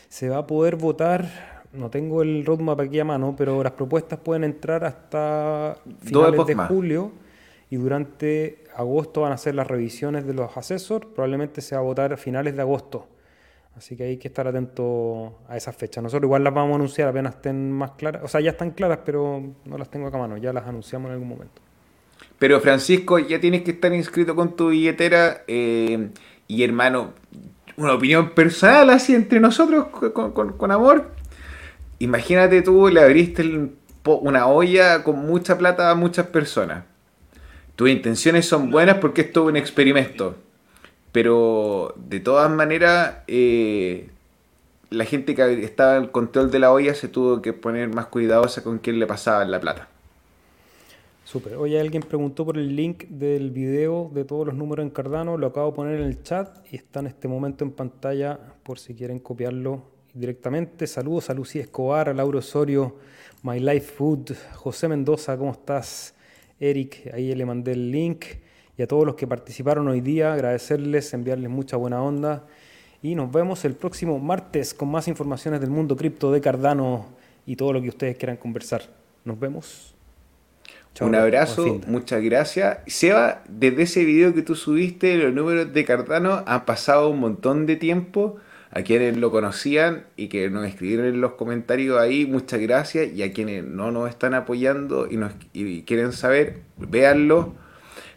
[0.08, 4.20] Se va a poder votar, no tengo el roadmap aquí a mano, pero las propuestas
[4.20, 7.12] pueden entrar hasta finales de julio
[7.72, 11.84] y durante agosto van a ser las revisiones de los asesores, probablemente se va a
[11.84, 13.08] votar a finales de agosto.
[13.76, 16.04] Así que hay que estar atento a esas fechas.
[16.04, 18.22] Nosotros igual las vamos a anunciar apenas estén más claras.
[18.24, 20.38] O sea, ya están claras, pero no las tengo acá a mano.
[20.38, 21.62] Ya las anunciamos en algún momento.
[22.38, 25.44] Pero Francisco, ya tienes que estar inscrito con tu billetera.
[25.48, 26.10] Eh,
[26.48, 27.14] y hermano,
[27.78, 31.12] una opinión personal así entre nosotros con, amor.
[32.00, 33.70] Imagínate tú, le abriste
[34.04, 36.84] una olla con mucha plata a muchas personas.
[37.76, 40.36] Tus intenciones son buenas porque es todo un experimento
[41.12, 44.10] pero de todas maneras, eh,
[44.90, 48.64] la gente que estaba en control de la olla se tuvo que poner más cuidadosa
[48.64, 49.88] con quién le pasaba la plata.
[51.24, 51.56] Súper.
[51.56, 55.38] Oye, alguien preguntó por el link del video de todos los números en Cardano.
[55.38, 58.80] Lo acabo de poner en el chat y está en este momento en pantalla por
[58.80, 59.82] si quieren copiarlo
[60.14, 60.88] directamente.
[60.88, 62.98] Saludos a Lucía Escobar, a Lauro Osorio,
[63.44, 66.16] My Life Food, José Mendoza, ¿cómo estás?
[66.60, 68.26] Eric, ahí le mandé el link
[68.82, 72.48] y a todos los que participaron hoy día, agradecerles, enviarles mucha buena onda
[73.04, 77.06] y nos vemos el próximo martes con más informaciones del mundo cripto de Cardano
[77.46, 78.82] y todo lo que ustedes quieran conversar.
[79.24, 79.94] Nos vemos.
[81.00, 82.80] Un abrazo, muchas gracias.
[82.88, 87.68] Seba, desde ese video que tú subiste, los números de Cardano han pasado un montón
[87.68, 88.38] de tiempo.
[88.72, 93.14] A quienes lo conocían y que nos escribieron en los comentarios ahí, muchas gracias.
[93.14, 97.54] Y a quienes no nos están apoyando y, nos, y quieren saber, véanlo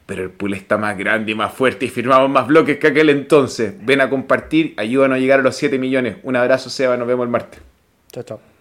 [0.07, 3.11] pero el pool está más grande y más fuerte y firmamos más bloques que aquel
[3.11, 3.75] entonces.
[3.85, 6.17] Ven a compartir, ayúdanos a llegar a los 7 millones.
[6.23, 7.61] Un abrazo, Seba, nos vemos el martes.
[8.13, 8.54] Chao, chao.